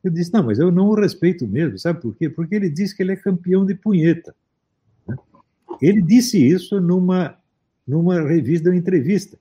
[0.04, 1.78] Eu disse: não, mas eu não o respeito mesmo.
[1.80, 2.30] Sabe por quê?
[2.30, 4.36] Porque ele disse que ele é campeão de punheta.
[5.08, 5.16] Né?
[5.82, 7.38] Ele disse isso numa,
[7.88, 9.38] numa revista, uma entrevista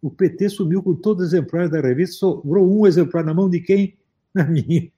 [0.00, 3.60] o PT sumiu com todos os exemplares da revista, sobrou um exemplar na mão de
[3.60, 3.96] quem?
[4.34, 4.90] Na minha.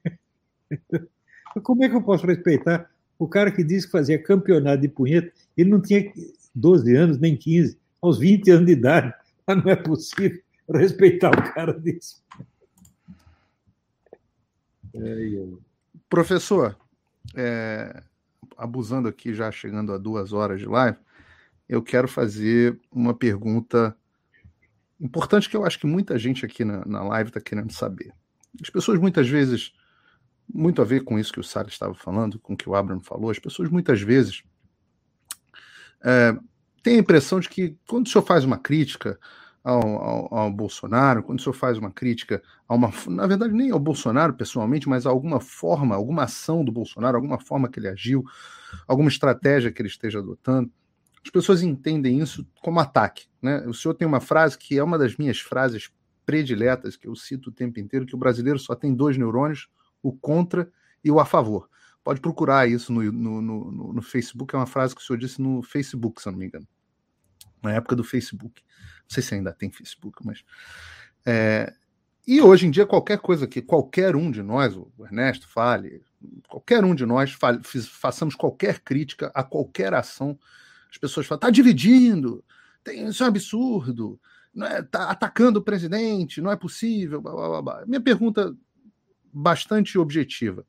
[1.63, 2.90] Como é que eu posso respeitar
[3.21, 5.31] o cara que disse que fazia campeonato de punheta?
[5.55, 6.11] Ele não tinha
[6.55, 9.15] 12 anos, nem 15, aos 20 anos de idade.
[9.47, 10.41] Mas não é possível
[10.73, 12.17] respeitar o cara desse.
[16.09, 16.79] Professor,
[17.37, 18.03] é,
[18.57, 20.97] abusando aqui, já chegando a duas horas de live,
[21.69, 23.95] eu quero fazer uma pergunta
[24.99, 28.15] importante que eu acho que muita gente aqui na, na live está querendo saber.
[28.63, 29.75] As pessoas muitas vezes,
[30.53, 33.01] muito a ver com isso que o Salles estava falando, com o que o Abraham
[33.01, 34.43] falou, as pessoas muitas vezes
[36.03, 36.37] é,
[36.83, 39.19] têm a impressão de que quando o senhor faz uma crítica
[39.63, 42.91] ao, ao, ao, Bolsonaro, quando o senhor faz uma crítica a uma.
[43.09, 47.39] Na verdade, nem ao Bolsonaro pessoalmente, mas a alguma forma, alguma ação do Bolsonaro, alguma
[47.39, 48.25] forma que ele agiu,
[48.89, 50.71] alguma estratégia que ele esteja adotando,
[51.23, 53.27] as pessoas entendem isso como ataque.
[53.43, 53.67] Né?
[53.67, 55.91] O senhor tem uma frase que é uma das minhas frases
[56.25, 59.69] prediletas, que eu cito o tempo inteiro, que o brasileiro só tem dois neurônios,
[60.03, 60.71] o contra
[61.03, 61.69] e o a favor.
[62.03, 65.41] Pode procurar isso no, no, no, no Facebook, é uma frase que o senhor disse
[65.41, 66.67] no Facebook, se não me engano.
[67.63, 68.63] Na época do Facebook.
[68.63, 70.43] Não sei se ainda tem Facebook, mas.
[71.27, 71.73] É,
[72.27, 76.03] e hoje em dia, qualquer coisa que qualquer um de nós, o Ernesto fale,
[76.49, 80.39] qualquer um de nós fale, façamos qualquer crítica a qualquer ação
[80.91, 82.45] as pessoas falam, está dividindo,
[82.83, 84.21] tem, isso é um absurdo,
[84.53, 87.21] não é, tá atacando o presidente, não é possível.
[87.21, 87.87] Blá, blá, blá.
[87.87, 88.55] Minha pergunta
[89.33, 90.67] bastante objetiva.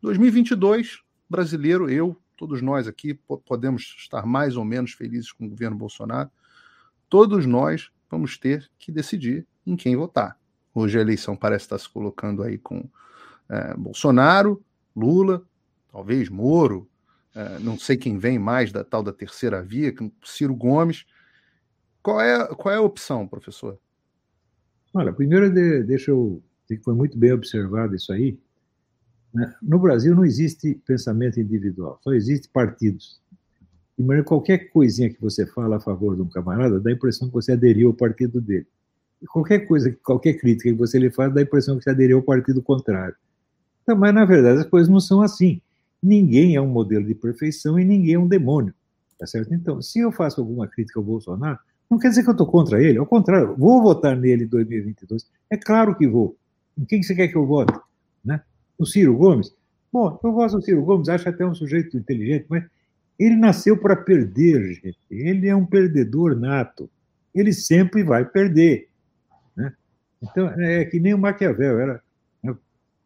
[0.00, 3.14] 2022, brasileiro, eu, todos nós aqui
[3.46, 6.30] podemos estar mais ou menos felizes com o governo Bolsonaro.
[7.08, 10.38] Todos nós vamos ter que decidir em quem votar.
[10.74, 12.88] Hoje a eleição parece estar se colocando aí com
[13.48, 14.62] é, Bolsonaro,
[14.94, 15.46] Lula,
[15.90, 16.88] talvez Moro,
[17.34, 19.92] é, não sei quem vem mais da tal da terceira via,
[20.22, 21.04] Ciro Gomes.
[22.02, 23.78] Qual é, qual é a opção, professor?
[24.92, 26.42] Olha, primeiro de, deixa eu
[26.82, 28.38] foi muito bem observado isso aí.
[29.32, 29.52] Né?
[29.62, 33.20] No Brasil não existe pensamento individual, só existe partidos.
[33.98, 37.34] Maneira qualquer coisinha que você fala a favor de um camarada, dá a impressão que
[37.34, 38.66] você aderiu ao partido dele.
[39.22, 42.16] E qualquer coisa, qualquer crítica que você lhe faz, dá a impressão que você aderiu
[42.16, 43.14] ao partido contrário.
[43.82, 45.60] Então, mas, na verdade, as coisas não são assim
[46.04, 48.74] ninguém é um modelo de perfeição e ninguém é um demônio.
[49.18, 49.54] Tá certo?
[49.54, 51.58] Então, se eu faço alguma crítica ao Bolsonaro,
[51.90, 55.26] não quer dizer que eu estou contra ele, ao contrário, vou votar nele em 2022.
[55.50, 56.36] É claro que vou.
[56.78, 57.72] Em quem você quer que eu vote?
[58.24, 58.40] Né?
[58.78, 59.54] O Ciro Gomes?
[59.92, 62.64] Bom, eu gosto do Ciro Gomes, acho até um sujeito inteligente, mas
[63.18, 64.98] ele nasceu para perder, gente.
[65.10, 66.90] Ele é um perdedor nato.
[67.34, 68.88] Ele sempre vai perder.
[69.56, 69.72] Né?
[70.22, 72.02] Então, é que nem o Maquiavel, era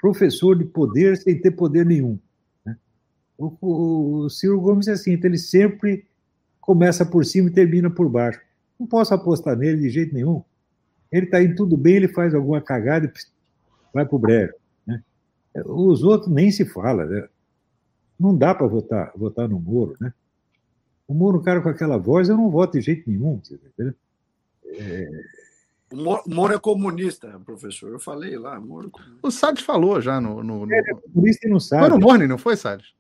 [0.01, 2.19] professor de poder sem ter poder nenhum.
[3.37, 6.05] O, o Ciro Gomes é assim, então ele sempre
[6.61, 8.41] começa por cima e termina por baixo.
[8.79, 10.43] Não posso apostar nele de jeito nenhum.
[11.11, 13.13] Ele está indo tudo bem, ele faz alguma cagada
[13.93, 14.55] vai para o brejo.
[14.87, 15.03] Né?
[15.67, 17.05] Os outros nem se fala.
[17.05, 17.29] Né?
[18.19, 19.97] Não dá para votar, votar no Moro.
[20.01, 20.13] Né?
[21.07, 23.41] O Moro, um cara com aquela voz, eu não voto de jeito nenhum.
[24.67, 25.09] É...
[25.91, 27.91] O Moro é comunista, professor.
[27.91, 28.61] Eu falei lá.
[28.61, 28.91] Moro...
[28.97, 30.43] É o Salles falou já no.
[30.43, 30.73] no, no...
[30.73, 31.89] É, é comunista e não sabe.
[31.89, 32.93] Foi no Morning, não foi, Salles?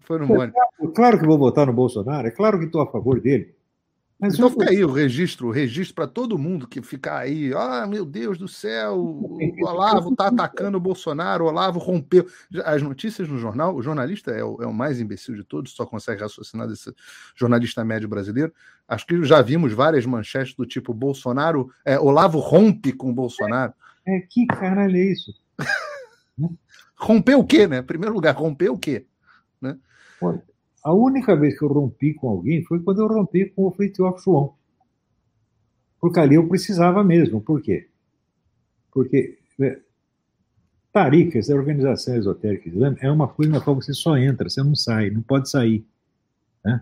[0.00, 0.52] Foi no Mônica.
[0.52, 3.54] Claro, claro que vou votar no Bolsonaro, é claro que estou a favor dele.
[4.20, 7.52] Mas então fica aí o registro, o registro para todo mundo que ficar aí.
[7.54, 12.26] Ah, meu Deus do céu, o Olavo está atacando o Bolsonaro, o Olavo rompeu.
[12.64, 15.86] As notícias no jornal, o jornalista é o, é o mais imbecil de todos, só
[15.86, 16.92] consegue raciocinar desse
[17.36, 18.52] jornalista médio brasileiro.
[18.88, 23.72] Acho que já vimos várias manchetes do tipo Bolsonaro, é, Olavo rompe com o Bolsonaro.
[24.04, 25.32] É, que caralho é isso?
[26.96, 27.78] romper o quê, né?
[27.78, 29.06] Em primeiro lugar, romper o quê?
[29.60, 29.76] Né?
[30.84, 34.22] A única vez que eu rompi com alguém foi quando eu rompi com o Fritjof
[34.22, 34.50] Schwann.
[36.00, 37.40] Porque ali eu precisava mesmo.
[37.40, 37.88] Por quê?
[38.92, 39.80] Porque é,
[41.36, 45.10] essa organização esotérica islâmica, é uma coisa na qual você só entra, você não sai,
[45.10, 45.84] não pode sair.
[46.64, 46.80] Né?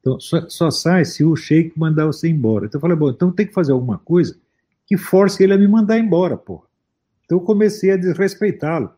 [0.00, 2.66] Então, só, só, sai se o sheik mandar você embora.
[2.66, 4.38] Então eu falei, bom, então tem que fazer alguma coisa
[4.86, 6.66] que force ele a me mandar embora, porra.
[7.24, 8.90] Então eu comecei a desrespeitá-lo.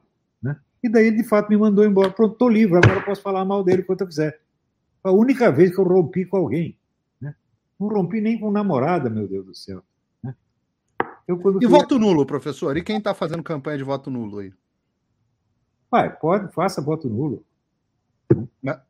[0.82, 2.11] E daí ele, de fato, me mandou embora.
[2.11, 4.40] Pronto, estou livre, agora eu posso falar mal dele quanto eu quiser.
[5.02, 6.77] Foi a única vez que eu rompi com alguém.
[7.20, 7.35] Né?
[7.78, 9.82] Não rompi nem com namorada, meu Deus do céu.
[10.23, 10.35] Né?
[11.28, 11.66] Eu, e fui...
[11.66, 12.77] voto nulo, professor?
[12.77, 14.52] E quem está fazendo campanha de voto nulo aí?
[15.90, 17.44] Vai, pode, faça voto nulo.
[18.62, 18.81] Mas,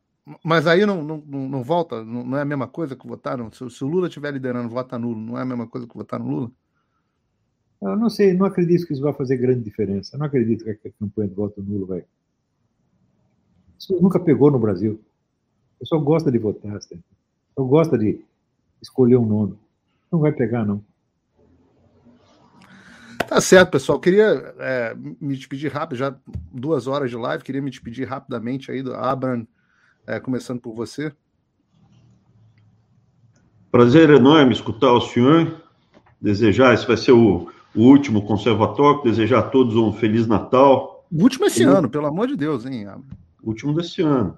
[0.43, 2.03] mas aí não, não, não volta?
[2.03, 3.37] Não, é a mesma coisa que votar?
[3.37, 3.51] Não?
[3.51, 6.19] Se, se o Lula estiver liderando, vota nulo, não é a mesma coisa que votar
[6.19, 6.51] no Lula?
[7.81, 10.15] Eu não sei, não acredito que isso vai fazer grande diferença.
[10.15, 12.03] Eu não acredito que a campanha de voto nulo vai.
[13.79, 15.01] Isso nunca pegou no Brasil.
[15.75, 16.79] O pessoal gosta de votar,
[17.57, 18.23] eu gosta de
[18.81, 19.57] escolher um nome.
[20.11, 20.83] Não vai pegar, não.
[23.27, 23.99] Tá certo, pessoal.
[23.99, 26.15] Queria é, me despedir rápido, já
[26.51, 29.47] duas horas de live, queria me despedir rapidamente aí do Abram,
[30.05, 31.11] é, começando por você.
[33.71, 35.63] Prazer enorme escutar o senhor.
[36.19, 41.05] Desejar, esse vai ser o, o último conservatório, desejar a todos um Feliz Natal.
[41.11, 42.87] O último esse ano, pelo amor de Deus, hein?
[43.41, 44.37] Último desse ano.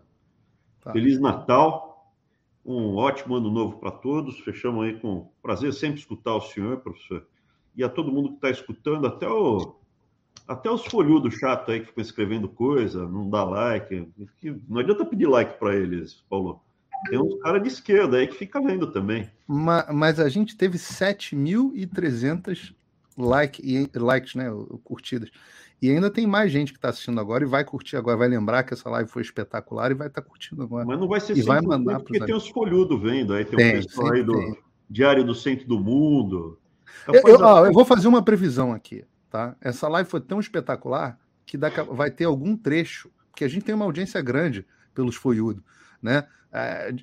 [0.82, 0.92] Tá.
[0.92, 2.12] Feliz Natal.
[2.66, 4.40] Um ótimo ano novo para todos.
[4.40, 7.26] Fechamos aí com prazer sempre escutar o senhor, professor.
[7.76, 9.76] E a todo mundo que está escutando, até o
[10.48, 14.10] até os folhudos chato aí que ficam escrevendo coisa, não dá like.
[14.68, 16.62] Não adianta pedir like para eles, Paulo.
[17.10, 19.30] Tem uns caras de esquerda aí que fica vendo também.
[19.48, 22.74] Mas, mas a gente teve 7.300
[23.18, 24.46] like, likes, né?
[24.84, 25.30] Curtidas.
[25.82, 28.64] E ainda tem mais gente que está assistindo agora e vai curtir agora, vai lembrar
[28.64, 30.86] que essa live foi espetacular e vai estar tá curtindo agora.
[30.86, 33.80] Mas não vai ser e vai mandar porque tem os folhudos vendo aí, tem, tem
[33.80, 34.58] o pessoal aí do tem.
[34.90, 36.58] Diário do Centro do Mundo.
[37.06, 39.58] Eu, eu, ó, eu, vou fazer uma previsão aqui, tá?
[39.60, 43.76] Essa live foi tão espetacular que dá, vai ter algum trecho, porque a gente tem
[43.76, 45.64] uma audiência grande pelos folhudos,
[46.02, 46.26] né?
[46.56, 46.94] É,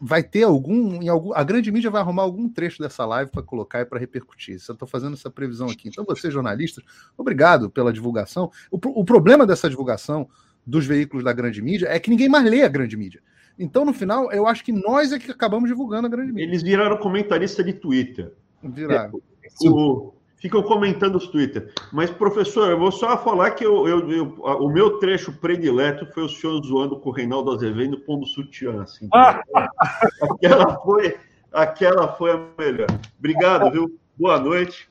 [0.00, 1.34] vai ter algum, em algum.
[1.34, 4.54] A grande mídia vai arrumar algum trecho dessa live para colocar e para repercutir.
[4.68, 5.88] Eu estou fazendo essa previsão aqui.
[5.88, 6.84] Então, vocês, jornalistas,
[7.18, 8.52] obrigado pela divulgação.
[8.70, 10.28] O, o problema dessa divulgação
[10.64, 13.20] dos veículos da grande mídia é que ninguém mais lê a grande mídia.
[13.58, 16.46] Então, no final, eu acho que nós é que acabamos divulgando a grande mídia.
[16.46, 18.32] Eles viraram comentarista de Twitter.
[18.62, 19.20] Viraram.
[19.62, 20.14] O,
[20.44, 21.72] ficam comentando os Twitter.
[21.90, 26.22] Mas, professor, eu vou só falar que eu, eu, eu, o meu trecho predileto foi
[26.22, 28.82] o senhor zoando com o Reinaldo Azevedo pondo sutiã.
[28.82, 31.16] Assim, aquela, foi,
[31.50, 32.88] aquela foi a melhor.
[33.18, 33.98] Obrigado, viu?
[34.18, 34.86] Boa noite.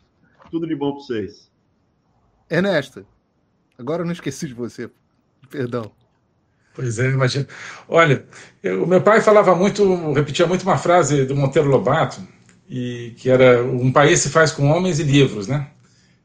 [0.50, 1.52] Tudo de bom para vocês.
[2.50, 3.06] Ernesto,
[3.78, 4.90] agora eu não esqueci de você.
[5.52, 5.92] Perdão.
[6.74, 7.46] Pois é, imagina.
[7.88, 8.26] Olha,
[8.82, 12.20] o meu pai falava muito, repetia muito uma frase do Monteiro Lobato,
[12.70, 15.70] e que era um país se faz com homens e livros, né?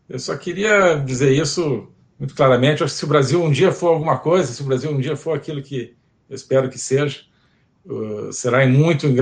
[0.09, 1.89] Eu só queria dizer isso
[2.19, 2.83] muito claramente.
[2.83, 5.17] acho que se o Brasil um dia for alguma coisa, se o Brasil um dia
[5.17, 5.95] for aquilo que
[6.29, 7.21] eu espero que seja,
[7.85, 9.17] uh, será em muito, em,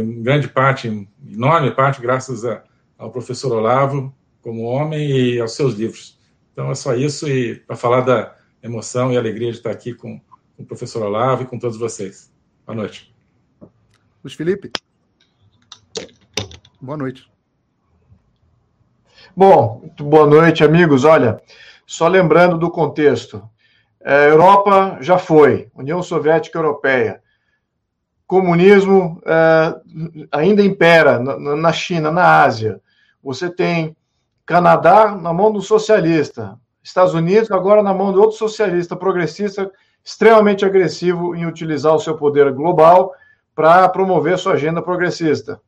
[0.00, 2.62] em, grande parte, em enorme parte, graças a,
[2.98, 6.18] ao professor Olavo como homem e aos seus livros.
[6.52, 10.20] Então é só isso e para falar da emoção e alegria de estar aqui com,
[10.56, 12.30] com o professor Olavo e com todos vocês.
[12.66, 13.14] Boa noite.
[14.22, 14.70] Luiz Felipe.
[16.82, 17.30] Boa noite.
[19.36, 21.04] Bom, boa noite, amigos.
[21.04, 21.40] Olha,
[21.86, 23.48] só lembrando do contexto.
[24.00, 27.22] É, Europa já foi, União Soviética Europeia.
[28.26, 29.76] Comunismo é,
[30.32, 32.80] ainda impera na, na China, na Ásia.
[33.22, 33.96] Você tem
[34.44, 39.70] Canadá na mão do socialista, Estados Unidos agora na mão de outro socialista progressista
[40.04, 43.14] extremamente agressivo em utilizar o seu poder global
[43.54, 45.60] para promover sua agenda progressista.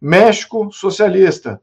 [0.00, 1.60] México, socialista.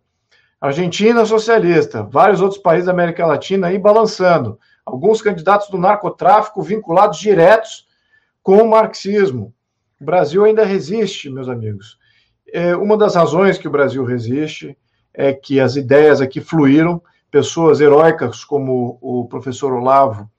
[0.59, 2.03] Argentina, socialista.
[2.03, 4.59] Vários outros países da América Latina aí balançando.
[4.85, 7.87] Alguns candidatos do narcotráfico vinculados diretos
[8.43, 9.53] com o marxismo.
[9.99, 11.97] O Brasil ainda resiste, meus amigos.
[12.53, 14.77] É, uma das razões que o Brasil resiste
[15.13, 17.01] é que as ideias aqui fluíram.
[17.29, 20.29] Pessoas heróicas como o professor Olavo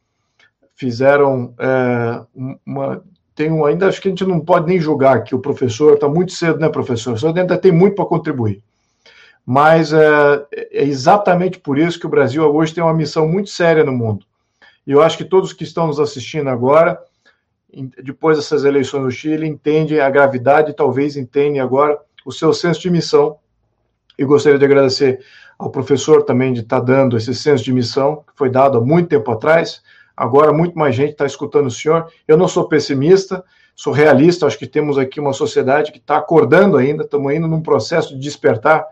[0.75, 2.25] fizeram é,
[2.65, 3.05] uma
[3.39, 6.09] tem um, ainda acho que a gente não pode nem julgar que o professor está
[6.09, 7.17] muito cedo, né, professor?
[7.17, 8.61] O ainda tem muito para contribuir.
[9.47, 13.85] Mas é, é, exatamente por isso que o Brasil hoje tem uma missão muito séria
[13.85, 14.27] no mundo.
[14.85, 17.01] E eu acho que todos que estão nos assistindo agora,
[18.03, 21.97] depois dessas eleições no Chile, entendem a gravidade talvez entendem agora
[22.27, 23.37] o seu senso de missão.
[24.19, 25.21] E gostaria de agradecer
[25.57, 28.81] ao professor também de estar tá dando esse senso de missão, que foi dado há
[28.81, 29.81] muito tempo atrás,
[30.19, 32.09] Agora, muito mais gente está escutando o senhor.
[32.27, 33.45] Eu não sou pessimista,
[33.77, 34.47] sou realista.
[34.47, 38.21] Acho que temos aqui uma sociedade que está acordando ainda, estamos indo num processo de
[38.21, 38.85] despertar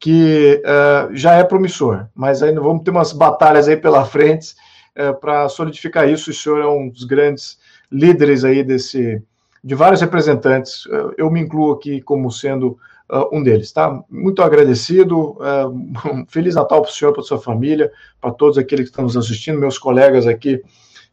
[0.00, 4.56] que uh, já é promissor, mas ainda vamos ter umas batalhas aí pela frente
[4.96, 6.30] uh, para solidificar isso.
[6.30, 7.56] O senhor é um dos grandes
[7.90, 9.22] líderes aí desse,
[9.62, 10.86] de vários representantes.
[10.86, 12.76] Uh, eu me incluo aqui como sendo
[13.10, 14.02] uh, um deles, tá?
[14.08, 15.68] Muito agradecido, uh,
[16.12, 17.90] um Feliz Natal para o senhor, para sua família,
[18.20, 20.62] para todos aqueles que estão nos assistindo, meus colegas aqui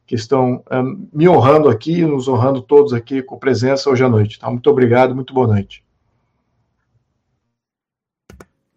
[0.05, 4.39] que estão uh, me honrando aqui, nos honrando todos aqui com presença hoje à noite,
[4.39, 4.49] tá?
[4.49, 5.83] Muito obrigado, muito boa noite.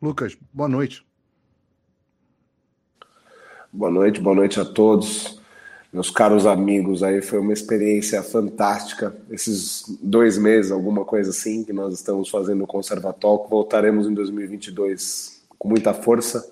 [0.01, 1.07] Lucas, boa noite.
[3.70, 5.38] Boa noite, boa noite a todos.
[5.90, 9.16] Meus caros amigos, aí foi uma experiência fantástica.
[9.31, 13.48] Esses dois meses, alguma coisa assim, que nós estamos fazendo no Conservatório.
[13.48, 16.47] Voltaremos em 2022 com muita força.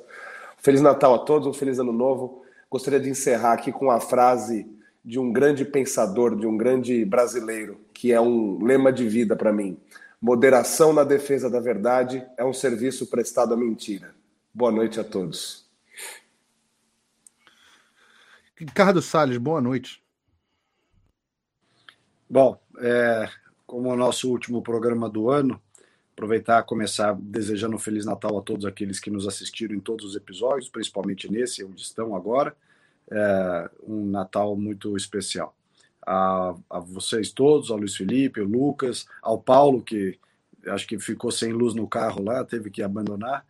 [0.56, 2.42] Feliz Natal a todos, um feliz ano novo.
[2.70, 4.66] Gostaria de encerrar aqui com a frase
[5.04, 9.52] de um grande pensador, de um grande brasileiro, que é um lema de vida para
[9.52, 9.76] mim.
[10.20, 14.14] Moderação na defesa da verdade é um serviço prestado à mentira.
[14.52, 15.65] Boa noite a todos.
[18.58, 20.02] Ricardo Salles, boa noite.
[22.28, 23.28] Bom, é,
[23.66, 25.60] como o nosso último programa do ano,
[26.14, 30.06] aproveitar e começar desejando um Feliz Natal a todos aqueles que nos assistiram em todos
[30.06, 32.56] os episódios, principalmente nesse, onde estão agora
[33.10, 35.54] é, um Natal muito especial.
[36.06, 40.18] A, a, vocês todos, ao Luiz Felipe, ao Lucas, ao Paulo, que
[40.68, 43.44] acho que ficou sem luz no carro lá, teve que abandonar,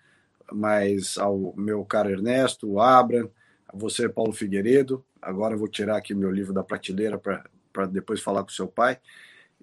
[0.53, 3.31] mas ao meu caro Ernesto, o Abram,
[3.77, 5.05] você, Paulo Figueiredo.
[5.21, 8.99] Agora eu vou tirar aqui meu livro da prateleira para depois falar com seu pai.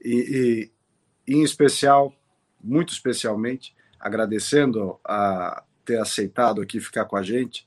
[0.03, 0.71] E,
[1.27, 2.13] e, em especial,
[2.61, 7.65] muito especialmente, agradecendo a ter aceitado aqui ficar com a gente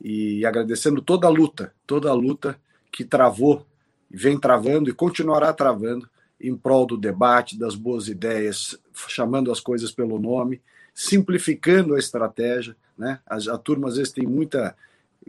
[0.00, 2.58] e agradecendo toda a luta, toda a luta
[2.90, 3.66] que travou,
[4.10, 6.08] vem travando e continuará travando
[6.40, 8.78] em prol do debate, das boas ideias,
[9.08, 10.60] chamando as coisas pelo nome,
[10.92, 12.76] simplificando a estratégia.
[12.96, 13.18] Né?
[13.26, 14.76] A, a turma às vezes tem muita.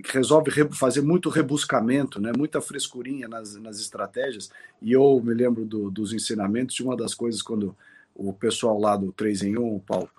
[0.04, 2.32] Resolve fazer muito rebuscamento, né?
[2.36, 4.50] muita frescurinha nas, nas estratégias.
[4.82, 7.76] E eu me lembro do, dos ensinamentos de uma das coisas quando
[8.14, 10.10] o pessoal lá do 3 em 1, o Paulo,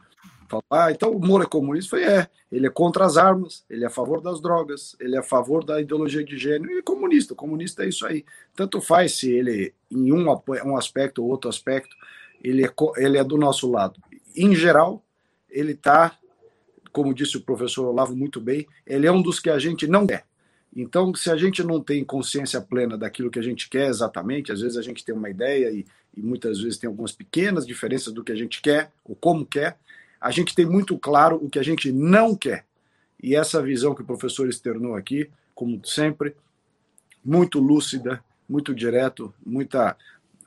[0.48, 1.90] Fala, ah, então o Moro é comunista?
[1.90, 5.18] Falei, é, ele é contra as armas, ele é a favor das drogas, ele é
[5.18, 7.32] a favor da ideologia de gênero e é comunista.
[7.32, 8.24] O comunista é isso aí.
[8.54, 11.94] Tanto faz se ele, em um, um aspecto ou outro aspecto,
[12.42, 14.00] ele é, ele é do nosso lado.
[14.36, 15.02] Em geral,
[15.50, 16.16] ele está,
[16.96, 20.06] como disse o professor Olavo muito bem, ele é um dos que a gente não
[20.06, 20.24] quer.
[20.74, 24.62] Então, se a gente não tem consciência plena daquilo que a gente quer exatamente, às
[24.62, 25.84] vezes a gente tem uma ideia e,
[26.16, 29.76] e muitas vezes tem algumas pequenas diferenças do que a gente quer, ou como quer,
[30.18, 32.64] a gente tem muito claro o que a gente não quer.
[33.22, 36.34] E essa visão que o professor externou aqui, como sempre,
[37.22, 39.94] muito lúcida, muito direto, muita,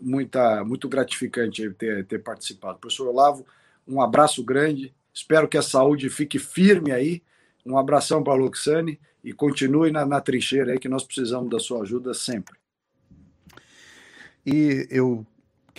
[0.01, 2.79] muita, muito gratificante ter, ter participado.
[2.79, 3.45] Professor Olavo,
[3.87, 4.91] um abraço grande.
[5.19, 7.21] Espero que a saúde fique firme aí.
[7.65, 11.59] Um abração para a Luxane e continue na, na trincheira aí, que nós precisamos da
[11.59, 12.55] sua ajuda sempre.
[14.45, 15.25] E eu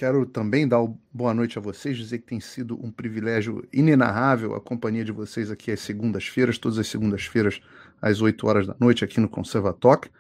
[0.00, 0.78] Quero também dar
[1.12, 5.50] boa noite a vocês, dizer que tem sido um privilégio inenarrável a companhia de vocês
[5.50, 7.60] aqui às segundas-feiras, todas as segundas-feiras,
[8.00, 10.10] às 8 horas da noite, aqui no Conservatório.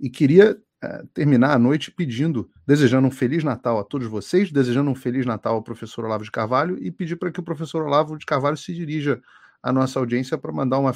[0.00, 0.60] E queria
[1.12, 5.56] terminar a noite pedindo, desejando um Feliz Natal a todos vocês, desejando um Feliz Natal
[5.56, 8.72] ao professor Olavo de Carvalho e pedir para que o professor Olavo de Carvalho se
[8.72, 9.20] dirija
[9.62, 10.92] à nossa audiência para mandar uma,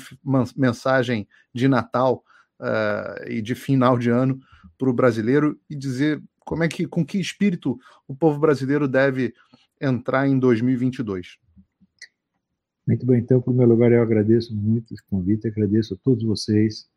[0.56, 2.24] mensagem de Natal
[2.60, 4.40] uh, e de final de ano
[4.78, 9.34] para o brasileiro e dizer como é que, com que espírito o povo brasileiro deve
[9.80, 11.38] entrar em 2022?
[12.86, 16.88] Muito bem, então, por meu lugar, eu agradeço muito esse convite, agradeço a todos vocês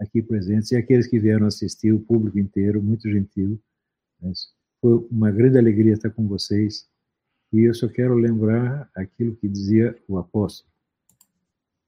[0.00, 3.60] aqui presentes e aqueles que vieram assistir, o público inteiro, muito gentil.
[4.80, 6.88] Foi uma grande alegria estar com vocês
[7.52, 10.70] e eu só quero lembrar aquilo que dizia o apóstolo: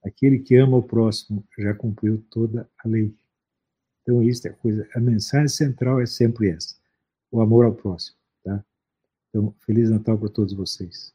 [0.05, 3.15] aquele que ama o próximo já cumpriu toda a lei.
[4.03, 6.81] Então, isso é a coisa, a mensagem central é sempre essa
[7.31, 8.16] o amor ao próximo.
[8.45, 8.65] Tá?
[9.28, 11.15] Então, Feliz Natal para todos vocês.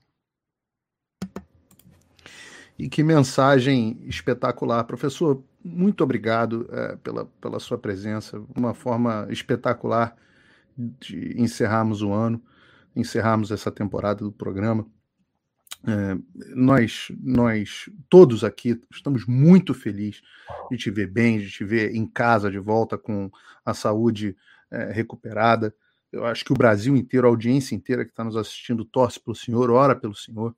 [2.77, 4.83] E que mensagem espetacular.
[4.83, 8.39] Professor, muito obrigado é, pela, pela sua presença.
[8.55, 10.15] Uma forma espetacular
[10.77, 12.39] de encerrarmos o ano,
[12.95, 14.85] encerrarmos essa temporada do programa.
[15.87, 16.17] É,
[16.55, 20.21] nós, nós todos aqui estamos muito felizes
[20.69, 23.31] de te ver bem, de te ver em casa de volta com
[23.65, 24.37] a saúde
[24.69, 25.73] é, recuperada.
[26.11, 29.35] Eu acho que o Brasil inteiro, a audiência inteira que está nos assistindo, torce pelo
[29.35, 30.55] senhor, ora pelo senhor.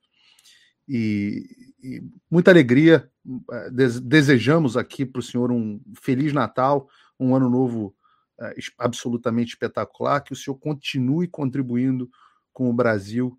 [0.87, 3.09] E, e muita alegria.
[3.51, 3.69] Eh,
[4.03, 6.89] desejamos aqui para o senhor um feliz Natal,
[7.19, 7.95] um ano novo
[8.39, 12.09] uh, absolutamente espetacular, que o senhor continue contribuindo
[12.53, 13.37] com o Brasil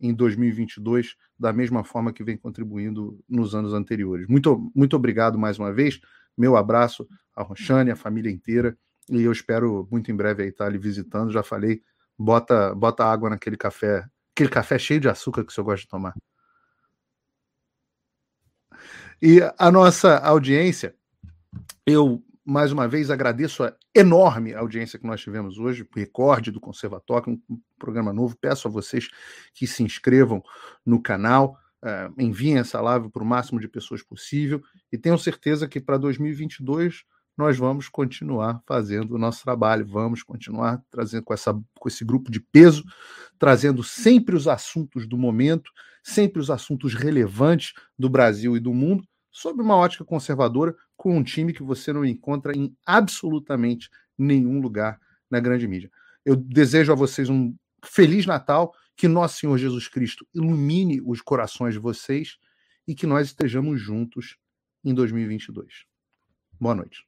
[0.00, 4.26] em 2022 da mesma forma que vem contribuindo nos anos anteriores.
[4.26, 6.00] Muito, muito obrigado mais uma vez.
[6.36, 8.76] Meu abraço a Roxane, a família inteira
[9.10, 11.30] e eu espero muito em breve aí estar ali visitando.
[11.30, 11.82] Já falei,
[12.18, 14.04] bota, bota água naquele café,
[14.34, 16.14] aquele café cheio de açúcar que o senhor gosta de tomar.
[19.20, 20.94] E a nossa audiência,
[21.86, 27.40] eu mais uma vez agradeço a enorme audiência que nós tivemos hoje, recorde do Conservatório,
[27.48, 28.36] um programa novo.
[28.40, 29.08] Peço a vocês
[29.52, 30.40] que se inscrevam
[30.84, 34.62] no canal, é, enviem essa live para o máximo de pessoas possível
[34.92, 37.04] e tenham certeza que para 2022
[37.36, 42.30] nós vamos continuar fazendo o nosso trabalho, vamos continuar trazendo com, essa, com esse grupo
[42.30, 42.82] de peso,
[43.38, 45.70] trazendo sempre os assuntos do momento,
[46.02, 51.22] sempre os assuntos relevantes do Brasil e do mundo, sob uma ótica conservadora, com um
[51.22, 54.98] time que você não encontra em absolutamente nenhum lugar
[55.30, 55.90] na grande mídia.
[56.24, 57.54] Eu desejo a vocês um
[57.84, 62.38] feliz Natal, que nosso Senhor Jesus Cristo ilumine os corações de vocês
[62.88, 64.38] e que nós estejamos juntos
[64.82, 65.84] em 2022.
[66.58, 67.05] Boa noite.